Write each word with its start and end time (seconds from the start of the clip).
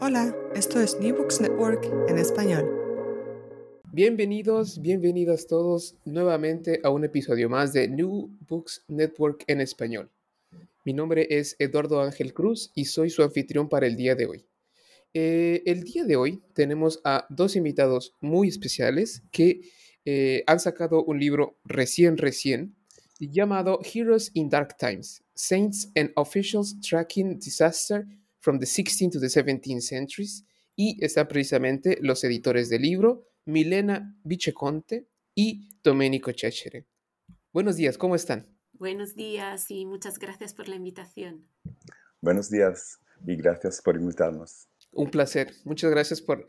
Hola, 0.00 0.32
esto 0.54 0.80
es 0.80 0.96
New 1.00 1.16
Books 1.16 1.40
Network 1.40 1.84
en 2.08 2.18
español. 2.18 2.64
Bienvenidos, 3.90 4.80
bienvenidas 4.80 5.48
todos 5.48 5.96
nuevamente 6.04 6.80
a 6.84 6.90
un 6.90 7.04
episodio 7.04 7.48
más 7.48 7.72
de 7.72 7.88
New 7.88 8.30
Books 8.48 8.84
Network 8.86 9.42
en 9.48 9.60
español. 9.60 10.08
Mi 10.84 10.92
nombre 10.92 11.26
es 11.28 11.56
Eduardo 11.58 12.00
Ángel 12.00 12.32
Cruz 12.32 12.70
y 12.76 12.84
soy 12.84 13.10
su 13.10 13.24
anfitrión 13.24 13.68
para 13.68 13.88
el 13.88 13.96
día 13.96 14.14
de 14.14 14.26
hoy. 14.26 14.46
Eh, 15.14 15.64
el 15.66 15.82
día 15.82 16.04
de 16.04 16.14
hoy 16.14 16.42
tenemos 16.52 17.00
a 17.02 17.26
dos 17.28 17.56
invitados 17.56 18.14
muy 18.20 18.46
especiales 18.46 19.24
que 19.32 19.62
eh, 20.04 20.44
han 20.46 20.60
sacado 20.60 21.02
un 21.02 21.18
libro 21.18 21.58
recién, 21.64 22.18
recién, 22.18 22.76
llamado 23.18 23.80
Heroes 23.82 24.30
in 24.34 24.48
Dark 24.48 24.76
Times, 24.78 25.24
Saints 25.34 25.90
and 25.96 26.12
Officials 26.14 26.80
Tracking 26.80 27.40
Disaster 27.40 28.06
from 28.40 28.58
the 28.58 28.66
16th 28.66 29.12
to 29.12 29.20
the 29.20 29.28
17th 29.28 29.82
Centuries, 29.82 30.44
y 30.76 30.96
están 31.04 31.26
precisamente 31.26 31.98
los 32.00 32.22
editores 32.22 32.68
del 32.68 32.82
libro, 32.82 33.26
Milena 33.44 34.16
Viceconte 34.22 35.08
y 35.34 35.68
Domenico 35.82 36.30
Cecere. 36.36 36.86
Buenos 37.52 37.76
días, 37.76 37.98
¿cómo 37.98 38.14
están? 38.14 38.46
Buenos 38.74 39.16
días 39.16 39.70
y 39.70 39.86
muchas 39.86 40.18
gracias 40.18 40.54
por 40.54 40.68
la 40.68 40.76
invitación. 40.76 41.48
Buenos 42.20 42.48
días 42.48 43.00
y 43.26 43.34
gracias 43.34 43.82
por 43.82 43.96
invitarnos. 43.96 44.68
Un 44.92 45.10
placer. 45.10 45.52
Muchas 45.64 45.90
gracias 45.90 46.20
por, 46.20 46.46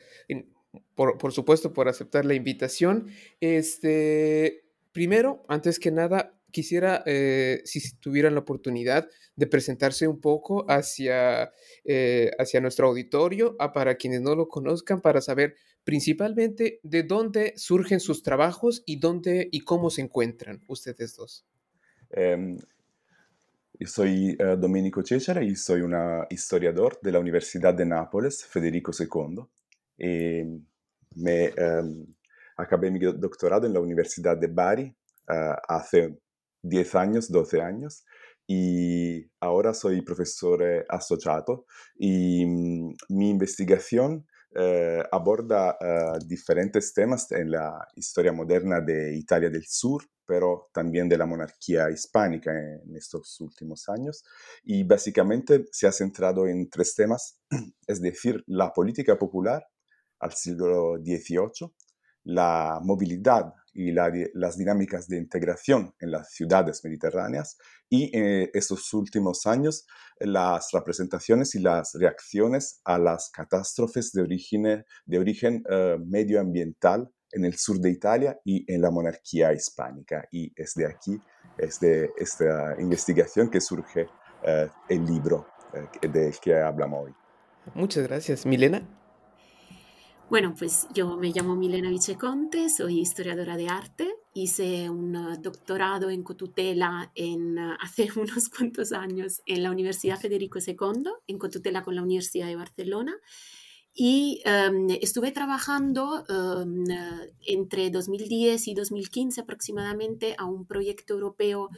por, 0.96 1.18
por 1.18 1.32
supuesto, 1.32 1.74
por 1.74 1.88
aceptar 1.88 2.26
la 2.26 2.36
invitación. 2.36 3.08
Este, 3.40 4.64
primero, 4.92 5.44
antes 5.48 5.80
que 5.80 5.92
nada, 5.92 6.39
quisiera, 6.52 7.04
eh, 7.06 7.62
si 7.66 7.98
tuvieran 8.00 8.34
la 8.34 8.42
oportunidad, 8.42 9.08
de 9.36 9.48
presentarse 9.48 10.08
un 10.08 10.20
poco 10.20 10.66
hacia, 10.70 11.52
eh, 11.86 12.32
hacia 12.38 12.62
nuestro 12.62 12.88
auditorio, 12.88 13.56
a, 13.60 13.72
para 13.72 13.96
quienes 13.96 14.22
no 14.22 14.36
lo 14.36 14.48
conozcan, 14.48 15.02
para 15.02 15.22
saber 15.22 15.56
principalmente 15.84 16.80
de 16.84 17.04
dónde 17.04 17.54
surgen 17.56 18.00
sus 18.00 18.22
trabajos 18.22 18.84
y 18.86 19.00
dónde 19.00 19.48
y 19.52 19.62
cómo 19.62 19.90
se 19.90 20.02
encuentran 20.02 20.62
ustedes 20.68 21.16
dos. 21.16 21.46
Eh, 22.12 22.58
yo 23.80 23.88
soy 23.88 24.36
uh, 24.42 24.58
Domenico 24.58 25.02
Cecere 25.06 25.46
y 25.46 25.56
soy 25.56 25.82
un 25.82 25.96
historiador 26.30 27.00
de 27.02 27.14
la 27.14 27.20
Universidad 27.20 27.74
de 27.74 27.86
Nápoles, 27.86 28.46
Federico 28.46 28.92
II. 28.92 29.46
Me 31.16 31.50
um, 31.50 32.06
acabé 32.58 32.92
mi 32.92 33.00
doctorado 33.00 33.66
en 33.66 33.74
la 33.74 33.80
Universidad 33.80 34.38
de 34.38 34.48
Bari 34.48 34.96
uh, 35.30 35.56
hace 35.68 36.20
10 36.62 36.96
años, 36.96 37.32
12 37.32 37.62
años, 37.62 38.04
y 38.48 39.30
ahora 39.40 39.74
soy 39.74 40.02
profesor 40.02 40.64
eh, 40.64 40.86
asociado 40.90 41.66
y 41.96 42.46
mm, 42.46 42.96
mi 43.10 43.30
investigación 43.30 44.26
eh, 44.56 45.04
aborda 45.12 45.78
uh, 45.80 46.18
diferentes 46.26 46.92
temas 46.92 47.32
en 47.32 47.52
la 47.52 47.88
historia 47.96 48.34
moderna 48.34 48.82
de 48.82 49.16
Italia 49.16 49.52
del 49.52 49.66
Sur, 49.68 50.04
pero 50.26 50.70
también 50.74 51.08
de 51.08 51.20
la 51.20 51.28
monarquía 51.28 51.92
hispánica 51.92 52.52
en 52.52 52.96
estos 52.96 53.40
últimos 53.42 53.88
años. 53.90 54.24
Y 54.64 54.84
básicamente 54.84 55.66
se 55.72 55.86
ha 55.86 55.92
centrado 55.92 56.48
en 56.48 56.68
tres 56.68 56.96
temas, 56.96 57.40
es 57.88 58.02
decir, 58.02 58.44
la 58.48 58.74
política 58.74 59.20
popular 59.20 59.64
al 60.20 60.34
siglo 60.34 60.98
XVIII, 60.98 61.72
la 62.30 62.80
movilidad 62.84 63.54
y 63.74 63.92
la, 63.92 64.12
las 64.34 64.58
dinámicas 64.58 65.08
de 65.08 65.18
integración 65.18 65.94
en 66.00 66.12
las 66.12 66.32
ciudades 66.32 66.84
mediterráneas 66.84 67.58
y 67.90 68.16
en 68.16 68.50
estos 68.54 68.94
últimos 68.94 69.46
años 69.46 69.86
las 70.20 70.70
representaciones 70.72 71.56
y 71.56 71.60
las 71.60 71.94
reacciones 71.94 72.82
a 72.84 72.98
las 72.98 73.30
catástrofes 73.32 74.12
de 74.12 74.22
origen, 74.22 74.86
de 75.06 75.20
origen 75.20 75.64
uh, 75.68 75.98
medioambiental 76.06 77.10
en 77.32 77.46
el 77.46 77.56
sur 77.58 77.80
de 77.80 77.92
Italia 77.92 78.40
y 78.44 78.72
en 78.72 78.82
la 78.82 78.92
monarquía 78.92 79.54
hispánica. 79.54 80.28
Y 80.32 80.52
es 80.56 80.74
de 80.76 80.86
aquí, 80.86 81.20
es 81.58 81.80
de 81.80 82.12
esta 82.18 82.76
investigación 82.80 83.50
que 83.50 83.62
surge 83.62 84.04
uh, 84.04 84.70
el 84.88 85.06
libro 85.06 85.48
uh, 85.74 86.08
del 86.08 86.38
que 86.40 86.56
hablamos 86.56 87.06
hoy. 87.06 87.14
Muchas 87.76 88.08
gracias. 88.08 88.46
Milena. 88.46 88.99
Bueno, 90.30 90.54
pues 90.56 90.88
yo 90.94 91.18
me 91.18 91.32
llamo 91.32 91.56
Milena 91.56 91.90
Viceconte, 91.90 92.70
soy 92.70 93.00
historiadora 93.00 93.58
de 93.58 93.68
arte, 93.68 94.08
hice 94.36 94.88
un 94.88 95.42
doctorado 95.42 96.12
en 96.12 96.22
cotutela 96.22 97.12
en, 97.16 97.58
hace 97.82 98.10
unos 98.16 98.50
cuantos 98.50 98.92
años 98.92 99.42
en 99.48 99.64
la 99.64 99.72
Universidad 99.72 100.20
Federico 100.20 100.60
II, 100.60 101.10
en 101.26 101.40
cotutela 101.40 101.82
con 101.82 101.96
la 101.96 102.04
Universidad 102.04 102.46
de 102.46 102.56
Barcelona, 102.56 103.18
y 103.92 104.44
um, 104.46 104.92
estuve 105.02 105.32
trabajando 105.32 106.24
um, 106.30 106.84
entre 107.48 107.90
2010 107.90 108.68
y 108.68 108.74
2015 108.76 109.42
aproximadamente 109.42 110.36
a 110.38 110.46
un 110.46 110.68
proyecto 110.68 111.16
europeo 111.16 111.70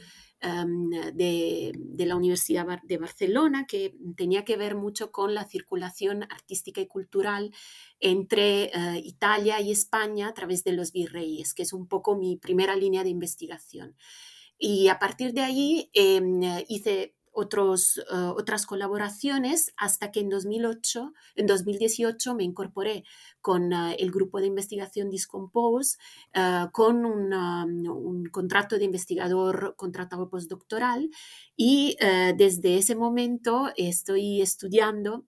de, 0.42 1.72
de, 1.76 2.06
la 2.06 2.16
Universidad 2.16 2.66
de 2.82 2.98
Barcelona 2.98 3.66
que 3.66 3.94
tenía 4.16 4.44
que 4.44 4.56
ver 4.56 4.74
mucho 4.74 5.12
con 5.12 5.34
la 5.34 5.44
circulación 5.44 6.24
artística 6.24 6.80
y 6.80 6.86
cultural 6.86 7.52
entre 8.00 8.72
uh, 8.74 8.96
Italia 8.96 9.60
y 9.60 9.70
España 9.70 10.28
a 10.28 10.34
través 10.34 10.64
de 10.64 10.72
los 10.72 10.90
virreyes, 10.92 11.54
que 11.54 11.62
es 11.62 11.72
un 11.72 11.86
poco 11.86 12.16
mi 12.16 12.36
primera 12.36 12.74
línea 12.74 13.04
de 13.04 13.10
investigación. 13.10 13.94
Y 14.58 14.88
a 14.88 14.98
partir 14.98 15.32
de 15.32 15.40
ahí 15.40 15.90
eh, 15.94 16.64
hice 16.68 17.14
otros, 17.32 17.98
uh, 18.12 18.30
otras 18.36 18.66
colaboraciones 18.66 19.72
hasta 19.76 20.10
que 20.10 20.20
en 20.20 20.28
2008, 20.28 21.12
en 21.36 21.46
2018 21.46 22.34
me 22.34 22.44
incorporé 22.44 23.04
con 23.40 23.72
uh, 23.72 23.94
el 23.98 24.10
grupo 24.10 24.40
de 24.40 24.46
investigación 24.46 25.10
Discompose 25.10 25.98
uh, 26.36 26.70
con 26.72 27.04
un 27.04 28.28
contrato 28.30 28.78
de 28.78 28.84
investigador 28.84 29.74
contratado 29.76 30.28
postdoctoral 30.28 31.10
y 31.56 31.96
desde 32.36 32.78
ese 32.78 32.94
momento 32.94 33.70
estoy 33.76 34.42
estudiando 34.42 35.24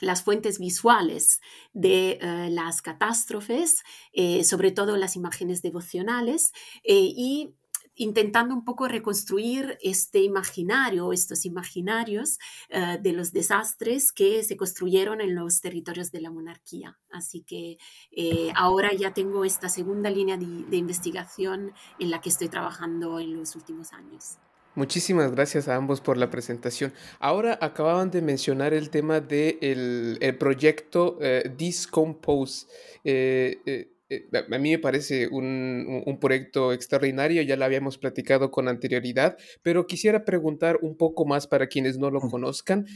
las 0.00 0.22
fuentes 0.22 0.58
visuales 0.58 1.40
de 1.72 2.18
las 2.50 2.82
catástrofes, 2.82 3.82
eh, 4.12 4.44
sobre 4.44 4.70
todo 4.72 4.96
las 4.96 5.16
imágenes 5.16 5.62
devocionales, 5.62 6.52
eh, 6.84 7.00
y 7.00 7.54
intentando 7.98 8.54
un 8.54 8.64
poco 8.64 8.88
reconstruir 8.88 9.78
este 9.82 10.20
imaginario, 10.20 11.12
estos 11.12 11.44
imaginarios 11.44 12.38
uh, 12.72 13.00
de 13.00 13.12
los 13.12 13.32
desastres 13.32 14.12
que 14.12 14.42
se 14.42 14.56
construyeron 14.56 15.20
en 15.20 15.34
los 15.34 15.60
territorios 15.60 16.10
de 16.10 16.20
la 16.20 16.30
monarquía. 16.30 16.98
Así 17.10 17.42
que 17.42 17.76
eh, 18.12 18.50
ahora 18.54 18.92
ya 18.94 19.12
tengo 19.12 19.44
esta 19.44 19.68
segunda 19.68 20.10
línea 20.10 20.36
de, 20.36 20.76
investigación 20.76 21.72
en 21.98 22.10
la 22.10 22.20
que 22.20 22.28
estoy 22.28 22.48
trabajando 22.48 23.18
en 23.18 23.36
los 23.36 23.56
últimos 23.56 23.92
años. 23.92 24.38
Muchísimas 24.74 25.32
gracias 25.32 25.66
a 25.66 25.74
ambos 25.74 26.00
por 26.00 26.16
la 26.16 26.30
presentación. 26.30 26.92
Ahora 27.18 27.58
acababan 27.60 28.12
de 28.12 28.22
mencionar 28.22 28.74
el 28.74 28.90
tema 28.90 29.20
del 29.20 29.58
de 29.58 30.18
el 30.20 30.38
proyecto 30.38 31.18
eh, 31.20 31.52
Discompose. 31.56 32.68
Eh, 33.02 33.60
eh, 33.66 33.97
a 34.32 34.58
mí 34.58 34.70
me 34.70 34.78
parece 34.78 35.28
un, 35.28 36.02
un, 36.06 36.18
proyecto 36.18 36.72
extraordinario, 36.72 37.42
ya 37.42 37.56
lo 37.56 37.64
habíamos 37.64 37.98
platicado 37.98 38.50
con 38.50 38.68
anterioridad, 38.68 39.36
pero 39.62 39.86
quisiera 39.86 40.24
preguntar 40.24 40.78
un 40.82 40.96
poco 40.96 41.26
más 41.26 41.46
para 41.46 41.66
quienes 41.66 41.98
no 41.98 42.10
lo 42.10 42.20
conozcan, 42.20 42.86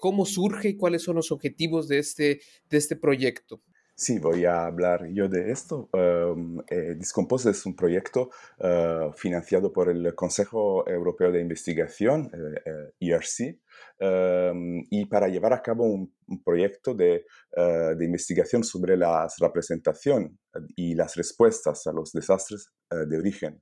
cómo 0.00 0.26
surge 0.26 0.70
y 0.70 0.76
cuáles 0.76 1.02
son 1.02 1.16
los 1.16 1.30
objetivos 1.30 1.88
de 1.88 1.98
este, 1.98 2.40
de 2.70 2.76
este 2.76 2.96
proyecto. 2.96 3.62
Sí, 4.00 4.20
voy 4.20 4.44
a 4.44 4.66
hablar 4.66 5.08
yo 5.12 5.28
de 5.28 5.50
esto. 5.50 5.90
Um, 5.92 6.60
eh, 6.68 6.94
Discompose 6.96 7.50
es 7.50 7.66
un 7.66 7.74
proyecto 7.74 8.30
uh, 8.60 9.12
financiado 9.12 9.72
por 9.72 9.88
el 9.90 10.14
Consejo 10.14 10.88
Europeo 10.88 11.32
de 11.32 11.40
Investigación, 11.40 12.30
eh, 12.32 12.92
ERC, 13.00 13.58
um, 13.98 14.84
y 14.88 15.06
para 15.06 15.26
llevar 15.26 15.52
a 15.52 15.62
cabo 15.62 15.84
un, 15.84 16.14
proyecto 16.44 16.94
de, 16.94 17.24
uh, 17.56 17.96
de, 17.96 18.04
investigación 18.04 18.62
sobre 18.62 18.96
la 18.96 19.26
representación 19.40 20.38
y 20.76 20.94
las 20.94 21.16
respuestas 21.16 21.84
a 21.88 21.92
los 21.92 22.12
desastres 22.12 22.68
de 22.90 23.18
origen 23.18 23.60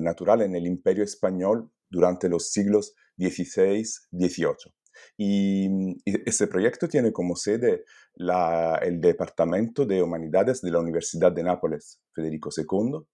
natural 0.00 0.40
en 0.42 0.56
el 0.56 0.66
Imperio 0.66 1.04
Español 1.04 1.70
durante 1.90 2.30
los 2.30 2.50
siglos 2.50 2.94
XVI-XVIII. 3.18 4.72
Y, 5.16 5.96
ese 6.04 6.46
proyecto 6.46 6.88
tiene 6.88 7.12
como 7.12 7.36
sede 7.36 7.84
el 8.16 9.00
Departamento 9.00 9.86
de 9.86 10.02
Humanidades 10.02 10.60
de 10.60 10.70
la 10.70 10.80
Universidad 10.80 11.32
de 11.32 11.42
Nápoles, 11.42 12.00
Federico 12.14 12.50
II, 12.56 13.06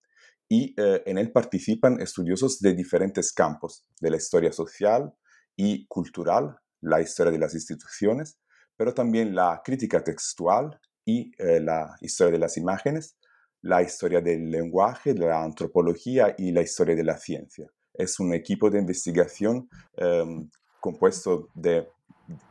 y 0.48 0.74
eh, 0.80 1.02
en 1.06 1.18
él 1.18 1.30
participan 1.30 2.00
estudiosos 2.00 2.60
de 2.60 2.72
diferentes 2.72 3.32
campos, 3.32 3.84
de 4.00 4.10
la 4.10 4.16
historia 4.16 4.50
social 4.52 5.12
y 5.56 5.86
cultural, 5.86 6.56
la 6.80 7.00
historia 7.00 7.32
de 7.32 7.38
las 7.38 7.54
instituciones, 7.54 8.38
pero 8.76 8.94
también 8.94 9.34
la 9.34 9.60
crítica 9.62 10.02
textual 10.02 10.80
y 11.04 11.32
eh, 11.38 11.60
la 11.60 11.96
historia 12.00 12.32
de 12.32 12.38
las 12.38 12.56
imágenes, 12.56 13.16
la 13.62 13.82
historia 13.82 14.20
del 14.20 14.50
lenguaje, 14.50 15.14
la 15.14 15.42
antropología 15.42 16.34
y 16.38 16.52
la 16.52 16.62
historia 16.62 16.94
de 16.94 17.04
la 17.04 17.18
ciencia. 17.18 17.66
Es 17.92 18.20
un 18.20 18.32
equipo 18.32 18.70
de 18.70 18.78
investigación 18.78 19.68
em, 19.96 20.48
compuesto 20.80 21.48
de 21.54 21.88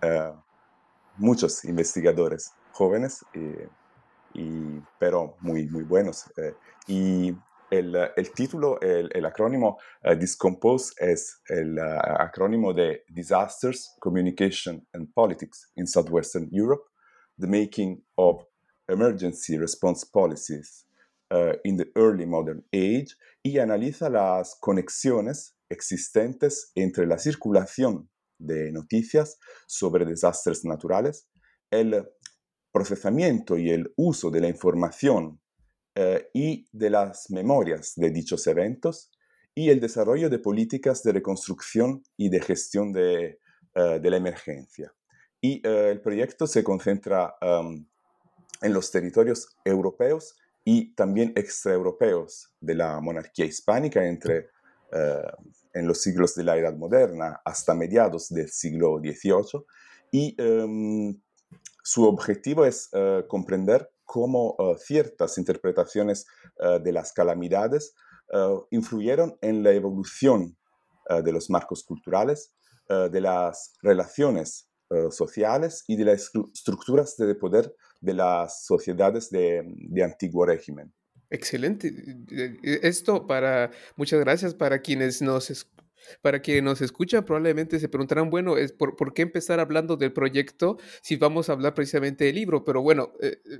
eh, 0.01 0.33
muchos 1.17 1.63
investigadores 1.65 2.51
jóvenes, 2.71 3.25
y, 4.33 4.79
pero 4.99 5.35
muy, 5.41 5.67
muy 5.67 5.83
buenos. 5.83 6.25
y 6.87 7.35
el, 7.69 7.95
el 8.15 8.31
título, 8.31 8.79
el, 8.81 9.09
el 9.13 9.25
acrónimo 9.25 9.77
uh, 10.03 10.15
Discompose 10.15 10.93
es 10.99 11.41
el 11.49 11.77
acrónimo 11.79 12.73
de 12.73 13.03
Disasters, 13.09 13.95
Communication 13.99 14.87
and 14.93 15.11
Politics 15.13 15.71
in 15.75 15.85
Southwestern 15.85 16.47
Europe, 16.51 16.83
the 17.37 17.47
Making 17.47 18.03
of 18.15 18.45
Emergency 18.87 19.57
Response 19.57 20.05
Policies 20.05 20.85
in 21.65 21.75
the 21.75 21.91
Early 21.95 22.25
Modern 22.25 22.63
Age, 22.71 23.17
y 23.43 23.59
analiza 23.59 24.09
las 24.09 24.55
conexiones 24.61 25.57
existentes 25.69 26.71
entre 26.73 27.05
la 27.05 27.17
circulación 27.17 28.09
de 28.37 28.71
noticias 28.71 29.37
sobre 29.65 30.05
desastres 30.05 30.65
naturales, 30.65 31.27
el 31.71 32.07
procesamiento 32.71 33.57
y 33.57 33.71
el 33.71 33.91
uso 33.95 34.29
de 34.29 34.41
la 34.41 34.47
información 34.47 35.39
eh, 35.95 36.29
y 36.33 36.67
de 36.71 36.89
las 36.89 37.31
memorias 37.31 37.93
de 37.95 38.11
dichos 38.11 38.45
eventos 38.47 39.11
y 39.55 39.69
el 39.69 39.79
desarrollo 39.79 40.29
de 40.29 40.37
políticas 40.37 41.01
de 41.01 41.13
reconstrucción 41.13 42.03
y 42.15 42.29
de 42.29 42.39
gestión 42.39 42.93
de, 42.93 43.39
eh, 43.73 43.99
la 44.03 44.17
emergencia. 44.17 44.93
Y 45.41 45.67
eh, 45.67 45.89
el 45.91 46.01
proyecto 46.01 46.45
se 46.45 46.63
concentra 46.63 47.33
um, 47.41 47.83
en 48.61 48.73
los 48.73 48.91
territorios 48.91 49.47
europeos 49.65 50.35
y 50.63 50.93
también 50.93 51.33
extraeuropeos 51.35 52.53
de 52.59 52.75
la 52.75 52.99
monarquía 52.99 53.45
hispánica 53.45 54.05
entre 54.05 54.49
en 55.77 55.87
los 55.87 56.01
siglos 56.01 56.35
de 56.35 56.43
la 56.43 56.57
Edad 56.57 56.75
Moderna 56.75 57.41
hasta 57.45 57.73
mediados 57.73 58.29
del 58.29 58.49
siglo 58.49 58.99
XVIII 58.99 59.65
y 60.11 60.41
um, 60.41 61.19
su 61.83 62.05
objetivo 62.05 62.65
es 62.65 62.89
comprender 63.27 63.89
cómo 64.07 64.55
eh, 64.57 64.75
ciertas 64.79 65.37
interpretaciones 65.37 66.25
eh, 66.59 66.79
de 66.81 66.91
las 66.91 67.11
calamidades 67.11 67.93
eh, 68.33 68.57
influyeron 68.71 69.37
en 69.41 69.61
la 69.61 69.71
evolución 69.71 70.57
de 71.23 71.31
los 71.31 71.49
marcos 71.49 71.85
culturales, 71.85 72.53
de 72.89 73.21
las 73.21 73.75
relaciones 73.81 74.69
sociales 75.09 75.85
y 75.87 75.95
de 75.95 76.03
las 76.03 76.31
estructuras 76.53 77.15
de 77.15 77.33
poder 77.33 77.73
de 78.01 78.13
las 78.13 78.65
sociedades 78.65 79.29
de, 79.29 79.63
de 79.65 80.03
antiguo 80.03 80.45
régimen. 80.45 80.93
Excelente. 81.29 81.93
Esto 82.63 83.27
para, 83.27 83.71
muchas 83.95 84.19
gracias 84.19 84.53
para 84.53 84.81
quienes 84.81 85.21
nos 85.21 85.49
para 86.21 86.41
quienes 86.41 86.63
nos 86.63 86.81
escuchan, 86.81 87.25
probablemente 87.25 87.79
se 87.79 87.89
preguntarán, 87.89 88.29
bueno, 88.29 88.57
es 88.57 88.71
por, 88.71 89.13
qué 89.13 89.21
empezar 89.23 89.59
hablando 89.59 89.97
del 89.97 90.13
proyecto 90.13 90.77
si 91.01 91.15
vamos 91.15 91.49
a 91.49 91.53
hablar 91.53 91.73
precisamente 91.73 92.25
del 92.25 92.35
libro? 92.35 92.63
Pero 92.63 92.81
bueno, 92.81 93.13
eh, 93.21 93.39
eh, 93.45 93.59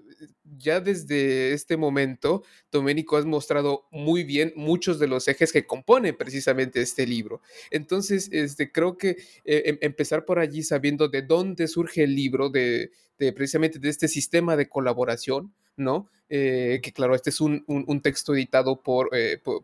ya 0.58 0.80
desde 0.80 1.54
este 1.54 1.78
momento, 1.78 2.44
Doménico 2.72 3.18
has 3.18 3.26
mostrado 3.26 3.88
muy 3.92 4.24
bien 4.24 4.54
muchos 4.56 5.00
de 5.00 5.08
los 5.08 5.28
ejes 5.28 5.52
que 5.52 5.66
componen 5.66 6.16
precisamente 6.16 6.82
este 6.82 7.06
libro. 7.06 7.42
Entonces, 7.72 8.30
este, 8.32 8.72
creo 8.72 8.98
que 8.98 9.18
eh, 9.46 9.64
em, 9.66 9.78
empezar 9.82 10.26
por 10.26 10.40
allí 10.40 10.64
sabiendo 10.64 11.08
de 11.08 11.22
dónde 11.22 11.68
surge 11.68 12.04
el 12.04 12.16
libro, 12.16 12.50
de, 12.50 12.92
precisamente 13.18 13.80
de 13.80 13.90
este 13.90 14.08
sistema 14.08 14.56
de 14.56 14.70
colaboración, 14.70 15.54
¿no? 15.78 16.10
que 16.30 16.92
claro, 16.94 17.16
este 17.16 17.30
es 17.30 17.40
un, 17.40 18.02
texto 18.04 18.36
editado 18.36 18.84
por, 18.84 19.10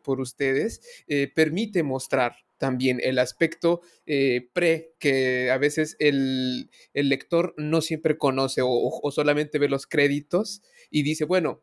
por, 0.01 0.21
ustedes, 0.21 0.81
permite 1.35 1.83
mostrar 1.83 2.37
también 2.63 3.01
el 3.03 3.19
aspecto 3.19 3.81
eh, 4.05 4.49
pre 4.53 4.93
que 4.97 5.51
a 5.51 5.57
veces 5.57 5.97
el, 5.99 6.69
lector 6.93 7.53
no 7.57 7.81
siempre 7.81 8.17
conoce 8.17 8.61
o, 8.63 9.11
solamente 9.11 9.59
ve 9.59 9.67
los 9.67 9.85
créditos 9.85 10.61
y 10.89 11.03
dice, 11.03 11.25
bueno, 11.25 11.61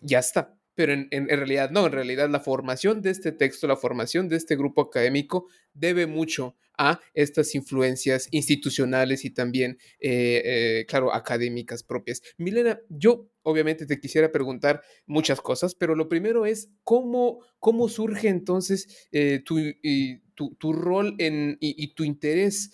ya 0.00 0.20
está. 0.20 0.56
Pero 0.76 0.92
en, 0.92 1.08
en, 1.10 1.26
realidad 1.26 1.70
no, 1.70 1.86
en 1.86 1.92
realidad 1.92 2.30
la 2.30 2.38
formación 2.38 3.02
de 3.02 3.10
este 3.10 3.32
texto, 3.32 3.66
la 3.66 3.76
formación 3.76 4.28
de 4.28 4.36
este 4.36 4.54
grupo 4.54 4.82
académico 4.82 5.48
debe 5.74 6.06
mucho 6.06 6.54
a 6.80 6.98
estas 7.12 7.54
influencias 7.54 8.26
institucionales 8.30 9.26
y 9.26 9.30
también, 9.30 9.78
eh, 9.98 10.40
eh, 10.44 10.86
claro, 10.88 11.12
académicas 11.12 11.82
propias. 11.82 12.22
Milena, 12.38 12.80
yo 12.88 13.28
obviamente 13.42 13.86
te 13.86 14.00
quisiera 14.00 14.32
preguntar 14.32 14.82
muchas 15.06 15.40
cosas, 15.40 15.74
pero 15.74 15.94
lo 15.94 16.08
primero 16.08 16.46
es 16.46 16.70
cómo, 16.84 17.40
cómo 17.58 17.88
surge 17.88 18.28
entonces 18.28 19.08
eh, 19.12 19.42
tu, 19.44 19.58
tu, 20.58 20.72
rol 20.72 21.14
en, 21.18 21.58
y, 21.60 21.94
tu 21.94 22.04
interés 22.04 22.70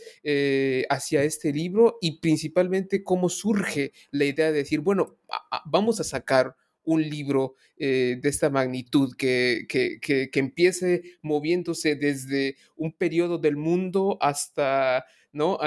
hacia 0.89 1.25
este 1.25 1.53
libro 1.53 1.99
y 2.01 2.21
principalmente 2.21 3.03
cómo 3.03 3.29
surge 3.29 3.93
la 4.11 4.25
idea 4.25 4.47
de 4.47 4.59
decir, 4.59 4.81
bueno, 4.81 5.19
vamos 5.65 6.01
a 6.01 6.05
sacar 6.05 6.55
un 6.87 7.03
libro 7.03 7.55
eh, 7.77 8.19
de 8.23 8.29
esta 8.29 8.49
magnitud, 8.49 9.15
que, 9.19 9.67
que, 9.69 10.31
empiece 10.33 11.03
moviéndose 11.21 11.97
desde 11.97 12.57
un 12.77 12.93
periodo 12.93 13.39
del 13.39 13.57
mundo 13.57 14.17
hasta, 14.21 15.05
¿no? 15.37 15.59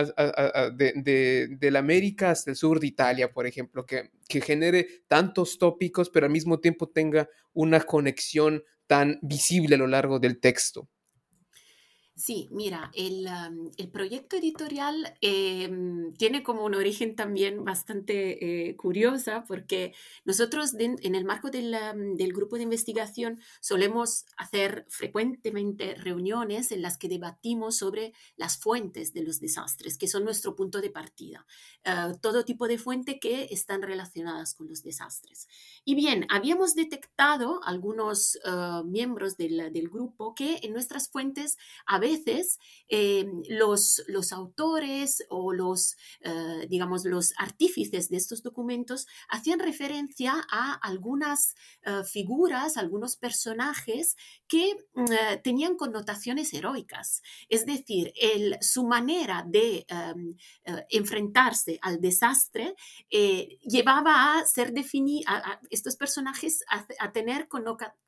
de, 0.76 1.70
la 1.72 1.80
América 1.80 2.32
hasta 2.32 2.52
el 2.52 2.58
sur 2.58 2.80
de 2.80 2.88
Italia, 2.88 3.32
por 3.32 3.46
ejemplo, 3.46 3.86
que, 3.86 4.12
que 4.28 4.42
genere 4.42 5.04
tantos 5.08 5.58
tópicos, 5.58 6.10
pero 6.10 6.26
al 6.26 6.32
mismo 6.32 6.60
tiempo 6.60 6.90
tenga 6.90 7.30
una 7.54 7.80
conexión 7.82 8.64
tan 8.88 9.20
visible 9.22 9.76
a 9.76 9.78
lo 9.78 9.88
largo 9.88 10.20
del 10.20 10.40
texto. 10.40 10.90
Sí, 12.20 12.50
mira, 12.52 12.92
el, 12.96 13.30
proyecto 13.94 14.36
editorial 14.36 15.16
em, 15.22 16.14
tiene 16.16 16.44
como 16.44 16.66
un 16.66 16.76
origen 16.76 17.16
también 17.16 17.64
bastante 17.64 18.68
eh, 18.68 18.76
curiosa 18.76 19.46
porque 19.48 19.94
nosotros 20.26 20.76
en 20.78 21.16
el 21.16 21.24
marco 21.24 21.50
del, 21.50 21.74
del, 22.18 22.34
grupo 22.34 22.58
de 22.58 22.64
investigación 22.64 23.40
solemos 23.62 24.26
hacer 24.36 24.86
frecuentemente 24.90 25.96
reuniones 25.96 26.74
en 26.74 26.82
las 26.82 26.98
que 26.98 27.08
debatimos 27.08 27.78
sobre 27.78 28.12
las 28.36 28.58
fuentes 28.58 29.14
de 29.14 29.24
los 29.24 29.40
desastres, 29.40 29.98
que 29.98 30.10
son 30.10 30.26
nuestro 30.26 30.58
punto 30.58 30.82
de 30.82 30.90
partida, 30.90 31.46
eh, 31.86 32.16
todo 32.22 32.44
tipo 32.44 32.68
de 32.68 32.78
fuente 32.78 33.18
que 33.22 33.48
están 33.50 33.82
relacionadas 33.82 34.56
con 34.56 34.68
los 34.68 34.84
desastres. 34.84 35.48
Y 35.86 35.96
bien, 35.96 36.28
habíamos 36.30 36.76
detectado 36.76 37.62
algunos 37.64 38.36
eh, 38.44 38.84
miembros 38.84 39.38
del, 39.38 39.72
del 39.72 39.88
grupo 39.88 40.36
que 40.36 40.60
en 40.64 40.74
nuestras 40.74 41.08
fuentes 41.08 41.58
a 41.86 41.98
veces 41.98 42.09
veces 42.10 42.60
eh, 42.88 43.26
los, 43.50 44.04
los 44.08 44.32
autores 44.32 45.24
o 45.30 45.54
los, 45.54 45.96
eh, 46.22 46.66
digamos, 46.68 47.06
los 47.06 47.34
artífices 47.38 48.10
de 48.10 48.18
estos 48.18 48.42
documentos 48.42 49.06
hacían 49.30 49.60
referencia 49.60 50.34
a 50.50 50.74
algunas 50.74 51.56
eh, 51.84 52.04
figuras, 52.04 52.78
algunos 52.78 53.16
personajes 53.16 54.16
que 54.48 54.76
tenían 55.44 55.76
connotaciones 55.76 56.54
heroicas. 56.54 57.22
Es 57.50 57.66
decir, 57.66 58.14
su 58.62 58.86
manera 58.86 59.46
de 59.48 59.86
em, 59.88 60.36
enfrentarse 60.90 61.78
al 61.82 62.02
desastre 62.02 62.76
llevaba 63.62 64.40
a 64.40 64.46
ser 64.46 64.74
definida, 64.74 65.24
a, 65.28 65.62
estos 65.70 65.96
personajes 65.96 66.64
a 67.00 67.12
tener 67.12 67.48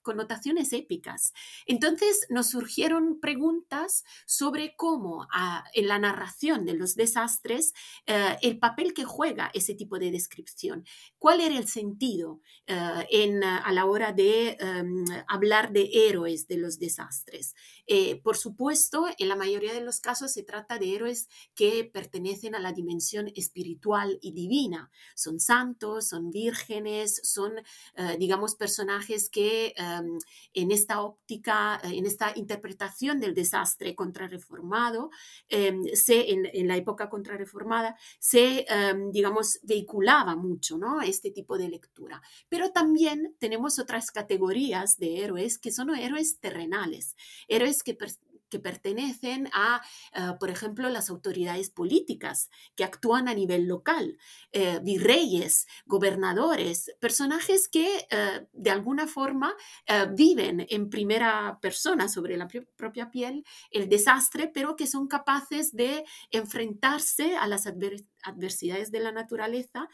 connotaciones 0.01 0.73
épicas. 0.73 1.33
Entonces 1.65 2.25
nos 2.29 2.49
surgieron 2.49 3.19
preguntas 3.19 3.90
sobre 4.25 4.75
cómo 4.75 5.27
ah, 5.33 5.63
en 5.73 5.87
la 5.87 5.99
narración 5.99 6.65
de 6.65 6.73
los 6.73 6.95
desastres 6.95 7.73
eh, 8.05 8.37
el 8.41 8.59
papel 8.59 8.93
que 8.93 9.03
juega 9.03 9.51
ese 9.53 9.75
tipo 9.75 9.99
de 9.99 10.11
descripción. 10.11 10.85
¿Cuál 11.17 11.41
era 11.41 11.57
el 11.57 11.67
sentido 11.67 12.41
eh, 12.67 13.07
en, 13.09 13.43
a 13.43 13.71
la 13.71 13.85
hora 13.85 14.11
de 14.11 14.57
em, 14.59 15.05
hablar 15.27 15.71
de 15.71 15.89
héroes 15.93 16.47
de 16.47 16.57
los 16.57 16.79
desastres? 16.79 17.55
Eh, 17.87 18.21
por 18.21 18.37
supuesto, 18.37 19.07
en 19.17 19.27
la 19.27 19.35
mayoría 19.35 19.73
de 19.73 19.81
los 19.81 19.99
casos 19.99 20.31
se 20.31 20.43
trata 20.43 20.77
de 20.77 20.95
héroes 20.95 21.27
que 21.55 21.89
pertenecen 21.91 22.55
a 22.55 22.59
la 22.59 22.73
dimensión 22.73 23.31
espiritual 23.35 24.19
y 24.21 24.33
divina. 24.33 24.91
Son 25.15 25.39
santos, 25.39 26.07
son 26.09 26.31
vírgenes, 26.31 27.21
son, 27.23 27.53
digamos, 28.17 28.55
personajes 28.55 29.29
que 29.29 29.73
em, 29.77 30.17
en 30.53 30.71
esta 30.71 31.01
óptica, 31.01 31.79
en 31.83 32.05
esta 32.05 32.33
interpretación 32.35 33.19
del 33.19 33.33
desastre, 33.33 33.70
desastre 33.71 33.95
contrarreformado, 33.95 35.09
em, 35.49 35.83
se, 35.93 36.31
en, 36.31 36.67
la 36.67 36.77
época 36.77 37.09
contrarreformada, 37.09 37.95
se, 38.19 38.65
em, 38.67 39.11
digamos, 39.11 39.59
vehiculaba 39.63 40.35
mucho 40.35 40.77
¿no? 40.77 41.01
este 41.01 41.31
tipo 41.31 41.57
de 41.57 41.69
lectura. 41.69 42.21
Pero 42.49 42.71
también 42.71 43.35
tenemos 43.39 43.79
otras 43.79 44.11
categorías 44.11 44.97
de 44.97 45.23
héroes 45.23 45.57
que 45.57 45.71
son 45.71 45.95
héroes 45.95 46.39
terrenales, 46.39 47.15
héroes 47.47 47.83
que 47.83 47.97
que 48.51 48.59
pertenecen 48.59 49.49
a, 49.53 49.81
eh, 50.13 50.33
por 50.39 50.51
ejemplo, 50.51 50.89
las 50.89 51.09
autoridades 51.09 51.71
políticas 51.71 52.51
que 52.75 52.83
actúan 52.83 53.27
a 53.27 53.33
nivel 53.33 53.65
local, 53.65 54.19
eh, 54.51 54.79
virreyes, 54.83 55.67
gobernadores, 55.85 56.91
personajes 56.99 57.67
que 57.69 58.05
eh, 58.11 58.45
de 58.51 58.69
alguna 58.69 59.07
forma 59.07 59.55
viven 60.13 60.65
en 60.69 60.89
primera 60.89 61.59
persona 61.61 62.09
sobre 62.09 62.35
la 62.37 62.47
propia 62.75 63.09
piel 63.09 63.43
el 63.71 63.87
desastre, 63.89 64.47
pero 64.53 64.75
que 64.75 64.87
son 64.87 65.07
capaces 65.07 65.71
de 65.73 66.03
enfrentarse 66.31 67.37
a 67.37 67.47
las 67.47 67.65
adversidades 67.67 68.91
de 68.91 68.99
la 68.99 69.11
naturaleza 69.11 69.87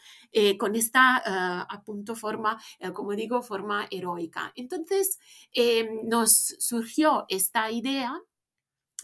con 0.58 0.74
esta, 0.74 1.62
a 1.62 1.82
punto, 1.84 2.14
forma, 2.16 2.60
como 2.94 3.12
digo, 3.12 3.42
forma 3.42 3.86
heroica. 3.90 4.52
Entonces, 4.56 5.18
nos 6.04 6.54
surgió 6.58 7.24
esta 7.28 7.70
idea 7.70 8.20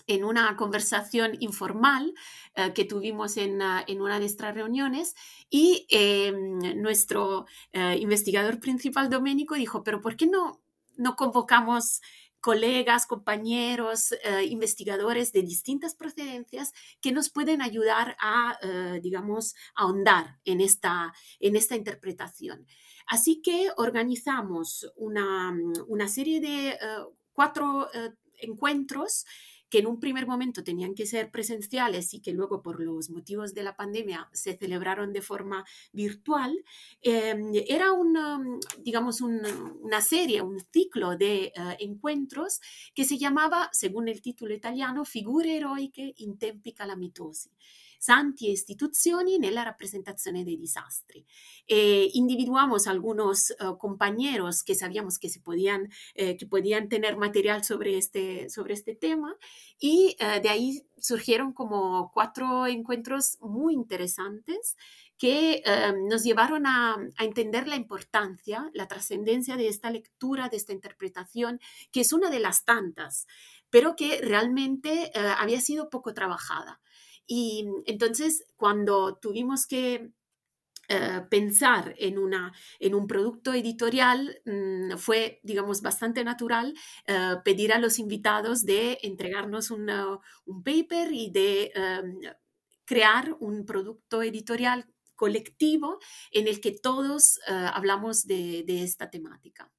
en 0.07 0.25
una 0.25 0.57
conversación 0.57 1.37
informal 1.41 2.15
eh, 2.55 2.73
que 2.75 2.85
tuvimos 2.85 3.37
en, 3.37 3.63
ah, 3.63 3.85
en, 3.87 4.01
una 4.01 4.21
de 4.21 4.27
estas 4.27 4.55
reuniones 4.55 5.15
y 5.51 5.87
em, 5.91 6.81
nuestro 6.81 7.47
eh, 7.73 7.97
investigador 8.01 8.61
principal, 8.61 9.09
Doménico, 9.09 9.55
dijo, 9.55 9.83
pero 9.83 10.01
¿por 10.01 10.17
qué 10.17 10.27
no, 10.27 10.63
no 10.97 11.17
convocamos 11.17 12.01
colegas, 12.41 13.07
compañeros, 13.07 14.13
eh, 14.13 14.45
investigadores 14.45 15.33
de 15.33 15.43
distintas 15.43 15.95
procedencias 15.95 16.75
que 17.01 17.11
nos 17.11 17.31
pueden 17.31 17.63
ayudar 17.63 18.17
a, 18.21 18.59
digamos, 19.01 19.55
ahondar 19.75 20.41
en 20.45 20.61
esta, 20.61 21.15
en 21.41 21.57
esta 21.57 21.75
interpretación. 21.75 22.67
Así 23.07 23.41
que 23.41 23.71
organizamos 23.79 24.93
una, 24.95 25.57
una 25.87 26.07
serie 26.07 26.41
de 26.41 26.79
cuatro 27.33 27.89
encuentros 28.41 29.25
que 29.68 29.78
en 29.78 29.87
un 29.87 30.00
primer 30.00 30.26
momento 30.26 30.62
tenían 30.62 30.94
que 30.94 31.06
ser 31.06 31.30
presenciales 31.30 32.14
y 32.14 32.21
que 32.21 32.33
luego 32.33 32.62
por 32.62 32.80
los 32.80 33.11
motivos 33.11 33.54
de 33.54 33.62
la 33.62 33.76
pandemia 33.76 34.28
se 34.33 34.56
celebraron 34.56 35.12
de 35.12 35.23
forma 35.23 35.64
virtual, 35.92 36.64
em, 37.02 37.52
era 37.68 37.92
una, 37.92 38.40
digamos, 38.78 39.21
una 39.21 40.00
serie, 40.00 40.42
un 40.42 40.61
ciclo 40.73 41.16
de 41.16 41.47
eh, 41.47 41.76
encuentros 41.80 42.61
que 42.94 43.04
se 43.04 43.18
llamaba, 43.18 43.68
según 43.73 44.09
el 44.09 44.21
título 44.23 44.54
italiano, 44.54 45.04
Figure 45.04 45.56
eroiche 45.56 46.14
in 46.18 46.38
tempi 46.38 46.73
calamitosi 46.73 47.50
santi 47.99 48.49
e 48.49 48.53
istituzioni 48.53 49.39
nella 49.39 49.63
rappresentazione 49.63 50.45
dei 50.45 50.57
disastri. 50.57 51.25
Eh, 51.67 52.11
individuamos 52.13 52.87
algunos 52.87 53.55
uh, 53.59 53.77
compañeros 53.79 54.63
que 54.63 54.75
sabíamos 54.75 55.19
que, 55.19 55.29
se 55.29 55.41
podían, 55.41 55.91
eh, 56.15 56.37
que 56.37 56.47
podían 56.47 56.89
tener 56.89 57.17
material 57.17 57.65
sobre 57.65 57.97
este, 57.97 58.51
sobre 58.51 58.75
este 58.75 58.95
tema 58.95 59.37
y 59.79 60.17
uh, 60.21 60.43
de 60.43 60.49
ahí 60.49 60.87
surgieron 60.99 61.53
como 61.53 62.11
cuatro 62.13 62.67
encuentros 62.67 63.39
muy 63.41 63.75
interesantes 63.75 64.77
que 65.17 65.63
nos 66.09 66.25
llevaron 66.25 66.67
a, 66.67 66.97
entender 67.19 67.69
la 67.69 67.77
importancia, 67.77 68.69
la 68.75 68.89
trascendencia 68.89 69.57
de 69.57 69.69
esta 69.69 69.89
lectura, 69.91 70.49
de 70.49 70.57
esta 70.57 70.73
interpretación, 70.73 71.61
que 71.93 72.01
es 72.01 72.13
una 72.13 72.31
de 72.31 72.41
las 72.41 72.65
tantas, 72.65 73.27
pero 73.71 73.95
que 73.97 74.21
realmente 74.21 75.13
había 75.39 75.61
sido 75.61 75.89
poco 75.89 76.15
trabajada. 76.15 76.81
Y 77.26 77.66
entonces, 77.87 78.45
cuando 78.57 79.16
tuvimos 79.16 79.66
que 79.66 80.12
eh, 80.88 81.23
pensar 81.31 81.95
en, 81.99 82.19
una, 82.19 82.52
en 82.78 82.95
un 82.95 83.07
producto 83.07 83.54
editorial 83.54 84.43
mm, 84.45 84.97
fue, 84.99 85.40
digamos, 85.43 85.81
bastante 85.81 86.25
natural 86.25 86.75
eh, 87.07 87.37
pedir 87.45 87.73
a 87.73 87.78
los 87.78 87.99
invitados 87.99 88.64
de 88.66 88.99
entregarnos 89.02 89.71
un 89.71 89.87
paper 90.62 91.12
y 91.12 91.31
de 91.31 91.73
crear 92.85 93.35
un 93.40 93.64
producto 93.64 94.23
editorial 94.23 94.87
colectivo 95.14 95.99
en 96.33 96.49
el 96.49 96.61
que 96.61 96.73
todos 96.73 97.38
eh, 97.49 97.52
hablamos 97.73 98.26
de, 98.26 98.64
de 98.66 98.83
esta 98.83 99.11
temática. 99.11 99.71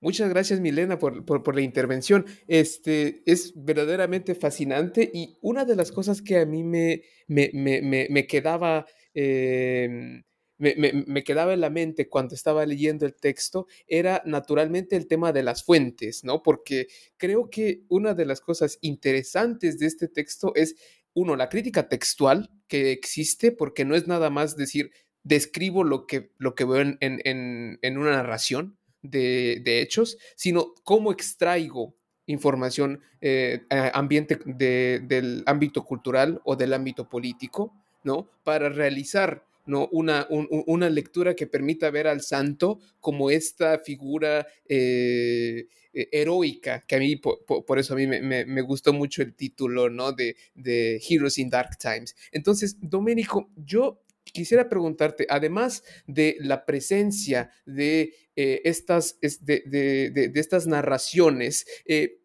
Muchas 0.00 0.28
gracias, 0.28 0.60
Milena, 0.60 0.98
por, 0.98 1.24
por, 1.24 1.54
la 1.54 1.62
intervención. 1.62 2.26
Este, 2.46 3.22
es 3.24 3.52
verdaderamente 3.56 4.34
fascinante 4.34 5.10
y 5.12 5.38
una 5.40 5.64
de 5.64 5.74
las 5.74 5.90
cosas 5.90 6.20
que 6.20 6.38
a 6.38 6.46
mí 6.46 6.62
me, 6.62 7.02
me, 7.26 7.50
me, 7.52 8.08
me 8.10 8.26
quedaba... 8.26 8.86
Em, 9.14 10.22
me, 10.58 10.74
me, 11.06 11.22
quedaba 11.22 11.52
en 11.52 11.60
la 11.60 11.68
mente 11.68 12.08
cuando 12.08 12.34
estaba 12.34 12.64
leyendo 12.64 13.04
el 13.04 13.14
texto 13.14 13.66
era 13.86 14.22
naturalmente 14.24 14.96
el 14.96 15.06
tema 15.06 15.30
de 15.32 15.42
las 15.42 15.64
fuentes, 15.64 16.24
¿no? 16.24 16.42
Porque 16.42 16.86
creo 17.18 17.50
que 17.50 17.82
una 17.88 18.14
de 18.14 18.24
las 18.24 18.40
cosas 18.40 18.78
interesantes 18.80 19.78
de 19.78 19.84
este 19.84 20.08
texto 20.08 20.54
es, 20.54 20.76
uno, 21.12 21.36
la 21.36 21.50
crítica 21.50 21.90
textual 21.90 22.50
que 22.68 22.90
existe, 22.92 23.52
porque 23.52 23.84
no 23.84 23.94
es 23.94 24.06
nada 24.06 24.30
más 24.30 24.56
decir, 24.56 24.92
describo 25.24 25.84
lo 25.84 26.06
que, 26.06 26.30
lo 26.38 26.54
que 26.54 26.64
veo 26.64 26.80
en, 26.80 26.98
en, 27.00 27.78
en 27.82 27.98
una 27.98 28.12
narración, 28.12 28.78
de, 29.10 29.80
hechos, 29.80 30.18
sino 30.34 30.74
cómo 30.84 31.12
extraigo 31.12 31.94
información 32.26 33.00
eh, 33.20 33.60
ambiente 33.94 34.38
del 34.44 35.42
ámbito 35.46 35.84
cultural 35.84 36.40
o 36.44 36.56
del 36.56 36.72
ámbito 36.72 37.08
político, 37.08 37.72
¿no? 38.02 38.28
Para 38.42 38.68
realizar 38.68 39.44
¿no? 39.66 39.88
Una, 39.90 40.26
una, 40.30 40.88
lectura 40.88 41.34
que 41.34 41.46
permita 41.46 41.90
ver 41.90 42.06
al 42.06 42.20
santo 42.20 42.78
como 43.00 43.30
esta 43.30 43.80
figura 43.80 44.46
eh, 44.68 45.66
e, 45.92 46.08
heroica, 46.12 46.84
que 46.86 46.96
a 46.96 46.98
mí, 46.98 47.16
por, 47.16 47.78
eso 47.78 47.94
a 47.94 47.96
mí 47.96 48.06
me, 48.06 48.60
gustó 48.62 48.92
mucho 48.92 49.22
el 49.22 49.34
título, 49.34 49.90
¿no? 49.90 50.12
De, 50.12 50.36
de 50.54 51.02
Heroes 51.08 51.38
in 51.38 51.50
Dark 51.50 51.78
Times. 51.78 52.14
Entonces, 52.30 52.76
Doménico, 52.80 53.50
yo 53.56 54.02
quisiera 54.32 54.68
preguntarte, 54.68 55.26
además 55.28 55.82
de 56.06 56.36
la 56.40 56.64
presencia 56.64 57.50
de, 57.64 58.14
eh, 58.36 58.62
estas, 58.64 59.18
de, 59.20 60.30
estas 60.34 60.66
narraciones, 60.66 61.66
eh, 61.86 62.18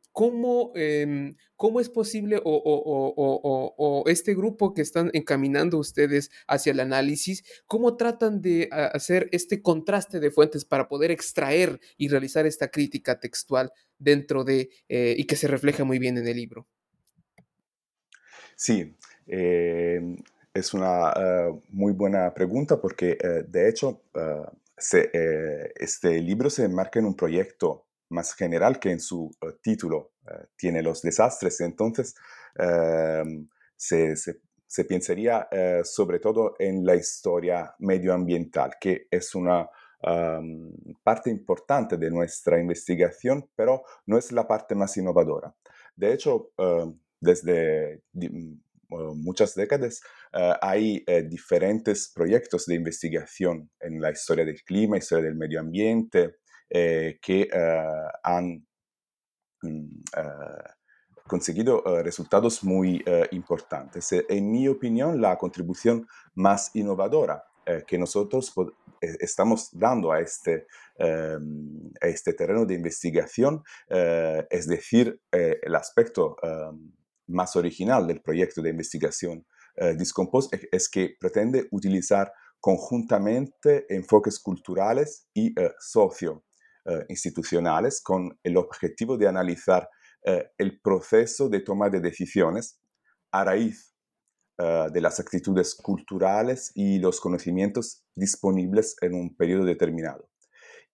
em, 0.76 1.36
¿cómo, 1.56 1.80
es 1.80 1.90
posible 1.90 2.42
o, 2.44 4.04
este 4.08 4.36
grupo 4.36 4.74
que 4.74 4.82
están 4.82 5.10
encaminando 5.14 5.78
ustedes 5.78 6.32
hacia 6.48 6.72
el 6.72 6.80
análisis, 6.80 7.44
cómo 7.66 7.96
tratan 7.96 8.42
de 8.42 8.68
hacer 8.72 9.30
este 9.32 9.62
contraste 9.62 10.20
de 10.20 10.32
fuentes 10.32 10.66
para 10.66 10.88
poder 10.88 11.12
extraer 11.12 11.80
y 11.98 12.10
realizar 12.10 12.46
esta 12.46 12.70
crítica 12.70 13.20
textual 13.20 13.72
dentro 14.00 14.44
de, 14.44 14.70
eh, 14.90 15.16
y 15.18 15.26
que 15.26 15.36
se 15.36 15.48
refleja 15.48 15.84
muy 15.84 16.00
bien 16.00 16.18
en 16.18 16.28
el 16.28 16.36
libro? 16.36 16.68
Sí, 18.56 18.96
es 20.54 20.74
una 20.74 21.12
eh, 21.12 21.62
muy 21.70 21.94
buena 21.94 22.34
pregunta 22.34 22.80
porque, 22.80 23.18
eh, 23.22 23.44
de 23.48 23.70
hecho, 23.70 24.04
eh, 24.16 25.72
este 25.76 26.20
libro 26.22 26.50
se 26.50 26.66
enmarca 26.66 27.00
en 27.00 27.06
un 27.06 27.16
proyecto 27.16 27.88
más 28.10 28.34
general 28.34 28.80
que 28.80 28.92
en 28.92 29.00
su 29.00 29.32
título 29.62 30.12
tiene 30.58 30.82
los 30.82 31.02
desastres. 31.02 31.62
Entonces, 31.62 32.14
se, 33.78 34.16
se, 34.16 34.86
pensaría 34.86 35.48
sobre 35.84 36.20
todo 36.20 36.56
en 36.60 36.84
la 36.86 36.96
historia 36.96 37.74
medioambiental, 37.80 38.76
que 38.82 39.08
es 39.10 39.34
una 39.34 39.70
parte 41.04 41.30
importante 41.30 41.96
de 41.96 42.10
nuestra 42.10 42.60
investigación, 42.60 43.50
pero 43.56 43.84
no 44.08 44.18
es 44.18 44.32
la 44.34 44.46
parte 44.46 44.76
más 44.76 44.98
innovadora. 44.98 45.56
De 45.96 46.12
hecho, 46.12 46.52
desde 47.22 48.02
muchas 49.16 49.56
décadas, 49.56 50.02
eh, 50.34 50.54
hay 50.62 51.04
eh, 51.08 51.24
diferentes 51.24 52.12
proyectos 52.14 52.66
de 52.66 52.76
investigación 52.76 53.70
en 53.80 54.02
la 54.02 54.12
historia 54.12 54.46
del 54.46 54.62
clima, 54.64 54.98
historia 54.98 55.26
del 55.26 55.36
medio 55.36 55.60
ambiente, 55.60 56.36
eh, 56.70 57.20
que 57.22 57.50
han 58.24 58.66
mm, 59.62 59.86
conseguido 61.28 61.84
resultados 62.04 62.64
muy 62.64 63.04
importantes. 63.32 64.12
En 64.12 64.52
mi 64.52 64.68
opinión, 64.68 65.22
la 65.22 65.38
contribución 65.38 66.08
más 66.36 66.72
innovadora 66.74 67.44
que 67.88 67.98
nosotros 67.98 68.54
estamos 69.00 69.70
dando 69.72 70.12
a 70.12 70.20
este, 70.20 70.68
em, 70.98 71.92
a 72.02 72.08
este 72.08 72.34
terreno 72.34 72.66
de 72.66 72.74
investigación, 72.74 73.64
es 73.88 74.68
decir, 74.68 75.22
el 75.32 75.76
aspecto 75.76 76.36
más 77.28 77.56
original 77.56 78.08
del 78.08 78.22
proyecto 78.22 78.62
de 78.62 78.72
investigación 78.72 79.46
eh, 79.76 79.96
es 80.72 80.90
que 80.90 81.16
pretende 81.20 81.68
utilizar 81.72 82.32
conjuntamente 82.60 83.86
enfoques 83.94 84.40
culturales 84.40 85.28
y 85.34 85.60
eh, 85.60 85.74
socio-institucionales 85.80 87.98
eh, 87.98 88.02
con 88.04 88.40
el 88.44 88.58
objetivo 88.58 89.18
de 89.18 89.28
analizar 89.28 89.90
el 90.24 90.80
proceso 90.82 91.50
de 91.50 91.62
toma 91.62 91.90
de 91.90 92.00
decisiones 92.00 92.80
a 93.32 93.44
raíz 93.44 93.96
de 94.60 95.02
las 95.02 95.20
actitudes 95.20 95.74
culturales 95.74 96.72
y 96.76 97.00
los 97.00 97.20
conocimientos 97.20 98.04
disponibles 98.14 98.96
en 99.02 99.16
un 99.16 99.36
periodo 99.36 99.66
determinado. 99.66 100.30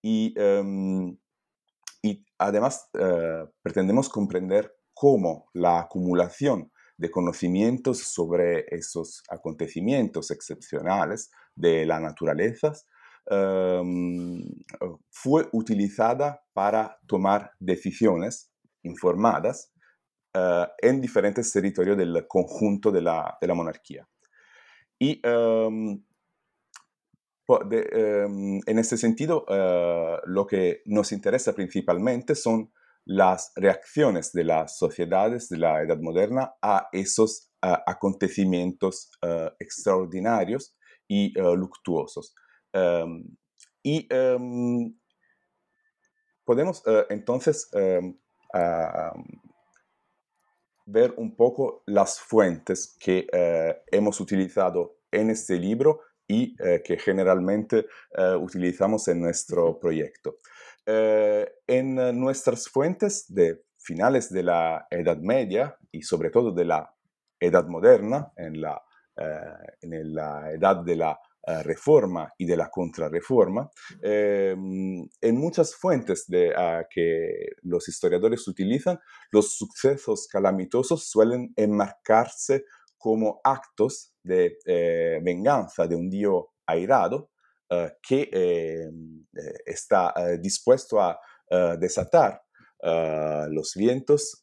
Y, 0.02 0.34
em, 0.38 1.18
y 2.02 2.26
además 2.38 2.90
pretendemos 3.62 4.08
comprender 4.08 4.77
cómo 5.00 5.50
la 5.54 5.80
acumulación 5.82 6.72
de 6.98 7.12
conocimientos 7.12 8.00
sobre 8.00 8.66
esos 8.70 9.22
acontecimientos 9.30 10.32
excepcionales 10.32 11.30
de 11.56 11.86
la 11.86 12.00
naturaleza 12.00 12.74
em, 13.30 14.44
fue 15.12 15.48
utilizada 15.52 16.42
para 16.54 16.98
tomar 17.06 17.52
decisiones 17.60 18.52
informadas 18.82 19.72
eh, 20.34 20.68
en 20.80 21.00
diferentes 21.00 21.52
territorios 21.52 21.96
del 21.96 22.26
conjunto 22.28 22.92
de 22.92 23.02
la, 23.02 23.38
monarquía. 23.54 24.08
Y 24.98 25.22
em, 25.24 26.04
em, 27.48 28.60
en 28.66 28.80
este 28.80 28.98
sentido, 28.98 29.46
eh, 29.48 30.18
lo 30.26 30.48
que 30.48 30.82
nos 30.86 31.12
interesa 31.12 31.54
principalmente 31.54 32.34
son 32.34 32.72
las 33.08 33.54
reacciones 33.56 34.34
de 34.34 34.44
las 34.44 34.78
sociedades 34.78 35.48
de 35.48 35.58
la 35.58 35.82
Edad 35.82 36.00
Moderna 36.00 36.54
a 36.62 36.90
esos 36.92 37.48
acontecimientos 37.62 39.10
uh, 39.24 39.50
extraordinarios 39.60 40.76
y 41.08 41.38
uh, 41.40 41.56
luctuosos. 41.56 42.36
Um, 42.74 43.24
y 43.82 44.08
um, 44.14 44.94
podemos 46.44 46.86
uh, 46.86 47.06
entonces 47.10 47.70
um, 47.74 48.18
ver 50.86 51.14
un 51.18 51.36
poco 51.36 51.84
las 51.86 52.20
fuentes 52.20 52.96
que 53.00 53.28
hemos 53.92 54.22
utilizado 54.22 55.00
en 55.12 55.30
este 55.30 55.58
libro 55.58 56.02
y 56.26 56.56
que 56.56 56.98
generalmente 56.98 57.86
utilizamos 58.40 59.10
en 59.10 59.20
nuestro 59.20 59.78
proyecto. 59.80 60.38
Eh, 60.90 61.46
en 61.68 61.96
nuestras 62.18 62.70
fuentes 62.70 63.26
de 63.28 63.62
finales 63.78 64.32
de 64.32 64.42
la 64.42 64.88
Edad 64.90 65.18
Media 65.18 65.78
y 65.92 66.02
sobre 66.02 66.30
todo 66.30 66.54
de 66.54 66.64
la 66.64 66.96
Edad 67.38 67.68
Moderna, 67.68 68.32
en 68.38 68.62
la, 68.62 68.82
eh, 69.18 69.76
en 69.82 70.16
la 70.16 70.50
edad 70.50 70.78
de 70.78 70.96
la 70.96 71.20
eh, 71.46 71.62
reforma 71.64 72.34
y 72.38 72.46
de 72.46 72.56
la 72.56 72.70
contrarreforma, 72.70 73.70
em, 74.02 75.06
en 75.20 75.38
muchas 75.38 75.76
fuentes 75.76 76.26
que 76.90 77.50
los 77.64 77.90
historiadores 77.90 78.48
utilizan, 78.48 78.98
los 79.30 79.58
sucesos 79.58 80.26
calamitosos 80.32 81.10
suelen 81.10 81.52
enmarcarse 81.58 82.64
como 82.98 83.42
actos 83.44 84.14
de 84.24 84.58
venganza 85.22 85.86
de 85.86 85.96
un 85.98 86.10
dios 86.10 86.46
airado 86.66 87.30
eh, 87.30 87.37
que 88.02 88.30
em, 88.32 89.26
eh, 89.36 89.54
está 89.66 90.14
eh, 90.16 90.38
dispuesto 90.40 91.00
a 91.00 91.20
desatar 91.80 92.42
los 93.50 93.74
vientos, 93.74 94.38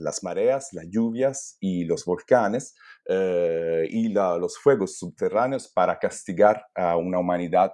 las 0.00 0.24
mareas, 0.24 0.72
las 0.72 0.86
lluvias 0.90 1.56
y 1.60 1.84
los 1.84 2.04
volcanes 2.04 2.74
y 3.08 4.08
los 4.08 4.58
fuegos 4.58 4.98
subterráneos 4.98 5.68
para 5.68 5.96
castigar 6.00 6.66
a 6.74 6.96
una 6.96 7.20
humanidad 7.20 7.72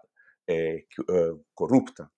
corrupta. 1.54 2.12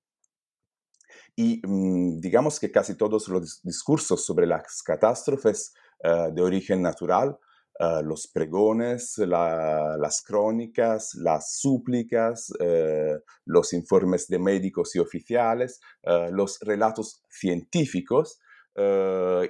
Y 1.36 1.62
mm, 1.64 2.18
digamos 2.18 2.58
que 2.58 2.72
casi 2.72 2.96
todos 2.96 3.28
los 3.28 3.62
discursos 3.62 4.26
sobre 4.26 4.46
las 4.48 4.82
catástrofes 4.82 5.72
de 6.02 6.42
origen 6.42 6.82
natural 6.82 7.38
Ah, 7.78 8.00
los 8.02 8.26
pregones, 8.28 9.18
las 9.18 10.22
crónicas, 10.22 11.14
las 11.14 11.58
súplicas, 11.58 12.50
eh, 12.60 13.18
los 13.44 13.72
informes 13.74 14.28
de 14.28 14.38
médicos 14.38 14.96
y 14.96 14.98
oficiales, 14.98 15.80
ah, 16.06 16.28
los 16.30 16.58
relatos 16.60 17.22
científicos 17.28 18.40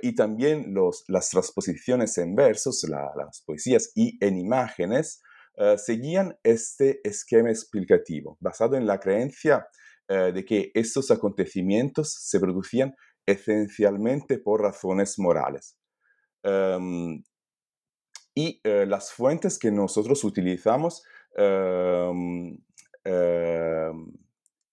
y 0.03 0.15
también 0.15 0.73
los, 0.73 1.03
las 1.09 1.31
transposiciones 1.31 2.17
en 2.17 2.37
versos, 2.37 2.87
las 2.89 3.43
poesías 3.45 3.91
y 3.97 4.25
en 4.25 4.39
imágenes, 4.39 5.21
seguían 5.79 6.39
este 6.45 7.01
esquema 7.03 7.51
explicativo, 7.51 8.37
basado 8.41 8.77
en 8.77 8.87
la 8.87 9.01
creencia 9.01 9.67
eh, 10.09 10.31
de 10.33 10.45
que 10.45 10.71
estos 10.75 11.11
acontecimientos 11.11 12.15
se 12.21 12.39
producían 12.39 12.95
esencialmente 13.27 14.39
por 14.39 14.63
razones 14.63 15.19
morales. 15.19 15.77
Em, 16.45 17.25
y 18.39 18.61
eh, 18.63 18.85
las 18.87 19.13
fuentes 19.13 19.59
que 19.59 19.73
nosotros 19.73 20.23
utilizamos, 20.23 21.03
em, 21.35 22.55
em, 23.03 24.13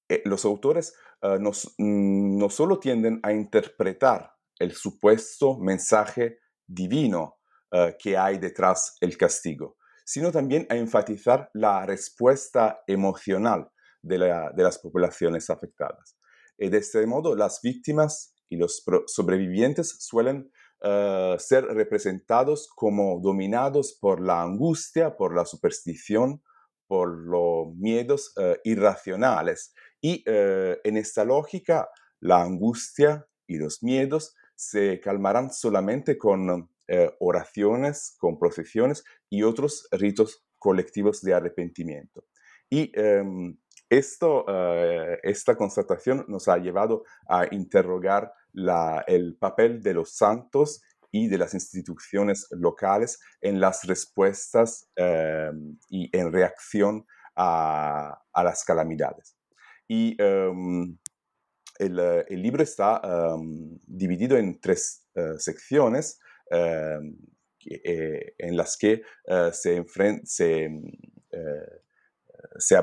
eh, 0.10 0.22
los 0.26 0.44
autores 0.44 0.94
eh, 1.22 1.40
mm, 1.40 2.38
no 2.38 2.50
solo 2.50 2.78
tienden 2.78 3.22
a 3.24 3.32
interpretar 3.32 4.34
el 4.60 4.74
supuesto 4.74 5.58
mensaje 5.58 6.40
divino 6.68 7.40
que 7.98 8.16
hay 8.16 8.38
detrás 8.38 8.98
del 9.02 9.18
castigo, 9.18 9.78
sino 10.06 10.32
también 10.32 10.68
a 10.70 10.76
enfatizar 10.76 11.50
la 11.56 11.88
respuesta 11.88 12.84
emocional 12.86 13.68
de, 14.04 14.20
de 14.56 14.64
las 14.64 14.78
poblaciones 14.78 15.50
afectadas. 15.50 16.16
Y 16.56 16.70
de 16.70 16.78
este 16.78 17.04
modo, 17.08 17.36
las 17.36 17.62
víctimas 17.64 18.36
y 18.48 18.58
los 18.58 18.84
sobrevivientes 19.08 19.96
suelen 20.02 20.52
eh, 20.86 21.38
ser 21.40 21.64
representados 21.64 22.70
como 22.76 23.22
dominados 23.22 23.98
por 24.02 24.20
la 24.20 24.42
angustia, 24.42 25.16
por 25.16 25.34
la 25.34 25.46
superstición, 25.46 26.44
por 26.88 27.08
los 27.08 27.74
miedos 27.78 28.34
uh, 28.36 28.56
irracionales. 28.66 29.74
Y 30.02 30.30
uh, 30.30 30.76
en 30.84 30.98
esta 30.98 31.24
lógica, 31.24 31.88
la 32.20 32.42
angustia 32.42 33.26
y 33.48 33.60
los 33.60 33.82
miedos 33.82 34.36
se 34.56 35.00
calmarán 35.00 35.54
solamente 35.54 36.18
con 36.18 36.70
oraciones, 37.22 38.16
con 38.20 38.38
procesiones 38.38 39.06
y 39.30 39.44
otros 39.44 39.88
ritos 39.92 40.46
colectivos 40.60 41.22
de 41.22 41.34
arrepentimiento. 41.34 42.26
Y 42.70 42.92
um, 43.00 43.58
esto, 43.90 44.46
esta 45.24 45.56
constatación 45.56 46.26
nos 46.28 46.48
ha 46.48 46.58
llevado 46.58 47.04
a 47.28 47.48
interrogar 47.52 48.32
el 49.08 49.36
papel 49.38 49.82
de 49.82 49.94
los 49.94 50.16
santos 50.16 50.82
y 51.12 51.28
de 51.28 51.38
las 51.38 51.54
instituciones 51.54 52.48
locales 52.52 53.20
en 53.40 53.60
las 53.60 53.84
respuestas 53.84 54.90
em, 54.96 55.78
y 55.88 56.10
en 56.18 56.32
reacción 56.32 57.06
a, 57.36 58.20
las 58.36 58.64
calamidades. 58.66 59.38
Y 59.88 60.16
em, 60.20 60.98
el, 61.78 62.42
libro 62.42 62.64
está 62.64 63.00
em, 63.04 63.78
dividido 63.86 64.38
en 64.38 64.60
tres 64.60 65.08
eh, 65.14 65.36
secciones 65.38 66.20
eh, 66.50 68.34
en 68.40 68.58
las 68.58 68.76
que 68.76 69.04
eh, 69.28 69.50
se, 69.54 69.86
se, 72.58 72.82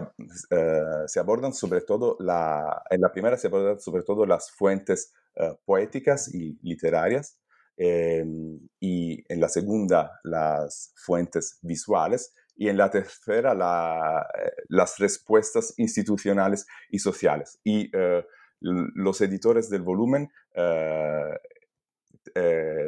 se, 1.06 1.20
abordan 1.20 1.52
sobre 1.52 1.80
todo, 1.80 2.16
la, 2.20 2.83
en 2.90 3.00
la 3.00 3.12
primera 3.12 3.37
se 3.37 3.48
abordan 3.48 3.80
sobre 3.80 4.04
todo 4.04 4.24
las 4.24 4.52
fuentes 4.52 5.12
eh, 5.36 5.54
poéticas 5.64 6.34
y 6.34 6.58
literarias, 6.62 7.38
em, 7.76 8.58
y 8.80 9.24
en 9.32 9.40
la 9.40 9.48
segunda 9.48 10.20
las 10.24 10.92
fuentes 10.96 11.58
visuales, 11.62 12.34
y 12.56 12.68
en 12.68 12.76
la 12.76 12.90
tercera 12.90 13.52
eh, 13.52 14.50
las 14.68 14.98
respuestas 14.98 15.74
institucionales 15.78 16.66
y 16.90 16.98
sociales. 16.98 17.58
Y 17.64 17.90
eh, 17.96 18.24
los 18.60 19.20
editores 19.20 19.70
del 19.70 19.82
volumen 19.82 20.28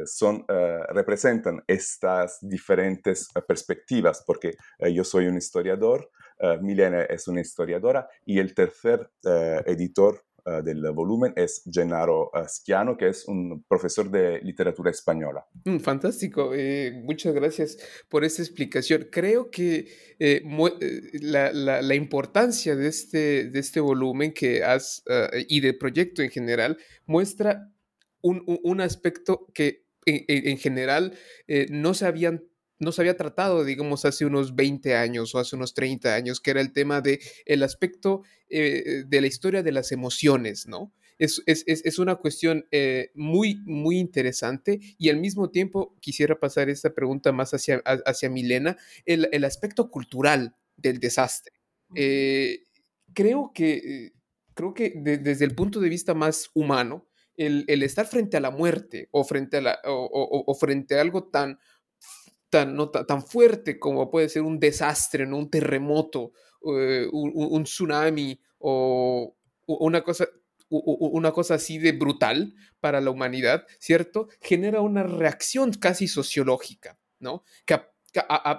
son, 0.04 0.44
representan 0.90 1.62
estas 1.66 2.38
diferentes 2.42 3.28
perspectivas, 3.48 4.22
porque 4.26 4.52
yo 4.92 5.02
soy 5.04 5.28
un 5.28 5.38
historiador, 5.38 6.10
Milena 6.60 7.04
es 7.04 7.26
una 7.28 7.40
historiadora 7.40 8.06
y 8.26 8.38
el 8.38 8.54
tercer 8.54 9.10
editor 9.24 10.22
eh, 10.44 10.60
del 10.64 10.82
volumen 10.90 11.32
es 11.36 11.62
Gennaro 11.70 12.32
eh, 12.34 12.48
Schiano, 12.48 12.96
que 12.96 13.08
es 13.08 13.28
un 13.28 13.62
profesor 13.68 14.10
de 14.10 14.40
literatura 14.42 14.90
española. 14.90 15.46
Mm, 15.64 15.78
fantástico, 15.78 16.52
eh, 16.52 16.90
muchas 17.04 17.32
gracias 17.32 17.78
por 18.08 18.24
esta 18.24 18.42
explicación. 18.42 19.06
Creo 19.12 19.50
que 19.50 19.86
la, 21.20 21.52
la, 21.52 21.94
importancia 21.94 22.74
de 22.74 22.88
este, 22.88 23.50
de 23.50 23.58
este 23.58 23.80
volumen 23.80 24.32
que 24.32 24.64
has 24.64 25.04
y 25.48 25.60
del 25.60 25.78
proyecto 25.78 26.22
en 26.22 26.30
general 26.30 26.78
muestra 27.06 27.70
un, 28.20 28.42
un 28.46 28.80
aspecto 28.80 29.46
que 29.52 29.84
en 30.06 30.58
general 30.58 31.16
no 31.70 31.94
se 31.94 32.06
habían 32.06 32.44
no 32.82 32.90
se 32.90 33.00
había 33.02 33.16
tratado, 33.16 33.64
digamos, 33.64 34.04
hace 34.04 34.26
unos 34.26 34.56
20 34.56 34.96
años 34.96 35.34
o 35.34 35.38
hace 35.38 35.54
unos 35.54 35.72
30 35.72 36.14
años, 36.14 36.40
que 36.40 36.50
era 36.50 36.60
el 36.60 36.72
tema 36.72 37.00
de 37.00 37.20
el 37.46 37.62
aspecto 37.62 38.22
eh, 38.50 39.04
de 39.06 39.20
la 39.20 39.28
historia 39.28 39.62
de 39.62 39.72
las 39.72 39.92
emociones, 39.92 40.66
¿no? 40.66 40.92
Es, 41.18 41.40
es, 41.46 41.64
es 41.66 41.98
una 42.00 42.16
cuestión 42.16 42.66
eh, 42.72 43.12
muy, 43.14 43.62
muy 43.64 43.98
interesante 43.98 44.80
y 44.98 45.08
al 45.08 45.18
mismo 45.18 45.50
tiempo 45.50 45.96
quisiera 46.00 46.40
pasar 46.40 46.68
esta 46.68 46.92
pregunta 46.92 47.30
más 47.30 47.54
hacia, 47.54 47.80
hacia 47.84 48.28
Milena, 48.28 48.76
el, 49.06 49.28
el 49.30 49.44
aspecto 49.44 49.88
cultural 49.88 50.56
del 50.76 50.98
desastre. 50.98 51.52
Eh, 51.94 52.64
creo 53.14 53.52
que, 53.54 54.10
creo 54.54 54.74
que 54.74 54.94
desde 54.96 55.44
el 55.44 55.54
punto 55.54 55.78
de 55.78 55.88
vista 55.88 56.14
más 56.14 56.50
humano, 56.54 57.06
el, 57.36 57.64
el, 57.68 57.84
estar 57.84 58.06
frente 58.06 58.36
a 58.36 58.40
la 58.40 58.50
muerte 58.50 59.08
o 59.12 59.22
frente 59.22 59.58
a, 59.58 59.60
la, 59.60 59.78
o, 59.84 60.44
o, 60.46 60.54
frente 60.54 60.96
a 60.96 61.00
algo 61.00 61.28
tan, 61.28 61.58
tan, 62.52 62.76
no, 62.76 62.90
tan 62.90 63.22
fuerte 63.22 63.78
como 63.78 64.10
puede 64.10 64.28
ser 64.28 64.42
un 64.42 64.60
desastre, 64.60 65.24
¿no? 65.24 65.38
un 65.38 65.50
terremoto, 65.50 66.32
uh, 66.60 67.08
un, 67.10 67.32
un, 67.34 67.64
tsunami 67.64 68.38
o 68.58 69.34
una 69.66 70.02
cosa, 70.02 70.26
una 70.68 71.32
cosa 71.32 71.54
así 71.54 71.78
de 71.78 71.92
brutal 71.92 72.54
para 72.78 73.00
la 73.00 73.10
humanidad, 73.10 73.64
¿cierto? 73.78 74.28
Genera 74.42 74.82
una 74.82 75.02
reacción 75.02 75.72
casi 75.72 76.08
sociológica, 76.08 76.98
¿no? 77.20 77.42
Que 77.64 77.80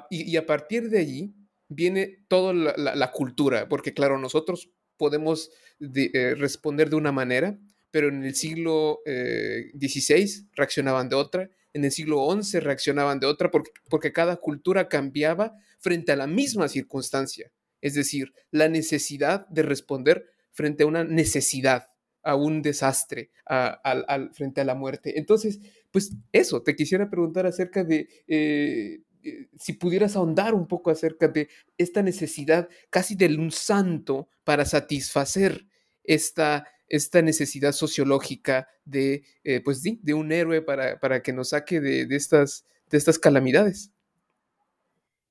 y, 0.09 0.35
a 0.37 0.45
partir 0.47 0.89
de 0.89 0.97
allí 0.97 1.35
viene 1.69 2.25
toda 2.27 2.51
la, 2.53 3.11
cultura, 3.11 3.69
porque 3.69 3.93
claro, 3.93 4.17
nosotros 4.17 4.71
podemos 4.97 5.51
eh, 5.79 6.33
responder 6.35 6.89
de 6.89 6.95
una 6.95 7.11
manera, 7.11 7.59
pero 7.91 8.07
en 8.07 8.23
el 8.23 8.33
siglo 8.33 9.01
XVI 9.05 10.23
eh, 10.23 10.27
reaccionaban 10.55 11.09
de 11.09 11.15
otra, 11.15 11.51
en 11.73 11.85
el 11.85 11.91
siglo 11.91 12.29
XI 12.41 12.59
reaccionaban 12.59 13.19
de 13.19 13.27
otra, 13.27 13.51
porque, 13.51 13.71
porque 13.89 14.13
cada 14.13 14.37
cultura 14.37 14.87
cambiaba 14.87 15.55
frente 15.79 16.11
a 16.11 16.15
la 16.15 16.27
misma 16.27 16.67
circunstancia, 16.67 17.51
es 17.81 17.95
decir, 17.95 18.33
la 18.51 18.69
necesidad 18.69 19.47
de 19.47 19.63
responder 19.63 20.25
frente 20.51 20.83
a 20.83 20.87
una 20.87 21.03
necesidad, 21.03 21.87
a 22.21 22.35
un 22.35 22.61
desastre, 22.61 23.31
al, 23.45 24.31
frente 24.33 24.61
a 24.61 24.65
la 24.65 24.75
muerte. 24.75 25.19
Entonces, 25.19 25.59
pues 25.91 26.13
eso, 26.31 26.63
te 26.63 26.75
quisiera 26.75 27.09
preguntar 27.09 27.45
acerca 27.45 27.83
de 27.83 28.07
eh, 28.27 29.01
eh, 29.23 29.47
si 29.57 29.73
pudieras 29.73 30.15
ahondar 30.15 30.53
un 30.53 30.67
poco 30.67 30.91
acerca 30.91 31.27
de 31.27 31.49
esta 31.77 32.01
necesidad 32.01 32.69
casi 32.89 33.15
de 33.15 33.27
un 33.35 33.51
santo 33.51 34.29
para 34.43 34.65
satisfacer 34.65 35.65
esta, 36.03 36.67
esta 36.93 37.23
necesidad 37.23 37.71
sociológica 37.71 38.67
de, 38.85 39.23
eh, 39.43 39.61
pues 39.61 39.81
de 39.81 40.13
un 40.13 40.31
héroe 40.31 40.61
para, 40.61 40.99
para 40.99 41.23
que 41.23 41.33
nos 41.33 41.49
saque 41.49 41.81
de, 41.81 42.05
de, 42.05 42.15
estas, 42.15 42.67
de 42.91 42.99
estas 42.99 43.17
calamidades. 43.17 43.91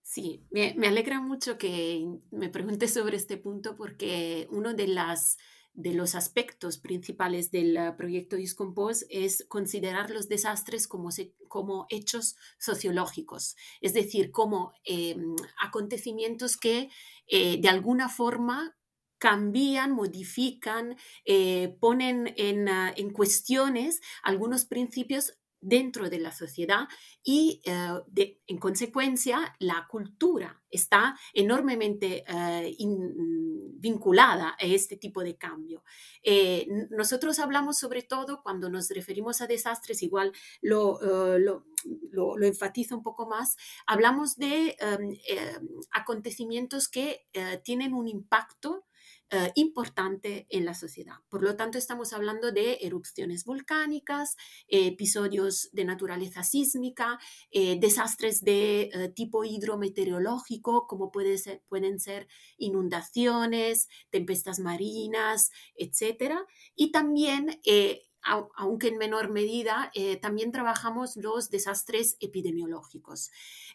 Sí, 0.03 0.43
me, 0.51 0.75
me, 0.77 0.89
alegra 0.89 1.21
mucho 1.21 1.59
que 1.59 2.05
me 2.33 2.49
preguntes 2.49 2.93
sobre 2.93 3.17
este 3.17 3.37
punto 3.37 3.77
porque 3.77 4.49
uno 4.51 4.75
de 4.75 4.89
las 4.89 5.39
de 5.75 5.95
los 5.95 6.15
aspectos 6.15 6.79
principales 6.79 7.51
del 7.51 7.79
uh, 7.79 7.97
proyecto 7.97 8.37
Discompose 8.37 9.07
es 9.09 9.47
considerar 9.49 10.11
los 10.11 10.29
desastres 10.29 10.87
como, 10.87 11.11
como 11.49 11.87
hechos 11.89 12.37
sociológicos, 12.59 13.57
es 13.81 13.95
decir, 13.95 14.33
como 14.33 14.73
eh, 14.85 15.17
acontecimientos 15.63 16.59
que 16.59 16.91
eh, 17.27 17.59
de 17.59 17.69
alguna 17.69 18.09
forma 18.11 18.77
cambian, 19.23 19.93
modifican, 19.93 20.97
eh, 21.25 21.77
ponen 21.79 22.35
en, 22.37 22.69
uh, 22.69 22.93
en 22.97 23.11
cuestiones 23.11 24.01
algunos 24.25 24.65
principios 24.65 25.39
dentro 25.61 26.11
de 26.11 26.19
la 26.19 26.33
sociedad 26.33 26.89
y 27.23 27.63
eh, 27.65 28.41
en 28.49 28.59
consecuencia 28.59 29.55
la 29.61 29.87
cultura 29.89 30.61
está 30.69 31.17
enormemente 31.35 32.25
eh, 32.27 32.77
vinculada 33.79 34.57
a 34.59 34.67
este 34.67 34.97
tipo 34.97 35.23
de 35.23 35.37
cambio. 35.37 35.85
Nosotros 36.91 37.39
hablamos 37.39 37.79
sobre 37.79 38.03
todo 38.03 38.43
cuando 38.43 38.69
nos 38.71 38.89
referimos 38.89 39.41
a 39.41 39.47
desastres, 39.47 40.03
igual 40.03 40.33
lo, 40.63 40.99
lo, 41.39 41.65
lo, 42.11 42.45
enfatizo 42.45 42.97
un 42.97 43.05
poco 43.05 43.29
más, 43.29 43.57
hablamos 43.87 44.37
de 44.37 44.77
em, 44.81 45.17
acontecimientos 45.93 46.89
que 46.89 47.29
tienen 47.63 47.95
un 47.95 48.09
impacto 48.09 48.85
eh, 49.31 49.51
importante 49.55 50.47
en 50.51 50.67
la 50.67 50.75
sociedad. 50.75 51.17
Por 51.31 51.43
lo 51.43 51.57
tanto, 51.57 51.79
estamos 51.79 52.13
hablando 52.13 52.53
de 52.53 52.79
erupciones 52.83 53.45
volcánicas, 53.47 54.37
episodios 54.69 55.71
de 55.73 55.87
naturaleza 55.87 56.43
sísmica, 56.43 57.19
eh, 57.51 57.79
desastres 57.81 58.43
de 58.43 58.91
eh, 58.93 59.09
tipo 59.15 59.45
hidrometeorológico, 59.45 60.87
como 60.87 61.11
pueden 61.11 61.99
ser 61.99 62.29
inundaciones, 62.59 63.89
tempestas 64.11 64.59
marinas, 64.59 65.51
etc. 65.77 66.35
Y 66.75 66.93
también 66.93 67.59
aunque 68.23 68.89
en 68.89 68.99
menor 68.99 69.31
medida, 69.31 69.91
eh, 69.95 70.17
también 70.17 70.53
trabajamos 70.53 71.17
los 71.17 71.51
desastres 71.51 72.17
epidemiológicos. 72.21 73.31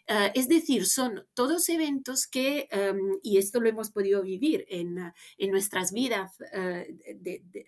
Eh, 0.06 0.32
es 0.34 0.48
decir, 0.48 0.86
son 0.86 1.26
todos 1.34 1.68
eventos 1.68 2.26
que, 2.26 2.68
em, 2.70 3.18
y 3.22 3.38
esto 3.38 3.60
lo 3.60 3.68
hemos 3.68 3.90
podido 3.90 4.22
vivir 4.22 4.64
en, 4.68 5.12
en 5.38 5.50
nuestras 5.50 5.92
vidas, 5.92 6.38
eh, 6.52 6.96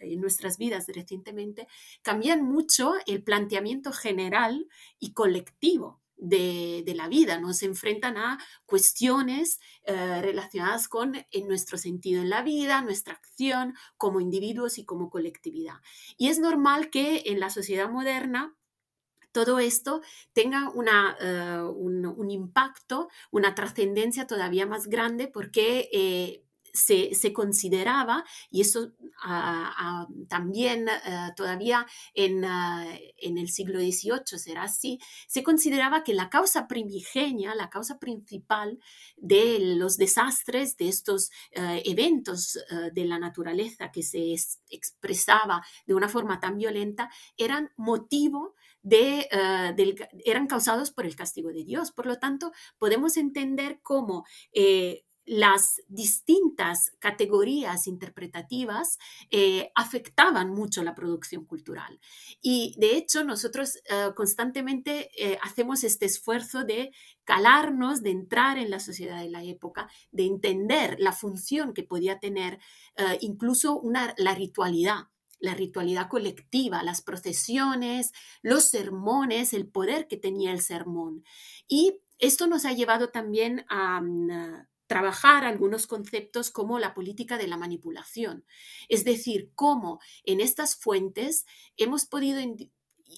en 0.01 0.21
nuestras 0.21 0.59
vidas 0.59 0.87
recientemente, 0.89 1.69
cambian 2.03 2.43
mucho 2.43 2.95
el 3.07 3.23
planteamiento 3.23 3.93
general 3.93 4.67
y 4.99 5.13
colectivo 5.13 6.01
de, 6.21 6.93
la 6.95 7.09
vida, 7.09 7.39
nos 7.39 7.63
enfrentan 7.63 8.17
a 8.17 8.39
cuestiones 8.67 9.59
eh, 9.85 10.21
relacionadas 10.23 10.89
con 10.89 11.15
en 11.31 11.49
nuestro 11.49 11.79
sentido 11.79 12.21
en 12.23 12.31
la 12.31 12.43
vida, 12.43 12.83
nuestra 12.83 13.15
acción 13.15 13.75
como 13.97 14.21
individuos 14.21 14.79
y 14.79 14.85
como 14.85 15.11
colectividad. 15.11 15.77
Y 16.17 16.29
es 16.29 16.39
normal 16.39 16.91
que 16.91 17.23
en 17.27 17.41
la 17.41 17.51
sociedad 17.51 17.91
moderna 17.91 18.55
todo 19.33 19.61
esto 19.61 20.03
tenga 20.33 20.71
una, 20.71 21.17
eh, 21.21 21.63
un, 21.63 22.31
impacto, 22.31 23.09
una 23.31 23.55
trascendencia 23.55 24.27
todavía 24.27 24.67
más 24.67 24.89
grande 24.89 25.29
porque 25.29 25.89
eh, 25.93 26.45
se, 26.73 27.33
consideraba, 27.33 28.25
y 28.51 28.63
ah, 29.23 29.75
ah, 29.77 30.07
también 30.29 30.89
ah, 30.89 31.33
todavía 31.37 31.87
en, 32.15 32.45
en, 32.45 33.39
el 33.39 33.49
siglo 33.49 33.79
XVIII 33.81 34.39
será 34.39 34.65
así, 34.65 34.99
se 35.27 35.43
consideraba 35.43 36.03
que 36.05 36.15
la 36.15 36.31
causa 36.31 36.67
primigenia, 36.69 37.55
la 37.55 37.71
causa 37.71 37.99
principal 37.99 38.79
de 39.17 39.59
los 39.77 39.97
desastres, 39.97 40.77
de 40.77 40.89
estos 40.89 41.31
eventos 41.53 42.59
de 42.93 43.05
la 43.05 43.19
naturaleza 43.19 43.91
que 43.91 44.03
se 44.03 44.35
expresaba 44.71 45.65
de 45.87 45.95
una 45.95 46.09
forma 46.09 46.41
tan 46.41 46.57
violenta, 46.57 47.11
eran 47.37 47.71
motivo 47.77 48.55
de, 48.83 49.29
eran 50.25 50.47
causados 50.47 50.91
por 50.91 51.07
el 51.07 51.17
castigo 51.17 51.51
de 51.51 51.65
Dios. 51.65 51.93
Por 51.93 52.07
lo 52.07 52.19
tanto, 52.19 52.53
podemos 52.79 53.17
entender 53.17 53.81
cómo 53.83 54.25
eh, 54.53 55.05
las 55.25 55.81
distintas 55.89 56.93
categorías 56.99 57.87
interpretativas 57.87 58.99
eh, 59.31 59.71
afectaban 59.75 60.51
mucho 60.51 60.83
la 60.83 60.95
producción 60.95 61.45
cultural. 61.45 62.01
Y 62.43 62.75
de 62.79 62.97
hecho 62.97 63.25
nosotros 63.25 63.77
eh, 63.89 64.11
constantemente 64.17 65.11
eh, 65.17 65.39
hacemos 65.43 65.85
este 65.85 66.07
esfuerzo 66.07 66.65
de 66.65 66.93
calarnos, 67.25 68.03
de 68.03 68.11
entrar 68.11 68.59
en 68.59 68.71
la 68.71 68.81
sociedad 68.81 69.21
de 69.21 69.31
la 69.31 69.45
época, 69.45 69.89
de 70.11 70.25
entender 70.25 70.97
la 70.99 71.13
función 71.13 71.75
que 71.75 71.85
podía 71.85 72.19
tener 72.19 72.59
incluso 73.21 73.79
una, 73.79 74.15
la 74.19 74.35
ritualidad 74.35 75.09
la 75.41 75.55
ritualidad 75.55 76.09
colectiva, 76.09 76.83
las 76.83 77.01
procesiones, 77.01 78.13
los 78.43 78.65
sermones, 78.65 79.55
el 79.55 79.67
poder 79.67 80.07
que 80.07 80.19
tenía 80.19 80.53
el 80.53 80.61
sermón. 80.61 81.25
Y 81.67 82.01
esto 82.19 82.47
nos 82.47 82.67
ha 82.67 82.73
llevado 82.75 83.09
también 83.09 83.65
a, 83.69 84.03
mm, 84.03 84.67
trabajar 84.91 85.45
algunos 85.45 85.87
conceptos 85.87 86.51
como 86.51 86.81
la 86.81 86.95
política 86.95 87.39
de 87.39 87.47
la 87.47 87.57
manipulación, 87.57 88.45
es 88.89 89.05
decir, 89.05 89.53
cómo 89.55 90.01
en 90.25 90.41
estas 90.41 90.75
fuentes 90.75 91.47
hemos 91.77 92.07
podido 92.07 92.41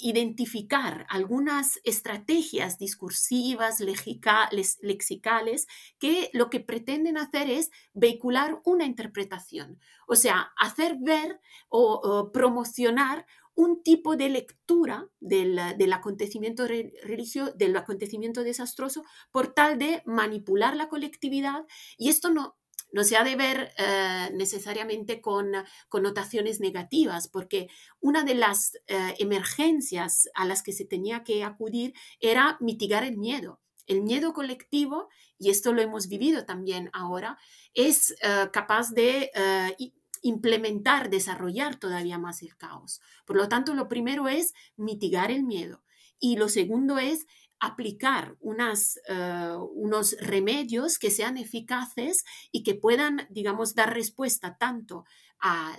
identificar 0.02 1.06
algunas 1.08 1.80
estrategias 1.84 2.76
discursivas, 2.76 3.80
lexicales, 3.80 5.66
que 5.98 6.28
lo 6.34 6.50
que 6.50 6.60
pretenden 6.60 7.16
hacer 7.16 7.48
es 7.48 7.70
vehicular 7.94 8.60
una 8.66 8.84
interpretación, 8.84 9.80
o 10.06 10.14
sea, 10.14 10.52
hacer 10.58 10.98
ver 11.00 11.40
o 11.70 12.30
promocionar 12.34 13.24
un 13.54 13.82
tipo 13.82 14.16
de 14.16 14.28
lectura 14.28 15.08
del, 15.20 15.58
acontecimiento 15.92 16.66
religioso, 16.66 17.52
del 17.52 17.76
acontecimiento 17.76 18.42
desastroso, 18.42 19.04
por 19.30 19.54
tal 19.54 19.78
de 19.78 20.02
manipular 20.06 20.76
la 20.76 20.88
colectividad. 20.88 21.64
Y 21.98 22.08
esto 22.08 22.30
no, 22.30 22.56
no 22.92 23.04
se 23.04 23.16
ha 23.16 23.24
de 23.24 23.36
ver 23.36 23.72
eh, 23.78 24.30
necesariamente 24.34 25.20
con 25.20 25.52
connotaciones 25.88 26.60
negativas, 26.60 27.28
porque 27.28 27.68
una 28.00 28.24
de 28.24 28.34
las 28.34 28.74
eh, 28.86 29.14
emergencias 29.18 30.28
a 30.34 30.44
las 30.44 30.62
que 30.62 30.72
se 30.72 30.84
tenía 30.84 31.24
que 31.24 31.44
acudir 31.44 31.94
era 32.20 32.56
mitigar 32.60 33.04
el 33.04 33.16
miedo. 33.16 33.60
El 33.86 34.02
miedo 34.02 34.32
colectivo, 34.32 35.08
y 35.38 35.50
esto 35.50 35.72
lo 35.72 35.82
hemos 35.82 36.08
vivido 36.08 36.44
también 36.44 36.88
ahora, 36.92 37.36
es 37.74 38.12
eh, 38.22 38.48
capaz 38.52 38.92
de 38.92 39.30
implementar, 40.22 41.10
desarrollar 41.10 41.76
todavía 41.76 42.18
más 42.18 42.42
el 42.42 42.56
caos. 42.56 43.00
Por 43.26 43.36
lo 43.36 43.48
tanto, 43.48 43.74
lo 43.74 43.88
primero 43.88 44.28
es 44.28 44.54
mitigar 44.76 45.30
el 45.30 45.44
miedo 45.44 45.82
y 46.18 46.36
lo 46.36 46.48
segundo 46.48 46.98
es 46.98 47.26
aplicar 47.58 48.36
unas, 48.40 48.98
eh, 49.08 49.54
unos 49.74 50.16
remedios 50.20 50.98
que 50.98 51.10
sean 51.10 51.36
eficaces 51.36 52.24
y 52.50 52.62
que 52.64 52.74
puedan, 52.74 53.26
digamos, 53.30 53.74
dar 53.74 53.94
respuesta 53.94 54.56
tanto 54.58 55.04
a, 55.40 55.76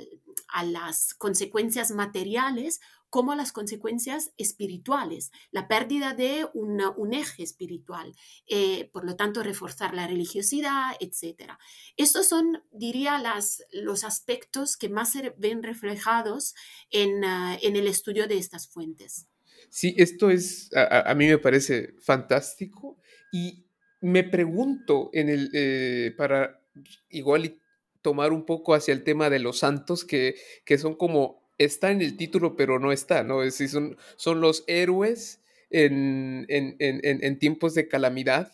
a 0.47 0.63
las 0.63 1.13
consecuencias 1.13 1.91
materiales 1.91 2.79
como 3.13 3.35
las 3.35 3.51
consecuencias 3.51 4.33
espirituales, 4.37 5.31
la 5.51 5.67
pérdida 5.67 6.15
de 6.15 6.47
un 6.55 7.13
eje 7.13 7.43
espiritual, 7.43 8.15
eh, 8.47 8.89
por 8.91 9.05
lo 9.05 9.15
tanto 9.15 9.43
reforzar 9.43 9.93
la 9.93 10.07
religiosidad, 10.07 10.95
etc. 10.99 11.51
Estos 11.95 12.27
son, 12.27 12.63
diría, 12.71 13.19
las, 13.19 13.67
los 13.71 14.03
aspectos 14.03 14.77
que 14.77 14.89
más 14.89 15.11
se 15.11 15.31
ven 15.37 15.61
reflejados 15.61 16.55
en, 16.89 17.23
ah, 17.23 17.55
en 17.61 17.75
el 17.75 17.85
estudio 17.85 18.25
de 18.25 18.39
estas 18.39 18.67
fuentes. 18.67 19.27
Sí, 19.69 19.93
esto 19.99 20.31
es, 20.31 20.71
a, 20.75 21.13
mí 21.13 21.27
me 21.27 21.37
parece 21.37 21.93
fantástico 22.01 22.97
y 23.31 23.67
me 24.01 24.23
pregunto 24.23 25.11
en 25.13 25.29
el, 25.29 25.51
eh, 25.53 26.15
para 26.17 26.63
igual 27.09 27.59
tomar 28.01 28.33
un 28.33 28.47
poco 28.47 28.73
hacia 28.73 28.91
el 28.91 29.03
tema 29.03 29.29
de 29.29 29.37
los 29.37 29.59
santos, 29.59 30.03
que, 30.03 30.33
que 30.65 30.79
son 30.79 30.95
como 30.95 31.42
está 31.65 31.91
en 31.91 32.01
el 32.01 32.17
título, 32.17 32.55
pero 32.55 32.79
no 32.79 32.91
está, 32.91 33.23
¿no? 33.23 33.43
Es 33.43 33.53
decir, 33.53 33.69
son, 33.69 33.97
son 34.15 34.41
los 34.41 34.63
héroes 34.67 35.41
en, 35.69 36.45
en, 36.49 37.39
tiempos 37.39 37.73
de 37.73 37.87
calamidad 37.87 38.53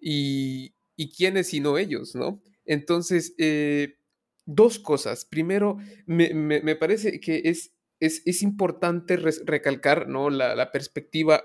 y, 0.00 0.74
y 0.96 1.10
quiénes 1.10 1.48
sino 1.48 1.78
ellos, 1.78 2.14
¿no? 2.14 2.42
Entonces, 2.64 3.34
eh, 3.38 3.98
dos 4.46 4.78
cosas. 4.78 5.24
Primero, 5.24 5.78
me, 6.06 6.76
parece 6.76 7.20
que 7.20 7.42
es, 7.44 7.72
es, 8.00 8.42
importante 8.42 9.16
recalcar, 9.16 10.08
¿no? 10.08 10.30
La, 10.30 10.54
la 10.54 10.72
perspectiva, 10.72 11.44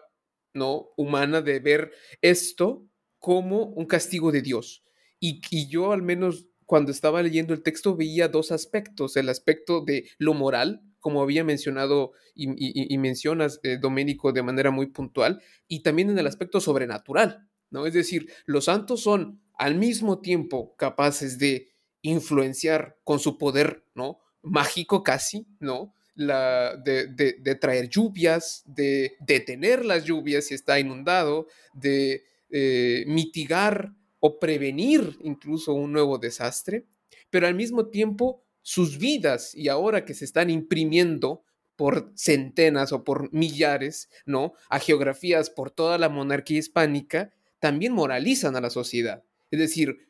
¿no? 0.53 0.89
Humana 0.97 1.41
de 1.41 1.59
ver 1.59 1.91
esto 2.21 2.87
como 3.19 3.65
un 3.65 3.85
castigo 3.85 4.31
de 4.31 4.41
Dios. 4.41 4.83
Y, 5.19 5.41
y 5.51 5.69
yo 5.69 5.91
al 5.91 6.01
menos 6.01 6.47
cuando 6.65 6.91
estaba 6.91 7.21
leyendo 7.21 7.53
el 7.53 7.63
texto 7.63 7.95
veía 7.95 8.29
dos 8.29 8.51
aspectos, 8.51 9.17
el 9.17 9.29
aspecto 9.29 9.81
de 9.81 10.09
lo 10.17 10.33
moral, 10.33 10.81
como 11.01 11.21
había 11.21 11.43
mencionado 11.43 12.13
y, 12.33 12.97
mencionas, 12.97 13.59
eh, 13.63 13.77
Doménico, 13.77 14.31
de 14.31 14.43
manera 14.43 14.71
muy 14.71 14.85
puntual, 14.85 15.41
y 15.67 15.81
también 15.81 16.09
en 16.09 16.17
el 16.17 16.27
aspecto 16.27 16.61
sobrenatural, 16.61 17.49
¿no? 17.69 17.85
Es 17.85 17.93
decir, 17.93 18.31
los 18.45 18.65
santos 18.65 19.01
son 19.01 19.41
al 19.55 19.75
mismo 19.75 20.21
tiempo 20.21 20.75
capaces 20.77 21.37
de 21.37 21.71
influenciar 22.01 22.97
con 23.03 23.19
su 23.19 23.37
poder, 23.37 23.83
¿no? 23.95 24.19
Mágico 24.41 25.03
casi, 25.03 25.47
¿no? 25.59 25.93
La, 26.15 26.77
de, 26.77 27.57
traer 27.59 27.89
lluvias, 27.89 28.63
de 28.65 29.13
detener 29.19 29.85
las 29.85 30.03
lluvias 30.03 30.45
si 30.45 30.53
está 30.53 30.79
inundado, 30.79 31.47
de 31.73 32.23
eh, 32.49 33.05
mitigar 33.07 33.93
o 34.19 34.39
prevenir 34.39 35.17
incluso 35.23 35.73
un 35.73 35.93
nuevo 35.93 36.17
desastre, 36.17 36.85
pero 37.29 37.47
al 37.47 37.55
mismo 37.55 37.87
tiempo 37.87 38.43
sus 38.61 38.97
vidas 38.97 39.55
y 39.55 39.69
ahora 39.69 40.05
que 40.05 40.13
se 40.13 40.25
están 40.25 40.49
imprimiendo 40.49 41.43
por 41.75 42.11
centenas 42.15 42.91
o 42.91 43.03
por 43.03 43.33
millares, 43.33 44.09
¿no? 44.25 44.53
A 44.69 44.79
geografías 44.79 45.49
por 45.49 45.71
toda 45.71 45.97
la 45.97 46.09
monarquía 46.09 46.59
hispánica, 46.59 47.33
también 47.59 47.93
moralizan 47.93 48.55
a 48.55 48.61
la 48.61 48.69
sociedad. 48.69 49.23
Es 49.49 49.59
decir, 49.59 50.09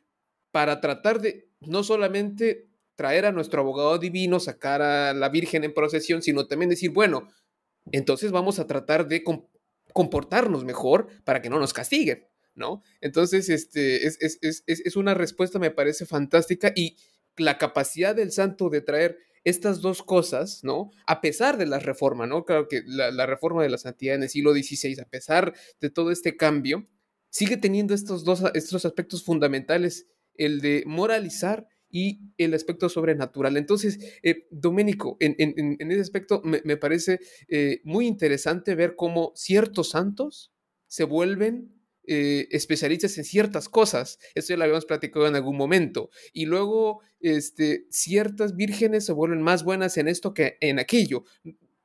para 0.51 0.81
tratar 0.81 1.21
de 1.21 1.49
no 1.61 1.83
solamente 1.83 2.67
traer 2.95 3.25
a 3.25 3.31
nuestro 3.31 3.61
abogado 3.61 3.97
divino, 3.97 4.39
sacar 4.39 4.81
a 4.81 5.13
la 5.13 5.29
Virgen 5.29 5.63
en 5.63 5.73
procesión, 5.73 6.21
sino 6.21 6.45
también 6.47 6.69
decir, 6.69 6.91
bueno, 6.91 7.29
entonces 7.91 8.31
vamos 8.31 8.59
a 8.59 8.67
tratar 8.67 9.07
de 9.07 9.23
comportarnos 9.93 10.63
mejor 10.65 11.07
para 11.23 11.41
que 11.41 11.49
no 11.49 11.57
nos 11.57 11.73
castiguen, 11.73 12.27
¿no? 12.53 12.83
Entonces, 12.99 13.49
este, 13.49 14.05
es, 14.05 14.17
es, 14.19 14.63
es 14.67 14.95
una 14.95 15.13
respuesta, 15.13 15.57
me 15.57 15.71
parece 15.71 16.05
fantástica 16.05 16.73
y 16.75 16.97
la 17.41 17.57
capacidad 17.57 18.15
del 18.15 18.31
santo 18.31 18.69
de 18.69 18.81
traer 18.81 19.17
estas 19.43 19.81
dos 19.81 20.03
cosas, 20.03 20.63
¿no? 20.63 20.91
A 21.07 21.21
pesar 21.21 21.57
de 21.57 21.65
la 21.65 21.79
reforma, 21.79 22.27
¿no? 22.27 22.45
Claro 22.45 22.67
que 22.67 22.83
la, 22.85 23.25
reforma 23.25 23.63
de 23.63 23.69
la 23.69 23.77
santidad 23.77 24.15
en 24.15 24.23
el 24.23 24.29
siglo 24.29 24.53
XVI, 24.53 24.99
a 25.01 25.09
pesar 25.09 25.53
de 25.79 25.89
todo 25.89 26.11
este 26.11 26.37
cambio, 26.37 26.87
sigue 27.29 27.57
teniendo 27.57 27.93
estos 27.93 28.23
dos 28.23 28.43
estos 28.53 28.85
aspectos 28.85 29.23
fundamentales, 29.23 30.07
el 30.35 30.61
de 30.61 30.83
moralizar 30.85 31.67
y 31.89 32.21
el 32.37 32.53
aspecto 32.53 32.87
sobrenatural. 32.87 33.57
Entonces, 33.57 33.99
eh, 34.23 34.47
Doménico, 34.49 35.17
en, 35.19 35.35
ese 35.91 36.01
aspecto 36.01 36.41
me, 36.43 36.77
parece 36.77 37.19
eh, 37.49 37.81
muy 37.83 38.07
interesante 38.07 38.75
ver 38.75 38.95
cómo 38.95 39.33
ciertos 39.35 39.89
santos 39.89 40.53
se 40.87 41.03
vuelven 41.03 41.80
eh, 42.13 42.49
especialistas 42.51 43.17
en 43.17 43.23
ciertas 43.23 43.69
cosas. 43.69 44.19
Esto 44.35 44.51
ya 44.51 44.57
lo 44.57 44.63
habíamos 44.63 44.85
platicado 44.85 45.27
en 45.27 45.35
algún 45.35 45.55
momento. 45.55 46.09
Y 46.33 46.45
luego, 46.45 46.99
este, 47.21 47.85
ciertas 47.89 48.57
vírgenes 48.57 49.05
se 49.05 49.13
vuelven 49.13 49.41
más 49.41 49.63
buenas 49.63 49.95
en 49.95 50.09
esto 50.09 50.33
que 50.33 50.57
en 50.59 50.77
aquello. 50.79 51.23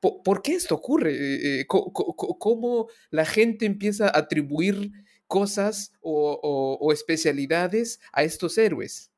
¿Por, 0.00 0.42
qué 0.42 0.54
esto 0.54 0.74
ocurre? 0.74 1.12
Eh, 1.12 1.60
eh, 1.60 1.66
¿Cómo 1.68 2.88
la 3.10 3.24
gente 3.24 3.66
empieza 3.66 4.06
a 4.06 4.18
atribuir 4.18 4.90
cosas 5.28 5.92
o, 6.00 6.90
especialidades 6.92 8.00
a 8.12 8.24
estos 8.24 8.58
héroes? 8.58 9.12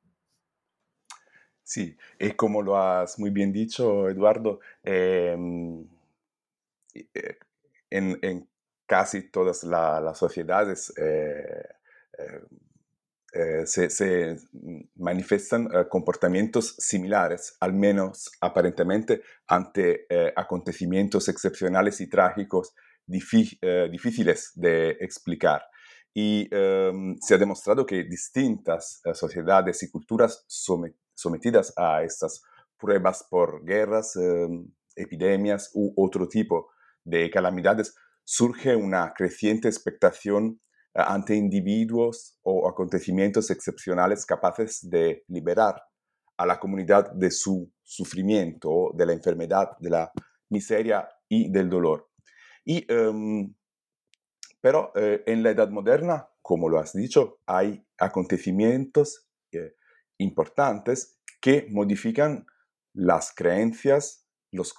Sí, 1.63 1.97
y 2.21 2.33
como 2.33 2.61
lo 2.61 2.77
has 2.77 3.19
muy 3.19 3.31
bien 3.31 3.51
dicho, 3.51 4.11
Eduardo, 4.11 4.61
em, 4.83 5.87
en, 7.89 8.47
casi 8.89 9.31
todas 9.31 9.63
las 9.65 10.19
sociedades 10.19 10.93
eh, 10.97 11.63
eh, 12.19 12.41
eh, 13.35 13.67
se, 13.67 14.37
manifiestan 14.97 15.69
comportamientos 15.91 16.75
similares, 16.79 17.55
al 17.61 17.75
menos 17.75 18.31
aparentemente, 18.41 19.21
ante 19.47 20.07
acontecimientos 20.35 21.29
excepcionales 21.29 22.01
y 22.01 22.09
trágicos 22.09 22.75
difíciles 23.07 24.53
de 24.55 24.97
explicar. 25.01 25.63
Y 26.15 26.49
em, 26.51 27.17
se 27.21 27.35
ha 27.35 27.39
demostrado 27.39 27.85
que 27.85 28.05
distintas 28.05 29.03
sociedades 29.13 29.83
y 29.83 29.91
culturas 29.91 30.45
sometidas 31.15 31.75
a 31.77 32.03
estas 32.03 32.43
pruebas 32.79 33.27
por 33.29 33.63
guerras, 33.65 34.17
em, 34.17 34.67
epidemias 34.97 35.71
u 35.75 35.93
otro 35.97 36.27
tipo 36.27 36.71
de 37.05 37.31
calamidades 37.31 37.95
surge 38.31 38.77
una 38.77 39.15
creciente 39.15 39.69
expectación 39.69 40.61
eh, 40.95 41.01
ante 41.03 41.35
individuos 41.35 42.39
o 42.43 42.69
acontecimientos 42.69 43.51
excepcionales 43.51 44.27
capaces 44.27 44.81
de 44.83 45.25
liberar 45.29 45.83
a 46.37 46.45
la 46.45 46.61
comunidad 46.61 47.11
de 47.13 47.31
su 47.31 47.73
sufrimiento, 47.83 48.91
de 48.95 49.07
la 49.07 49.15
enfermedad, 49.15 49.71
de 49.81 49.89
la 49.89 50.13
miseria 50.51 51.09
y 51.27 51.51
del 51.51 51.71
dolor. 51.71 52.11
Y, 52.67 52.85
em, 52.93 53.55
pero 54.61 54.93
eh, 54.95 55.23
en 55.27 55.43
la 55.43 55.51
Edad 55.51 55.71
Moderna, 55.71 56.29
como 56.43 56.69
lo 56.69 56.79
has 56.79 56.93
dicho, 56.93 57.41
hay 57.47 57.83
acontecimientos 57.97 59.27
eh, 59.53 59.75
importantes 60.19 61.19
que 61.41 61.67
modifican 61.71 62.45
las 62.93 63.33
creencias, 63.35 64.29
los 64.53 64.75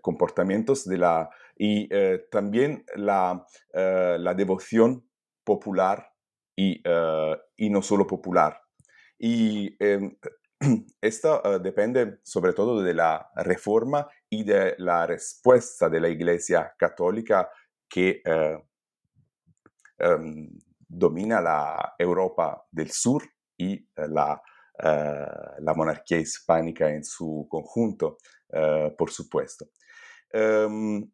comportamientos 0.00 0.84
de 0.84 0.98
la 0.98 1.30
y 1.56 1.88
eh, 1.90 2.26
también 2.30 2.84
la, 2.96 3.46
eh, 3.72 4.16
la, 4.18 4.34
devoción 4.34 5.08
popular 5.44 6.10
y, 6.56 6.80
eh, 6.84 7.36
y, 7.56 7.70
no 7.70 7.82
solo 7.82 8.06
popular. 8.06 8.60
Y 9.18 9.76
em, 9.78 10.16
esto 11.00 11.42
depende 11.60 12.18
sobre 12.22 12.52
todo 12.52 12.82
de 12.82 12.94
la 12.94 13.30
reforma 13.36 14.08
y 14.28 14.44
de 14.44 14.74
la 14.78 15.06
respuesta 15.06 15.88
de 15.88 16.00
la 16.00 16.08
Iglesia 16.08 16.74
Católica 16.76 17.50
que 17.88 18.22
em, 19.98 20.50
domina 20.88 21.40
la 21.40 21.94
Europa 21.98 22.66
del 22.70 22.90
Sur 22.90 23.22
y 23.56 23.86
la, 23.96 24.40
la 24.80 25.74
monarquía 25.74 26.18
hispánica 26.18 26.90
en 26.90 27.04
su 27.04 27.46
conjunto, 27.48 28.18
por 28.96 29.10
supuesto. 29.10 29.66
Em, 30.34 31.08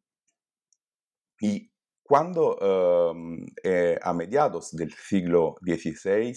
y 1.40 1.70
cuando 2.02 2.58
ehm, 2.60 3.46
eh, 3.62 3.98
a 4.02 4.12
mediados 4.12 4.72
del 4.72 4.92
siglo 4.92 5.56
XVI 5.60 6.34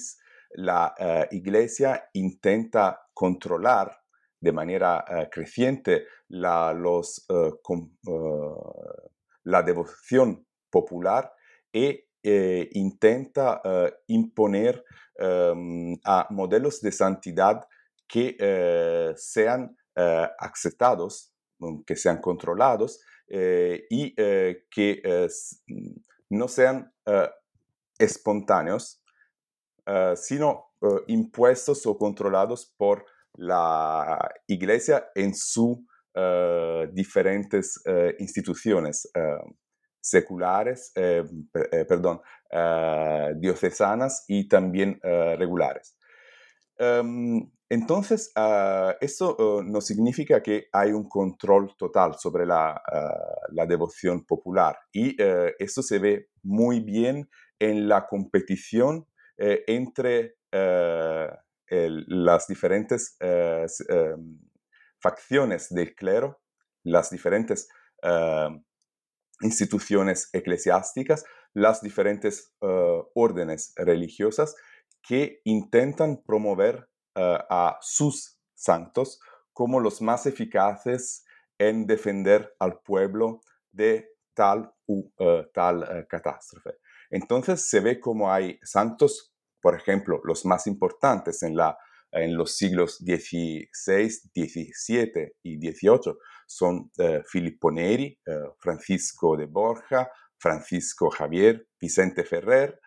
la 0.56 0.94
eh, 1.00 1.28
Iglesia 1.32 2.10
intenta 2.14 3.08
controlar 3.14 3.98
de 4.40 4.52
manera 4.52 5.06
eh, 5.10 5.30
creciente 5.32 6.06
la, 6.28 6.74
la 9.44 9.64
devoción 9.64 10.46
popular 10.70 11.34
e 11.72 12.10
intenta 12.74 13.62
imponer 14.08 14.84
ehm, 15.18 15.96
a 16.06 16.28
modelos 16.30 16.82
de 16.82 16.92
santidad 16.92 17.68
que 18.08 18.38
sean 19.18 19.76
aceptados, 19.96 21.34
mm, 21.60 21.84
que 21.86 21.96
sean 21.96 22.22
controlados 22.22 23.02
y 23.28 24.16
que 24.16 25.30
mm, 25.68 25.92
no 26.30 26.48
sean 26.48 26.94
espontáneos, 27.98 29.04
sino 30.16 30.66
impuestos 31.08 31.86
o 31.86 31.98
controlados 31.98 32.74
por 32.78 33.06
la 33.36 34.30
iglesia 34.48 35.10
en 35.16 35.34
sus 35.34 35.78
diferentes 36.92 37.82
instituciones 38.20 39.10
seculares, 40.02 40.92
perdón, 40.94 42.22
diocesanas 43.40 44.26
y 44.28 44.48
también 44.48 45.00
regulares. 45.04 45.96
Em, 46.78 47.50
entonces, 47.74 48.32
ah, 48.36 48.96
eso 49.02 49.36
oh, 49.40 49.64
no 49.64 49.82
significa 49.82 50.44
que 50.44 50.68
hay 50.72 50.92
un 50.92 51.10
control 51.10 51.76
total 51.76 52.14
sobre 52.20 52.46
la, 52.46 52.80
ah, 52.86 53.66
devoción 53.68 54.26
popular. 54.26 54.78
Y 54.92 55.20
eh, 55.20 55.56
eso 55.58 55.82
se 55.82 55.98
ve 55.98 56.28
muy 56.44 56.82
bien 56.82 57.28
en 57.58 57.88
la 57.88 58.06
competición 58.06 59.08
eh, 59.38 59.64
entre 59.66 60.36
eh, 60.52 61.32
las 61.68 62.48
diferentes 62.48 63.18
em, 63.20 64.40
facciones 65.02 65.70
del 65.74 65.96
clero, 65.96 66.42
las 66.84 67.10
diferentes 67.10 67.68
instituciones 69.42 70.30
eclesiásticas, 70.32 71.26
las 71.54 71.82
diferentes 71.82 72.54
órdenes 73.16 73.74
religiosas 73.78 74.56
que 75.02 75.42
intentan 75.46 76.22
promover 76.24 76.88
a 77.16 77.78
sus 77.82 78.40
santos 78.56 79.20
como 79.52 79.80
los 79.80 80.02
más 80.02 80.26
eficaces 80.26 81.26
en 81.58 81.86
defender 81.86 82.56
al 82.60 82.80
pueblo 82.80 83.42
de 83.72 84.10
tal 84.34 84.74
u 84.88 85.12
eh, 85.20 85.48
tal 85.54 85.84
eh, 85.84 86.06
catástrofe. 86.10 86.72
Entonces 87.10 87.70
se 87.70 87.80
ve 87.80 88.00
como 88.00 88.32
hay 88.32 88.60
santos, 88.64 89.34
por 89.62 89.76
ejemplo, 89.76 90.22
los 90.24 90.46
más 90.46 90.66
importantes 90.66 91.44
en, 91.44 91.56
la, 91.56 91.78
en 92.12 92.36
los 92.36 92.58
siglos 92.58 92.98
XVI, 92.98 93.70
XVII 94.34 95.36
y 95.44 95.58
XVIII 95.58 96.16
son 96.48 96.92
Filippo 97.26 97.72
Neri, 97.72 98.20
Francisco 98.60 99.38
de 99.38 99.46
Borja, 99.46 100.12
Francisco 100.38 101.10
Javier, 101.12 101.68
Vicente 101.80 102.24
Ferrer 102.24 102.80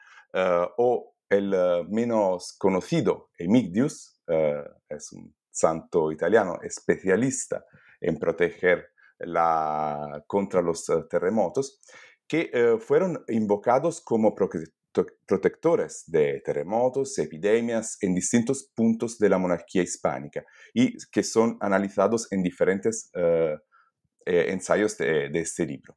o 0.77 1.17
el 1.29 1.53
eh, 1.55 1.85
menos 1.89 2.55
conocido, 2.59 3.31
Emigdius, 3.39 4.15
eh, 4.15 4.16
es 4.27 5.13
un 5.13 5.35
santo 5.51 6.13
italiano 6.13 6.59
especialista 6.63 7.65
en 8.01 8.19
proteger 8.19 8.91
contra 10.27 10.61
los 10.61 10.89
eh, 10.89 11.05
terremotos, 11.09 11.81
que 12.29 12.77
fueron 12.81 13.25
invocados 13.29 14.01
como 14.01 14.35
protectores 14.35 16.03
de 16.09 16.43
terremotos, 16.45 17.17
epidemias 17.19 17.99
en 18.01 18.17
distintos 18.17 18.73
puntos 18.75 19.17
de 19.19 19.29
la 19.29 19.39
monarquía 19.39 19.83
hispánica 19.83 20.45
y 20.75 20.97
que 21.13 21.23
son 21.23 21.57
analizados 21.61 22.27
en 22.33 22.43
diferentes 22.43 23.13
ensayos 24.27 24.99
de, 24.99 25.31
este 25.35 25.67
libro. 25.67 25.97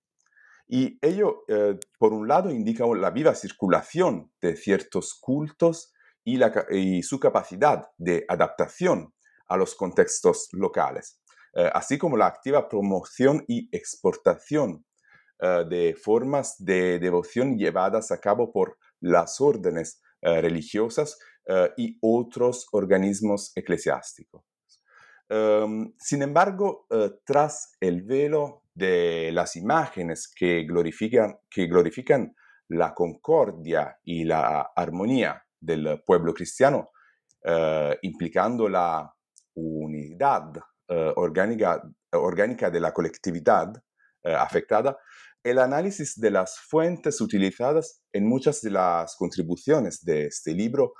Y 0.71 0.99
ello, 1.01 1.45
eh, 1.47 1.79
por 1.97 2.13
un 2.13 2.27
lado, 2.27 2.51
indica 2.51 2.85
la 2.85 3.09
viva 3.09 3.33
circulación 3.33 4.31
de 4.39 4.55
ciertos 4.55 5.15
cultos 5.19 5.91
y, 6.35 7.03
su 7.03 7.19
capacidad 7.19 7.87
de 7.97 8.25
adaptación 8.27 9.13
a 9.47 9.57
los 9.57 9.75
contextos 9.75 10.49
locales, 10.51 11.21
eh, 11.55 11.69
así 11.73 11.97
como 11.97 12.17
la 12.17 12.27
activa 12.27 12.67
promoción 12.69 13.43
y 13.47 13.67
exportación 13.75 14.85
eh, 15.39 15.65
de 15.67 15.95
formas 15.95 16.55
de 16.59 16.99
devoción 16.99 17.57
llevadas 17.57 18.11
a 18.11 18.19
cabo 18.19 18.51
por 18.51 18.77
las 18.99 19.39
órdenes 19.41 20.01
religiosas 20.21 21.17
y 21.77 21.97
otros 22.01 22.67
organismos 22.73 23.53
eclesiásticos. 23.55 24.43
Em, 25.29 25.93
sin 25.97 26.21
embargo, 26.21 26.87
tras 27.23 27.71
el 27.79 28.01
velo 28.01 28.63
de 28.73 29.31
las 29.31 29.55
imágenes 29.55 30.27
que 30.27 30.63
glorifican 30.63 32.35
la 32.69 32.93
concordia 32.93 33.97
y 34.03 34.23
la 34.25 34.71
armonía 34.75 35.43
del 35.59 36.01
pueblo 36.05 36.33
cristiano, 36.33 36.89
eh, 37.43 37.97
implicando 38.01 38.67
la 38.67 39.11
unidad 39.55 40.55
eh, 40.87 41.13
orgánica, 41.15 41.81
orgánica, 42.11 42.69
de 42.69 42.79
la 42.79 42.93
colectividad 42.93 43.71
eh, 44.23 44.33
afectada, 44.33 44.97
el 45.43 45.59
análisis 45.59 46.19
de 46.19 46.31
las 46.31 46.59
fuentes 46.59 47.21
utilizadas 47.21 48.01
en 48.11 48.27
muchas 48.27 48.61
de 48.61 48.71
las 48.71 49.15
contribuciones 49.15 50.03
de 50.03 50.25
este 50.25 50.53
libro 50.53 50.93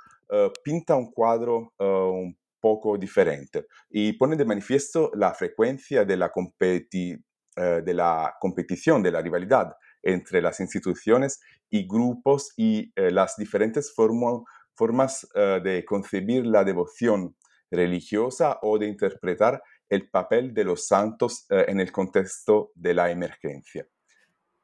pinta 0.62 0.94
un 0.94 1.10
cuadro 1.10 1.74
un 1.78 2.38
poco 2.60 2.96
diferente 2.96 3.66
y 3.90 4.12
pone 4.12 4.36
de 4.36 4.44
manifiesto 4.44 5.10
la 5.14 5.34
frecuencia 5.34 6.04
de 6.04 6.16
la 6.16 6.30
competición 6.30 7.24
eh, 7.56 7.82
de 7.84 7.94
la 7.94 8.36
competición, 8.40 9.02
de 9.02 9.10
la 9.10 9.20
rivalidad 9.20 9.74
entre 10.02 10.42
las 10.42 10.60
instituciones 10.60 11.40
y 11.68 11.86
grupos 11.86 12.52
y 12.56 12.92
eh, 12.96 13.10
las 13.10 13.36
diferentes 13.36 13.92
formas 13.94 15.28
eh, 15.34 15.60
de 15.62 15.84
concebir 15.84 16.46
la 16.46 16.64
devoción 16.64 17.36
religiosa 17.70 18.58
o 18.62 18.78
de 18.78 18.86
interpretar 18.86 19.62
el 19.88 20.08
papel 20.08 20.54
de 20.54 20.64
los 20.64 20.86
santos 20.86 21.46
en 21.50 21.80
el 21.80 21.90
contexto 21.90 22.70
de 22.74 22.94
la 22.94 23.10
emergencia. 23.10 23.86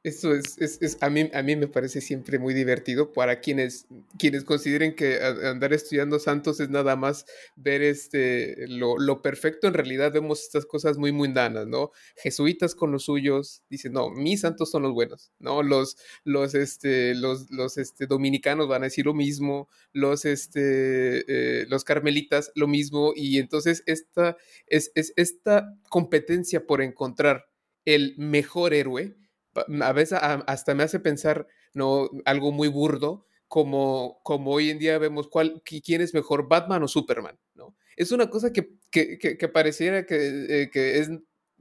Esto 0.07 0.33
es, 0.37 0.57
es, 0.59 0.79
es, 0.83 0.99
a, 1.01 1.11
mí, 1.11 1.29
a 1.35 1.42
mí 1.42 1.57
me 1.57 1.66
parece 1.66 2.01
siempre 2.01 2.38
muy 2.38 2.55
divertido 2.55 3.12
para 3.12 3.40
quienes, 3.40 3.88
quienes 4.16 4.45
consideren 4.45 4.95
que 4.95 5.19
andar 5.21 5.73
estudiando 5.73 6.21
santos 6.21 6.61
es 6.61 6.71
nada 6.71 6.95
más 6.95 7.27
ver 7.57 7.83
este, 7.83 8.69
lo, 8.69 8.99
lo, 8.99 9.21
perfecto. 9.21 9.66
En 9.66 9.75
realidad 9.75 10.12
vemos 10.12 10.45
estas 10.45 10.64
cosas 10.64 10.97
muy 10.97 11.11
mundanas, 11.11 11.66
¿no? 11.66 11.90
Jesuitas 12.14 12.77
con 12.77 12.92
los 12.92 13.07
suyos 13.07 13.64
dicen, 13.69 13.95
no, 13.95 14.11
mis 14.11 14.42
santos 14.42 14.71
son 14.71 14.85
los 14.85 14.92
buenos, 14.92 15.33
¿no? 15.40 15.64
Los, 15.64 15.97
los, 16.23 16.55
este, 16.55 17.16
los, 17.16 17.51
los 17.51 17.77
este, 17.77 18.07
dominicanos 18.07 18.69
van 18.69 18.83
a 18.83 18.87
decir 18.87 19.07
lo 19.07 19.14
mismo, 19.14 19.69
los, 19.92 20.25
este, 20.25 21.25
eh, 21.27 21.66
los 21.69 21.83
carmelitas 21.83 22.53
lo 22.55 22.69
mismo, 22.69 23.12
y 23.16 23.38
entonces 23.38 23.83
esta, 23.87 24.37
es, 24.69 24.92
es 24.95 25.12
esta 25.16 25.77
competencia 25.88 26.64
por 26.64 26.81
encontrar 26.81 27.47
el 27.85 28.14
mejor 28.19 28.73
héroe 28.73 29.16
a 29.83 29.92
veces 29.92 30.19
hasta 30.21 30.75
me 30.75 30.83
hace 30.83 31.01
pensar, 31.01 31.47
¿no? 31.75 32.09
Algo 32.25 32.53
muy 32.53 32.69
burdo, 32.69 33.27
como, 33.49 34.21
como 34.23 34.53
hoy 34.53 34.71
en 34.71 34.79
día 34.79 34.99
vemos 34.99 35.29
cuál, 35.29 35.62
quién 35.64 36.01
es 36.01 36.14
mejor, 36.14 36.49
Batman 36.49 36.83
o 36.83 36.88
Superman, 36.88 37.38
¿no? 37.55 37.77
Es 37.97 38.12
una 38.12 38.29
cosa 38.29 38.53
que, 38.53 38.75
que, 38.90 39.19
que, 39.19 39.49
pareciera 39.49 40.05
que, 40.05 40.62
eh, 40.62 40.71
que 40.71 40.99
es, 40.99 41.11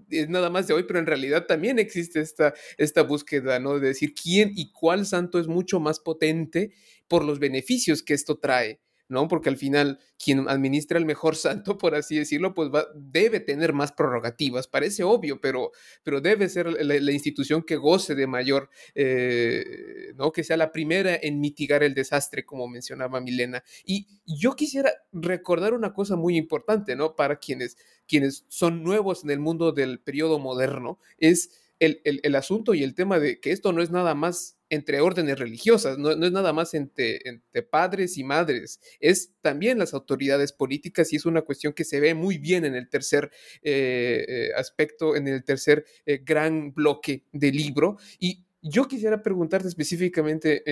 es, 0.10 0.30
nada 0.30 0.50
más 0.50 0.68
de 0.68 0.74
hoy, 0.74 0.84
pero 0.84 1.00
en 1.00 1.06
realidad 1.06 1.46
también 1.46 1.80
existe 1.80 2.20
esta, 2.20 2.54
esta 2.78 3.04
búsqueda, 3.04 3.60
¿no? 3.60 3.80
De 3.80 3.88
decir 3.88 4.14
quién 4.14 4.52
y 4.56 4.72
cuál 4.72 5.06
santo 5.06 5.40
es 5.40 5.48
mucho 5.48 5.80
más 5.80 6.00
potente 6.00 6.74
por 7.08 7.24
los 7.24 7.40
beneficios 7.40 8.04
que 8.04 8.14
esto 8.14 8.38
trae. 8.38 8.82
¿No? 9.08 9.28
Porque 9.28 9.50
al 9.50 9.58
final 9.58 10.00
quien 10.24 10.48
administra 10.50 10.98
el 10.98 11.06
mejor 11.06 11.36
santo, 11.36 11.78
por 11.78 11.96
así 11.96 12.18
decirlo, 12.18 12.54
pues 12.54 12.70
debe 12.96 13.40
tener 13.40 13.74
más 13.74 13.92
prerrogativas, 13.92 14.68
parece 14.68 15.04
obvio, 15.04 15.40
pero, 15.40 15.72
pero 16.04 16.22
debe 16.22 16.50
ser 16.50 16.68
la, 16.68 17.12
institución 17.12 17.64
que 17.64 17.78
goce 17.78 18.16
de 18.16 18.28
mayor, 18.28 18.70
eh, 18.94 20.14
¿no? 20.16 20.32
Que 20.32 20.44
sea 20.44 20.58
la 20.58 20.72
primera 20.72 21.18
en 21.22 21.40
mitigar 21.40 21.84
el 21.84 21.94
desastre, 21.94 22.46
como 22.46 22.68
mencionaba 22.68 23.22
Milena. 23.22 23.64
Y 23.86 24.08
yo 24.26 24.56
quisiera 24.56 24.92
recordar 25.14 25.74
una 25.74 25.94
cosa 25.94 26.16
muy 26.16 26.38
importante, 26.38 26.96
¿no? 26.96 27.16
Para 27.16 27.38
quienes, 27.38 27.78
quienes 28.08 28.46
son 28.50 28.84
nuevos 28.84 29.24
en 29.24 29.30
el 29.30 29.40
mundo 29.40 29.72
del 29.72 30.00
periodo 30.00 30.40
moderno, 30.40 31.00
es 31.18 31.52
el, 31.80 32.02
el 32.04 32.36
asunto 32.36 32.74
y 32.74 32.84
el 32.84 32.96
tema 32.96 33.20
de 33.20 33.40
que 33.40 33.52
esto 33.52 33.72
no 33.72 33.82
es 33.82 33.92
nada 33.92 34.16
más 34.16 34.55
entre 34.70 35.00
órdenes 35.00 35.38
religiosas, 35.40 35.98
no, 35.98 36.12
es 36.12 36.32
nada 36.32 36.54
más 36.54 36.74
entre, 36.74 37.20
entre, 37.26 37.64
padres 37.64 38.18
y 38.18 38.24
madres, 38.24 38.80
es 39.00 39.34
también 39.42 39.78
las 39.78 39.94
autoridades 39.94 40.54
políticas 40.54 41.14
y 41.14 41.18
es 41.18 41.26
una 41.26 41.42
cuestión 41.42 41.74
que 41.74 41.84
se 41.84 42.00
ve 42.00 42.14
muy 42.14 42.38
bien 42.38 42.66
en 42.66 42.76
el 42.76 42.90
tercer 42.90 43.32
eh, 43.62 44.26
eh, 44.28 44.50
aspecto, 44.56 45.16
en 45.16 45.28
el 45.28 45.44
tercer 45.44 45.86
eh, 46.06 46.22
gran 46.24 46.74
bloque 46.74 47.26
del 47.32 47.56
libro. 47.56 47.98
Y 48.20 48.44
yo 48.62 48.88
quisiera 48.88 49.22
preguntarte 49.22 49.68
específicamente, 49.68 50.64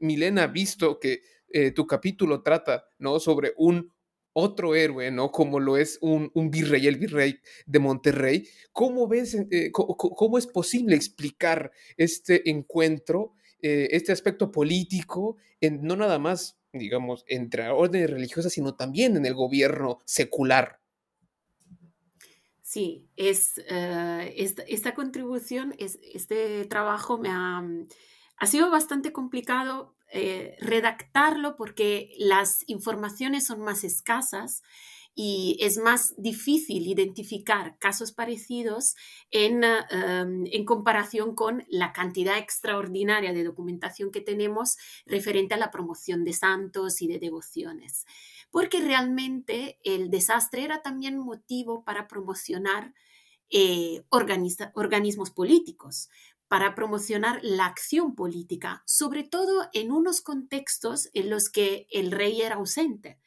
Milena, 0.00 0.48
visto 0.48 0.98
que 0.98 1.20
tu 1.72 1.86
capítulo 1.86 2.42
trata 2.42 2.88
¿no? 2.98 3.20
sobre 3.20 3.52
un 3.56 3.92
otro 4.32 4.74
héroe, 4.74 5.10
¿no? 5.10 5.30
Como 5.30 5.60
lo 5.60 5.76
es 5.76 5.98
un, 6.00 6.30
virrey, 6.50 6.86
el 6.86 6.96
virrey 6.96 7.40
de 7.66 7.78
Monterrey. 7.78 8.48
¿Cómo 8.72 9.08
ves, 9.08 9.34
eh, 9.50 9.70
cómo, 9.72 10.38
es 10.38 10.46
posible 10.46 10.94
explicar 10.94 11.72
este 11.96 12.48
encuentro, 12.50 13.32
eh, 13.62 13.88
este 13.90 14.12
aspecto 14.12 14.50
político, 14.52 15.36
en, 15.60 15.82
no 15.82 15.96
nada 15.96 16.18
más, 16.18 16.58
digamos, 16.72 17.24
entre 17.26 17.68
órdenes 17.70 18.10
religiosas, 18.10 18.52
sino 18.52 18.74
también 18.74 19.16
en 19.16 19.26
el 19.26 19.34
gobierno 19.34 20.00
secular? 20.04 20.78
Sí, 22.62 23.08
es, 23.16 23.62
eh, 23.70 24.34
esta, 24.68 24.94
contribución, 24.94 25.74
es, 25.78 25.98
este 26.14 26.66
trabajo 26.66 27.16
me 27.16 27.30
ha, 27.30 27.66
ha 28.36 28.46
sido 28.46 28.70
bastante 28.70 29.10
complicado 29.10 29.94
eh, 30.10 30.56
redactarlo 30.60 31.56
porque 31.56 32.12
las 32.18 32.64
informaciones 32.66 33.46
son 33.46 33.60
más 33.60 33.84
escasas 33.84 34.62
y 35.20 35.58
es 35.60 35.78
más 35.78 36.14
difícil 36.16 36.86
identificar 36.86 37.76
casos 37.80 38.12
parecidos 38.12 38.94
en, 39.32 39.64
em, 39.64 40.46
en, 40.46 40.64
comparación 40.64 41.34
con 41.34 41.64
la 41.68 41.92
cantidad 41.92 42.38
extraordinaria 42.38 43.32
de 43.32 43.42
documentación 43.42 44.12
que 44.12 44.20
tenemos 44.20 44.76
referente 45.06 45.54
a 45.54 45.58
la 45.58 45.72
promoción 45.72 46.22
de 46.22 46.34
santos 46.34 47.02
y 47.02 47.08
de 47.08 47.18
devociones. 47.18 48.06
Porque 48.52 48.80
realmente 48.80 49.80
el 49.82 50.08
desastre 50.08 50.62
era 50.62 50.82
también 50.82 51.18
motivo 51.18 51.82
para 51.82 52.06
promocionar 52.06 52.94
eh, 53.50 54.02
organismos 54.10 55.30
políticos, 55.30 56.10
para 56.48 56.74
promocionar 56.74 57.40
la 57.42 57.66
acción 57.66 58.14
política, 58.14 58.82
sobre 58.86 59.22
todo 59.22 59.68
en 59.72 59.92
unos 59.92 60.20
contextos 60.20 61.08
en 61.14 61.30
los 61.30 61.50
que 61.50 61.86
el 61.90 62.10
rey 62.10 62.40
era 62.42 62.56
ausente 62.56 63.18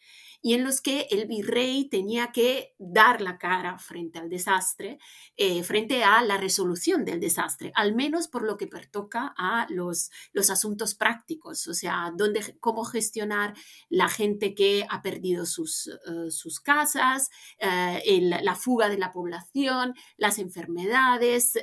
y 0.42 0.56
en 0.56 0.64
los 0.64 0.82
que 0.82 1.08
el 1.12 1.28
virrey 1.28 1.88
tenía 1.88 2.32
que 2.32 2.74
dar 2.80 3.22
la 3.22 3.38
cara 3.38 3.78
frente 3.78 4.18
al 4.18 4.30
desastre, 4.30 4.98
eh, 5.38 5.64
frente 5.64 6.04
a 6.04 6.22
la 6.24 6.38
resolución 6.38 7.06
del 7.06 7.20
desastre, 7.20 7.72
al 7.76 7.94
menos 7.94 8.28
por 8.28 8.44
lo 8.44 8.58
que 8.58 8.68
pertoca 8.68 9.34
a 9.38 9.68
los, 9.70 10.10
los 10.34 10.50
asuntos 10.50 10.96
prácticos, 10.96 11.68
o 11.68 11.74
sea, 11.74 12.12
dónde, 12.16 12.58
cómo 12.60 12.84
gestionar 12.86 13.54
la 13.90 14.10
gente 14.10 14.56
que 14.56 14.86
ha 14.90 15.02
perdido 15.04 15.46
sus, 15.46 15.88
eh, 15.88 16.32
sus 16.32 16.60
casas, 16.60 17.30
eh, 17.60 18.22
la 18.22 18.56
fuga 18.56 18.90
de 18.90 18.98
la 18.98 19.12
población, 19.12 19.94
las 20.18 20.40
enfermedades, 20.40 21.54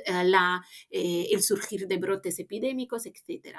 el 0.89 1.41
surgir 1.41 1.87
de 1.87 1.97
brotes 1.97 2.39
epidémicos, 2.39 3.05
etc. 3.05 3.57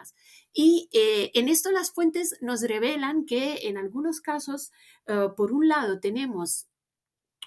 Y 0.52 0.88
en 0.92 1.48
esto 1.48 1.70
las 1.70 1.92
fuentes 1.92 2.36
nos 2.40 2.62
revelan 2.62 3.24
que 3.26 3.68
en 3.68 3.76
algunos 3.76 4.20
casos 4.20 4.72
eh, 5.10 5.28
por 5.36 5.52
un 5.52 5.66
lado, 5.66 5.98
tenemos 5.98 6.68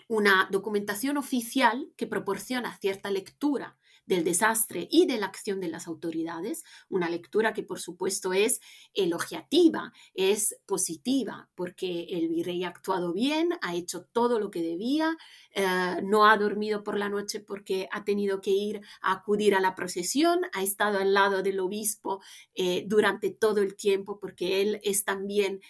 una 0.09 0.49
documentación 0.51 1.17
oficial 1.17 1.89
que 1.95 2.07
proporciona 2.07 2.77
cierta 2.77 3.09
lectura 3.09 3.77
del 4.05 4.25
desastre 4.25 4.87
y 4.91 5.05
de 5.05 5.17
la 5.17 5.27
acción 5.27 5.61
de 5.61 5.69
las 5.69 5.87
autoridades, 5.87 6.65
una 6.89 7.09
lectura 7.09 7.53
que 7.53 7.63
por 7.63 7.79
supuesto 7.79 8.33
es 8.33 8.59
elogiativa, 8.93 9.93
es 10.13 10.57
positiva, 10.65 11.49
porque 11.55 12.07
el 12.09 12.27
virrey 12.27 12.65
ha 12.65 12.67
actuado 12.67 13.13
bien, 13.13 13.51
ha 13.61 13.75
hecho 13.75 14.03
todo 14.11 14.39
lo 14.39 14.51
que 14.51 14.61
debía, 14.61 15.15
eh, 15.55 16.01
no 16.03 16.27
ha 16.27 16.35
dormido 16.37 16.83
por 16.83 16.97
la 16.97 17.07
noche 17.07 17.39
porque 17.39 17.87
ha 17.93 18.03
tenido 18.03 18.41
que 18.41 18.51
ir 18.51 18.81
a 19.01 19.13
acudir 19.13 19.55
a 19.55 19.61
la 19.61 19.73
procesión, 19.73 20.41
ha 20.51 20.63
estado 20.63 20.99
al 20.99 21.13
lado 21.13 21.41
del 21.41 21.61
obispo 21.61 22.21
eh, 22.55 22.83
durante 22.85 23.29
todo 23.29 23.61
el 23.61 23.77
tiempo 23.77 24.19
porque 24.19 24.61
él 24.61 24.81
es 24.83 25.05
también 25.05 25.61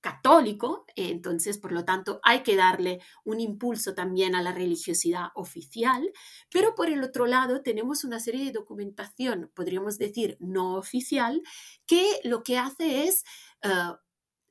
católico, 0.00 0.84
entonces 0.94 1.58
por 1.58 1.72
lo 1.72 1.84
tanto 1.84 2.20
hay 2.22 2.42
que 2.42 2.56
darle 2.56 3.00
un 3.24 3.40
impulso 3.40 3.94
también 3.94 4.34
a 4.34 4.42
la 4.42 4.52
religiosidad 4.52 5.28
oficial, 5.34 6.12
pero 6.50 6.74
por 6.74 6.88
el 6.88 7.02
otro 7.02 7.26
lado 7.26 7.62
tenemos 7.62 8.04
una 8.04 8.20
serie 8.20 8.44
de 8.44 8.52
documentación, 8.52 9.50
podríamos 9.54 9.98
decir, 9.98 10.36
no 10.40 10.76
oficial, 10.76 11.42
que 11.86 12.04
lo 12.24 12.42
que 12.42 12.58
hace 12.58 13.04
es, 13.04 13.24
eh, 13.62 13.92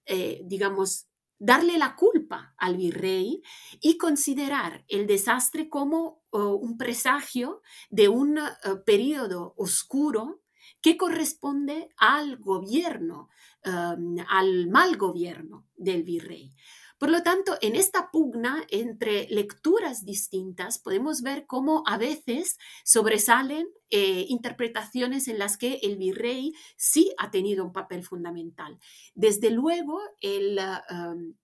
eh, 0.05 0.41
digamos, 0.45 1.07
darle 1.39 1.77
la 1.77 1.95
culpa 1.95 2.53
al 2.57 2.77
virrey 2.77 3.43
y 3.79 3.97
considerar 3.97 4.85
el 4.87 5.05
desastre 5.07 5.69
como 5.69 6.23
oh, 6.31 6.55
un 6.55 6.77
presagio 6.77 7.61
de 7.89 8.09
un 8.09 8.39
eh, 8.39 8.51
periodo 8.85 9.53
oscuro 9.57 10.41
que 10.81 10.97
corresponde 10.97 11.89
al 11.97 12.37
gobierno 12.37 13.29
Em, 13.67 14.15
al 14.29 14.67
mal 14.69 14.95
gobierno 14.95 15.65
del 15.75 16.03
virrey. 16.03 16.53
Por 16.97 17.09
lo 17.09 17.21
tanto, 17.21 17.57
en 17.61 17.75
esta 17.75 18.11
pugna 18.11 18.65
entre 18.69 19.27
lecturas 19.29 20.05
distintas 20.05 20.79
podemos 20.79 21.21
ver 21.21 21.45
cómo 21.45 21.83
a 21.85 21.97
veces 21.97 22.57
sobresalen 22.85 23.67
eh, 23.89 24.25
interpretaciones 24.29 25.27
en 25.27 25.37
las 25.37 25.57
que 25.57 25.79
el 25.83 25.97
virrey 25.97 26.53
sí 26.77 27.13
ha 27.17 27.29
tenido 27.29 27.65
un 27.65 27.73
papel 27.73 28.03
fundamental. 28.03 28.79
Desde 29.15 29.51
luego, 29.51 29.99
em, 30.21 31.35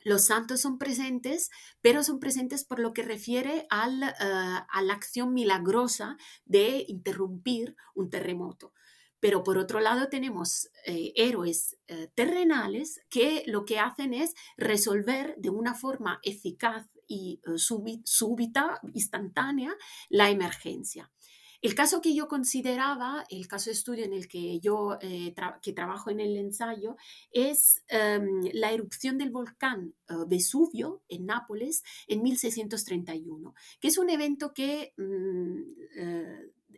los 0.00 0.24
santos 0.24 0.60
son 0.60 0.78
presentes, 0.78 1.48
pero 1.80 2.02
son 2.02 2.18
presentes 2.18 2.64
por 2.64 2.80
lo 2.80 2.92
que 2.92 3.02
refiere 3.02 3.66
al, 3.70 4.02
eh, 4.02 4.14
a 4.18 4.82
la 4.82 4.94
acción 4.94 5.32
milagrosa 5.32 6.16
de 6.44 6.84
interrumpir 6.88 7.76
un 7.94 8.10
terremoto. 8.10 8.72
Pero 9.20 9.42
por 9.42 9.58
otro 9.58 9.80
lado 9.80 10.08
tenemos 10.08 10.70
eh, 10.86 11.12
héroes 11.16 11.76
eh, 11.88 12.08
terrenales 12.14 13.00
que 13.08 13.42
lo 13.46 13.64
que 13.64 13.78
hacen 13.78 14.14
es 14.14 14.34
resolver 14.56 15.34
de 15.38 15.50
una 15.50 15.74
forma 15.74 16.20
eficaz 16.22 16.86
y 17.06 17.40
eh, 17.46 17.58
súbita, 18.04 18.80
instantánea, 18.94 19.74
la 20.08 20.30
emergencia. 20.30 21.10
El 21.60 21.74
caso 21.74 22.00
que 22.00 22.14
yo 22.14 22.28
consideraba, 22.28 23.24
el 23.30 23.48
caso 23.48 23.70
de 23.70 23.74
estudio 23.74 24.04
en 24.04 24.12
el 24.12 24.28
que 24.28 24.60
yo 24.60 24.96
que 25.60 25.72
trabajo 25.72 26.08
en 26.08 26.20
el 26.20 26.36
ensayo, 26.36 26.96
es 27.32 27.82
em, 27.88 28.42
la 28.52 28.70
erupción 28.70 29.18
del 29.18 29.32
volcán 29.32 29.92
Vesubio 30.28 31.02
en 31.08 31.26
Nápoles 31.26 31.82
en 32.06 32.22
1631, 32.22 33.56
que 33.80 33.88
es 33.88 33.98
un 33.98 34.08
evento 34.08 34.54
que 34.54 34.94
mm, 34.96 35.62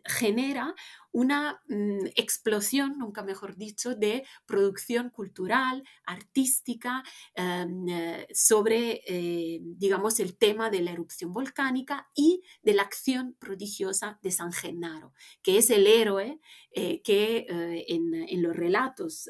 genera 0.05 0.75
una 1.11 1.61
mm, 1.67 2.07
explosión, 2.15 2.97
nunca 2.97 3.23
mejor 3.23 3.57
dicho, 3.57 3.95
de 3.95 4.25
producción 4.45 5.09
cultural, 5.09 5.83
artística, 6.05 7.03
em, 7.35 7.87
eh, 7.89 8.27
sobre, 8.33 9.01
eh, 9.05 9.59
digamos, 9.61 10.19
el 10.19 10.37
tema 10.37 10.69
de 10.69 10.81
la 10.81 10.91
erupción 10.91 11.33
volcánica 11.33 12.09
y 12.15 12.41
de 12.63 12.73
la 12.73 12.83
acción 12.83 13.35
prodigiosa 13.39 14.19
de 14.21 14.31
San 14.31 14.53
Genaro, 14.53 15.13
que 15.41 15.57
es 15.57 15.69
el 15.69 15.87
héroe 15.87 16.39
eh, 16.71 17.01
que 17.01 17.45
en, 17.49 18.41
los 18.41 18.55
relatos 18.55 19.29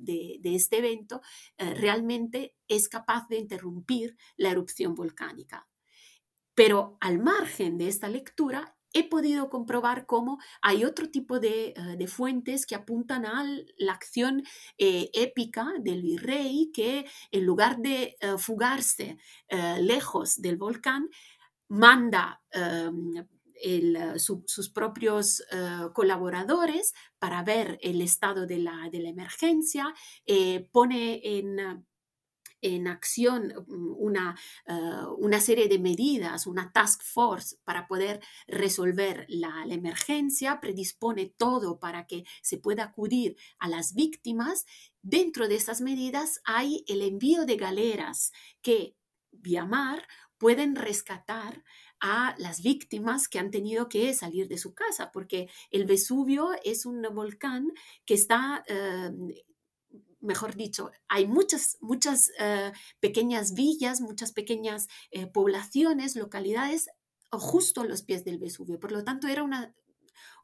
de, 0.00 0.40
este 0.42 0.78
evento 0.78 1.20
realmente 1.58 2.54
es 2.68 2.88
capaz 2.88 3.28
de 3.28 3.38
interrumpir 3.38 4.16
la 4.36 4.50
erupción 4.50 4.94
volcánica. 4.94 5.68
Pero 6.54 6.98
al 7.00 7.18
margen 7.18 7.78
de 7.78 7.88
esta 7.88 8.08
lectura, 8.08 8.76
he 8.92 9.08
podido 9.08 9.48
comprobar 9.48 10.06
cómo 10.06 10.38
hay 10.62 10.84
otro 10.84 11.10
tipo 11.10 11.40
de, 11.40 11.74
eh, 11.76 12.06
fuentes 12.06 12.66
que 12.66 12.74
apuntan 12.74 13.24
a 13.26 13.44
la 13.78 13.92
acción 13.92 14.42
eh, 14.78 15.10
épica 15.12 15.66
del 15.80 16.02
virrey 16.02 16.70
que 16.72 17.06
en 17.30 17.46
lugar 17.46 17.78
de 17.78 18.16
eh, 18.20 18.38
fugarse 18.38 19.18
lejos 19.80 20.40
del 20.40 20.56
volcán, 20.56 21.08
manda 21.68 22.40
em, 22.52 23.26
sus 24.16 24.70
propios 24.70 25.42
colaboradores 25.92 26.94
para 27.18 27.42
ver 27.42 27.78
el 27.82 28.00
estado 28.00 28.46
de 28.46 28.58
la, 28.58 28.88
de 28.90 29.00
la 29.00 29.08
emergencia, 29.10 29.92
pone 30.72 31.20
en 31.22 31.84
en 32.62 32.88
acción 32.88 33.52
mm, 33.66 33.94
una, 33.98 34.38
ah, 34.66 35.08
una, 35.18 35.40
serie 35.40 35.68
de 35.68 35.78
medidas, 35.78 36.46
una 36.46 36.72
task 36.72 37.02
force 37.02 37.56
para 37.64 37.86
poder 37.86 38.20
resolver 38.46 39.26
la, 39.28 39.64
emergencia, 39.68 40.60
predispone 40.60 41.26
todo 41.26 41.78
para 41.78 42.06
que 42.06 42.24
se 42.42 42.58
pueda 42.58 42.84
acudir 42.84 43.36
a 43.58 43.68
las 43.68 43.94
víctimas. 43.94 44.66
Dentro 45.02 45.48
de 45.48 45.56
esas 45.56 45.80
medidas 45.80 46.40
hay 46.44 46.84
el 46.88 47.02
envío 47.02 47.46
de 47.46 47.56
galeras 47.56 48.32
que 48.62 48.96
vía 49.32 49.64
mar 49.64 50.06
pueden 50.38 50.74
rescatar 50.74 51.62
a 52.00 52.34
las 52.38 52.62
víctimas 52.62 53.28
que 53.28 53.38
han 53.38 53.50
tenido 53.50 53.88
que 53.88 54.14
salir 54.14 54.48
de 54.48 54.56
su 54.56 54.74
casa, 54.74 55.12
porque 55.12 55.50
el 55.70 55.84
Vesubio 55.84 56.48
es 56.64 56.86
un 56.86 57.02
volcán 57.12 57.72
que 58.06 58.14
está 58.14 58.64
ah, 58.68 59.10
mejor 60.20 60.54
dicho, 60.54 60.90
hay 61.08 61.26
muchas, 61.26 61.78
muchas 61.80 62.30
eh, 62.38 62.72
pequeñas 63.00 63.54
villas, 63.54 64.00
muchas 64.00 64.32
pequeñas 64.32 64.88
eh, 65.10 65.26
poblaciones, 65.26 66.16
localidades 66.16 66.88
justo 67.32 67.82
a 67.82 67.86
los 67.86 68.02
pies 68.02 68.24
del 68.24 68.38
Vesubio. 68.38 68.80
Por 68.80 68.92
lo 68.92 69.04
tanto, 69.04 69.28
era 69.28 69.42
una, 69.42 69.74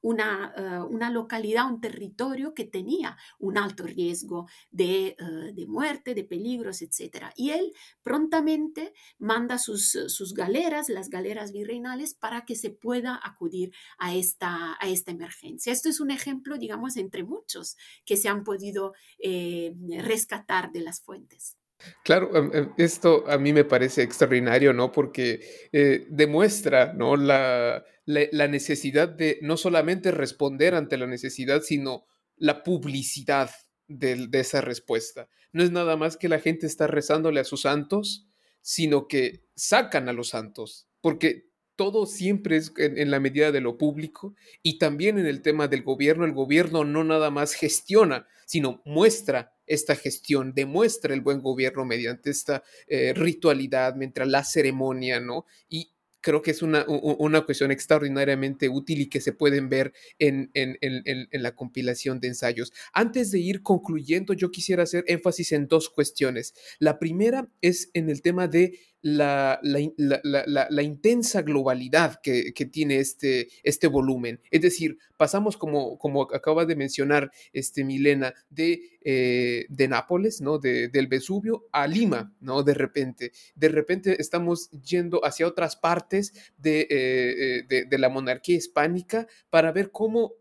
una, 0.02 0.52
eh, 0.56 0.80
una, 0.88 1.10
localidad, 1.10 1.70
un 1.70 1.80
territorio 1.80 2.54
que 2.54 2.64
tenía 2.64 3.16
un 3.38 3.58
alto 3.58 3.84
riesgo 3.84 4.46
de, 4.70 5.16
eh, 5.18 5.52
de 5.54 5.66
muerte, 5.66 6.14
de 6.14 6.24
peligros, 6.24 6.82
etc. 6.82 7.26
Y 7.36 7.50
él 7.50 7.72
prontamente 8.02 8.92
manda 9.18 9.58
sus, 9.58 9.90
sus, 9.90 10.34
galeras, 10.34 10.88
las 10.88 11.08
galeras 11.08 11.52
virreinales, 11.52 12.14
para 12.14 12.44
que 12.44 12.56
se 12.56 12.70
pueda 12.70 13.20
acudir 13.22 13.72
a 13.98 14.14
esta, 14.14 14.76
a 14.80 14.88
esta 14.88 15.10
emergencia. 15.10 15.72
Esto 15.72 15.88
es 15.88 16.00
un 16.00 16.10
ejemplo, 16.10 16.58
digamos, 16.58 16.96
entre 16.96 17.24
muchos 17.24 17.76
que 18.04 18.16
se 18.16 18.28
han 18.28 18.44
podido 18.44 18.92
eh, 19.18 19.74
rescatar 20.02 20.72
de 20.72 20.80
las 20.80 21.00
fuentes. 21.00 21.56
Claro, 22.04 22.30
em, 22.36 22.50
em, 22.54 22.68
esto 22.78 23.24
a 23.28 23.36
mí 23.38 23.52
me 23.52 23.64
parece 23.64 24.02
extraordinario, 24.02 24.72
¿no? 24.72 24.92
Porque 24.92 25.40
eh, 25.72 26.06
demuestra, 26.08 26.92
¿no? 26.94 27.16
La, 27.16 27.84
la- 28.06 28.48
necesidad 28.48 29.08
de 29.08 29.38
no 29.42 29.56
solamente 29.56 30.10
responder 30.10 30.74
ante 30.74 30.96
la 30.96 31.06
necesidad, 31.06 31.62
sino 31.62 32.06
la 32.36 32.62
publicidad 32.62 33.50
de, 33.88 34.28
esa 34.32 34.60
respuesta. 34.60 35.28
No 35.52 35.62
es 35.62 35.70
nada 35.70 35.96
más 35.96 36.16
que 36.16 36.28
la 36.28 36.38
gente 36.40 36.66
está 36.66 36.86
rezándole 36.86 37.40
a 37.40 37.44
sus 37.44 37.62
santos, 37.62 38.26
sino 38.62 39.06
que 39.08 39.44
sacan 39.54 40.08
a 40.08 40.12
los 40.12 40.28
santos, 40.28 40.88
porque 41.00 41.46
todo 41.76 42.06
siempre 42.06 42.56
es 42.56 42.72
en 42.78 43.10
la 43.10 43.20
medida 43.20 43.52
de 43.52 43.60
lo 43.60 43.76
público 43.76 44.34
y 44.62 44.78
también 44.78 45.18
en 45.18 45.26
el 45.26 45.42
tema 45.42 45.68
del 45.68 45.82
gobierno. 45.82 46.24
El 46.24 46.32
gobierno 46.32 46.84
no 46.84 47.04
nada 47.04 47.30
más 47.30 47.52
gestiona, 47.52 48.26
sino 48.46 48.80
muestra 48.86 49.55
esta 49.66 49.96
gestión, 49.96 50.52
demuestra 50.54 51.14
el 51.14 51.20
buen 51.20 51.40
gobierno 51.40 51.84
mediante 51.84 52.30
esta 52.30 52.62
eh, 52.86 53.12
ritualidad, 53.14 53.94
mientras 53.96 54.28
la 54.28 54.44
ceremonia, 54.44 55.20
¿no? 55.20 55.46
Y 55.68 55.92
creo 56.26 56.42
que 56.42 56.50
es 56.50 56.60
una, 56.60 56.84
una 56.88 57.42
cuestión 57.42 57.70
extraordinariamente 57.70 58.68
útil 58.68 59.00
y 59.00 59.08
que 59.08 59.20
se 59.20 59.32
pueden 59.32 59.68
ver 59.68 59.92
en, 60.18 60.50
en, 60.54 60.76
en, 60.80 61.02
en, 61.04 61.42
la 61.42 61.54
compilación 61.54 62.18
de 62.18 62.26
ensayos. 62.26 62.72
Antes 62.92 63.30
de 63.30 63.38
ir 63.38 63.62
concluyendo, 63.62 64.32
yo 64.32 64.50
quisiera 64.50 64.82
hacer 64.82 65.04
énfasis 65.06 65.52
en 65.52 65.68
dos 65.68 65.88
cuestiones. 65.88 66.52
La 66.80 66.98
primera 66.98 67.48
es 67.60 67.90
en 67.94 68.10
el 68.10 68.22
tema 68.22 68.48
de 68.48 68.76
la, 69.02 69.60
la, 69.62 70.20
la, 70.24 70.66
la, 70.68 70.82
intensa 70.82 71.42
globalidad 71.42 72.20
que, 72.22 72.52
que, 72.52 72.66
tiene 72.66 72.98
este, 72.98 73.48
este 73.62 73.86
volumen. 73.86 74.40
Es 74.50 74.62
decir, 74.62 74.98
pasamos, 75.16 75.56
como, 75.56 75.98
como 75.98 76.22
acaba 76.22 76.64
de 76.64 76.76
mencionar 76.76 77.30
este 77.52 77.84
Milena, 77.84 78.34
de, 78.50 78.98
eh, 79.04 79.66
de 79.68 79.88
Nápoles, 79.88 80.40
¿no? 80.40 80.58
De, 80.58 80.88
del 80.88 81.06
Vesubio 81.06 81.66
a 81.72 81.86
Lima, 81.86 82.34
¿no? 82.40 82.62
De 82.62 82.74
repente. 82.74 83.32
De 83.54 83.68
repente 83.68 84.20
estamos 84.20 84.70
yendo 84.70 85.24
hacia 85.24 85.46
otras 85.46 85.76
partes 85.76 86.32
de, 86.56 86.86
eh, 86.90 87.62
de, 87.68 87.84
de 87.84 87.98
la 87.98 88.08
monarquía 88.08 88.56
hispánica 88.56 89.26
para 89.50 89.72
ver 89.72 89.90
cómo 89.90 90.32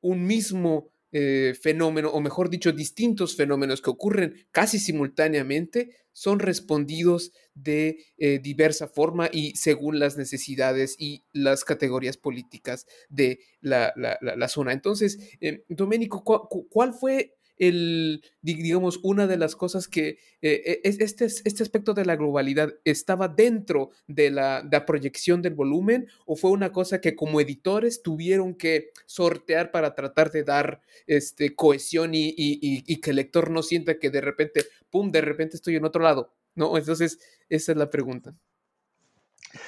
un 0.00 0.26
mismo 0.26 0.92
eh, 1.12 1.54
fenómeno, 1.60 2.10
o 2.10 2.20
mejor 2.20 2.50
dicho, 2.50 2.72
distintos 2.72 3.36
fenómenos 3.36 3.80
que 3.80 3.90
ocurren 3.90 4.46
casi 4.50 4.78
simultáneamente, 4.78 5.90
son 6.12 6.38
respondidos 6.38 7.32
de 7.54 7.98
eh, 8.16 8.38
diversa 8.38 8.88
forma 8.88 9.28
y 9.30 9.54
según 9.56 9.98
las 9.98 10.16
necesidades 10.16 10.96
y 10.98 11.24
las 11.32 11.64
categorías 11.64 12.16
políticas 12.16 12.86
de 13.10 13.40
la, 13.60 13.92
la, 13.96 14.18
la, 14.20 14.48
zona. 14.48 14.72
Entonces, 14.72 15.18
eh, 15.40 15.64
Doménico, 15.68 16.24
¿cuál, 16.24 16.40
¿cuál 16.70 16.94
fue 16.94 17.35
el, 17.58 18.22
digamos, 18.42 19.00
una 19.02 19.26
de 19.26 19.36
las 19.36 19.56
cosas 19.56 19.88
que 19.88 20.18
eh, 20.42 20.80
este, 20.82 21.26
este 21.26 21.62
aspecto 21.62 21.94
de 21.94 22.04
la 22.04 22.16
globalidad 22.16 22.74
estaba 22.84 23.28
dentro 23.28 23.90
de 24.06 24.30
la, 24.30 24.62
proyección 24.86 25.42
del 25.42 25.54
volumen 25.54 26.06
o 26.26 26.36
fue 26.36 26.50
una 26.50 26.70
cosa 26.70 27.00
que 27.00 27.16
como 27.16 27.40
editores 27.40 28.02
tuvieron 28.02 28.54
que 28.54 28.90
sortear 29.06 29.70
para 29.70 29.94
tratar 29.94 30.30
de 30.30 30.44
dar 30.44 30.80
este, 31.06 31.54
cohesión 31.54 32.14
y, 32.14 32.28
y, 32.28 32.58
y, 32.60 33.00
que 33.00 33.10
el 33.10 33.16
lector 33.16 33.50
no 33.50 33.62
sienta 33.62 33.98
que 33.98 34.10
de 34.10 34.20
repente, 34.20 34.64
¡pum!, 34.90 35.10
de 35.10 35.22
repente 35.22 35.56
estoy 35.56 35.76
en 35.76 35.84
otro 35.84 36.02
lado, 36.02 36.34
¿no? 36.54 36.76
Entonces, 36.76 37.18
esa 37.48 37.72
es 37.72 37.78
la 37.78 37.90
pregunta. 37.90 38.36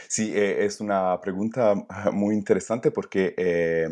Sí, 0.09 0.33
eh, 0.35 0.65
es 0.65 0.81
una 0.81 1.21
pregunta 1.21 1.75
muy 2.13 2.35
interesante 2.35 2.91
porque 2.91 3.35
eh, 3.37 3.89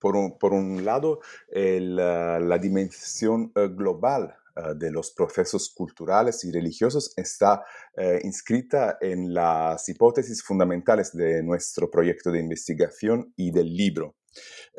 por, 0.00 0.16
un, 0.16 0.38
por, 0.38 0.52
un, 0.52 0.84
lado 0.84 1.20
el, 1.48 1.96
la 1.96 2.58
dimensión 2.58 3.52
uh, 3.54 3.68
global 3.68 4.34
uh, 4.56 4.74
de 4.74 4.90
los 4.90 5.12
procesos 5.12 5.70
culturales 5.70 6.44
y 6.44 6.50
religiosos 6.50 7.12
está 7.16 7.64
uh, 7.96 8.26
inscrita 8.26 8.96
en 9.00 9.32
las 9.32 9.88
hipótesis 9.88 10.42
fundamentales 10.42 11.12
de 11.12 11.42
nuestro 11.42 11.90
proyecto 11.90 12.32
de 12.32 12.40
investigación 12.40 13.32
y 13.36 13.52
del 13.52 13.76
libro. 13.76 14.16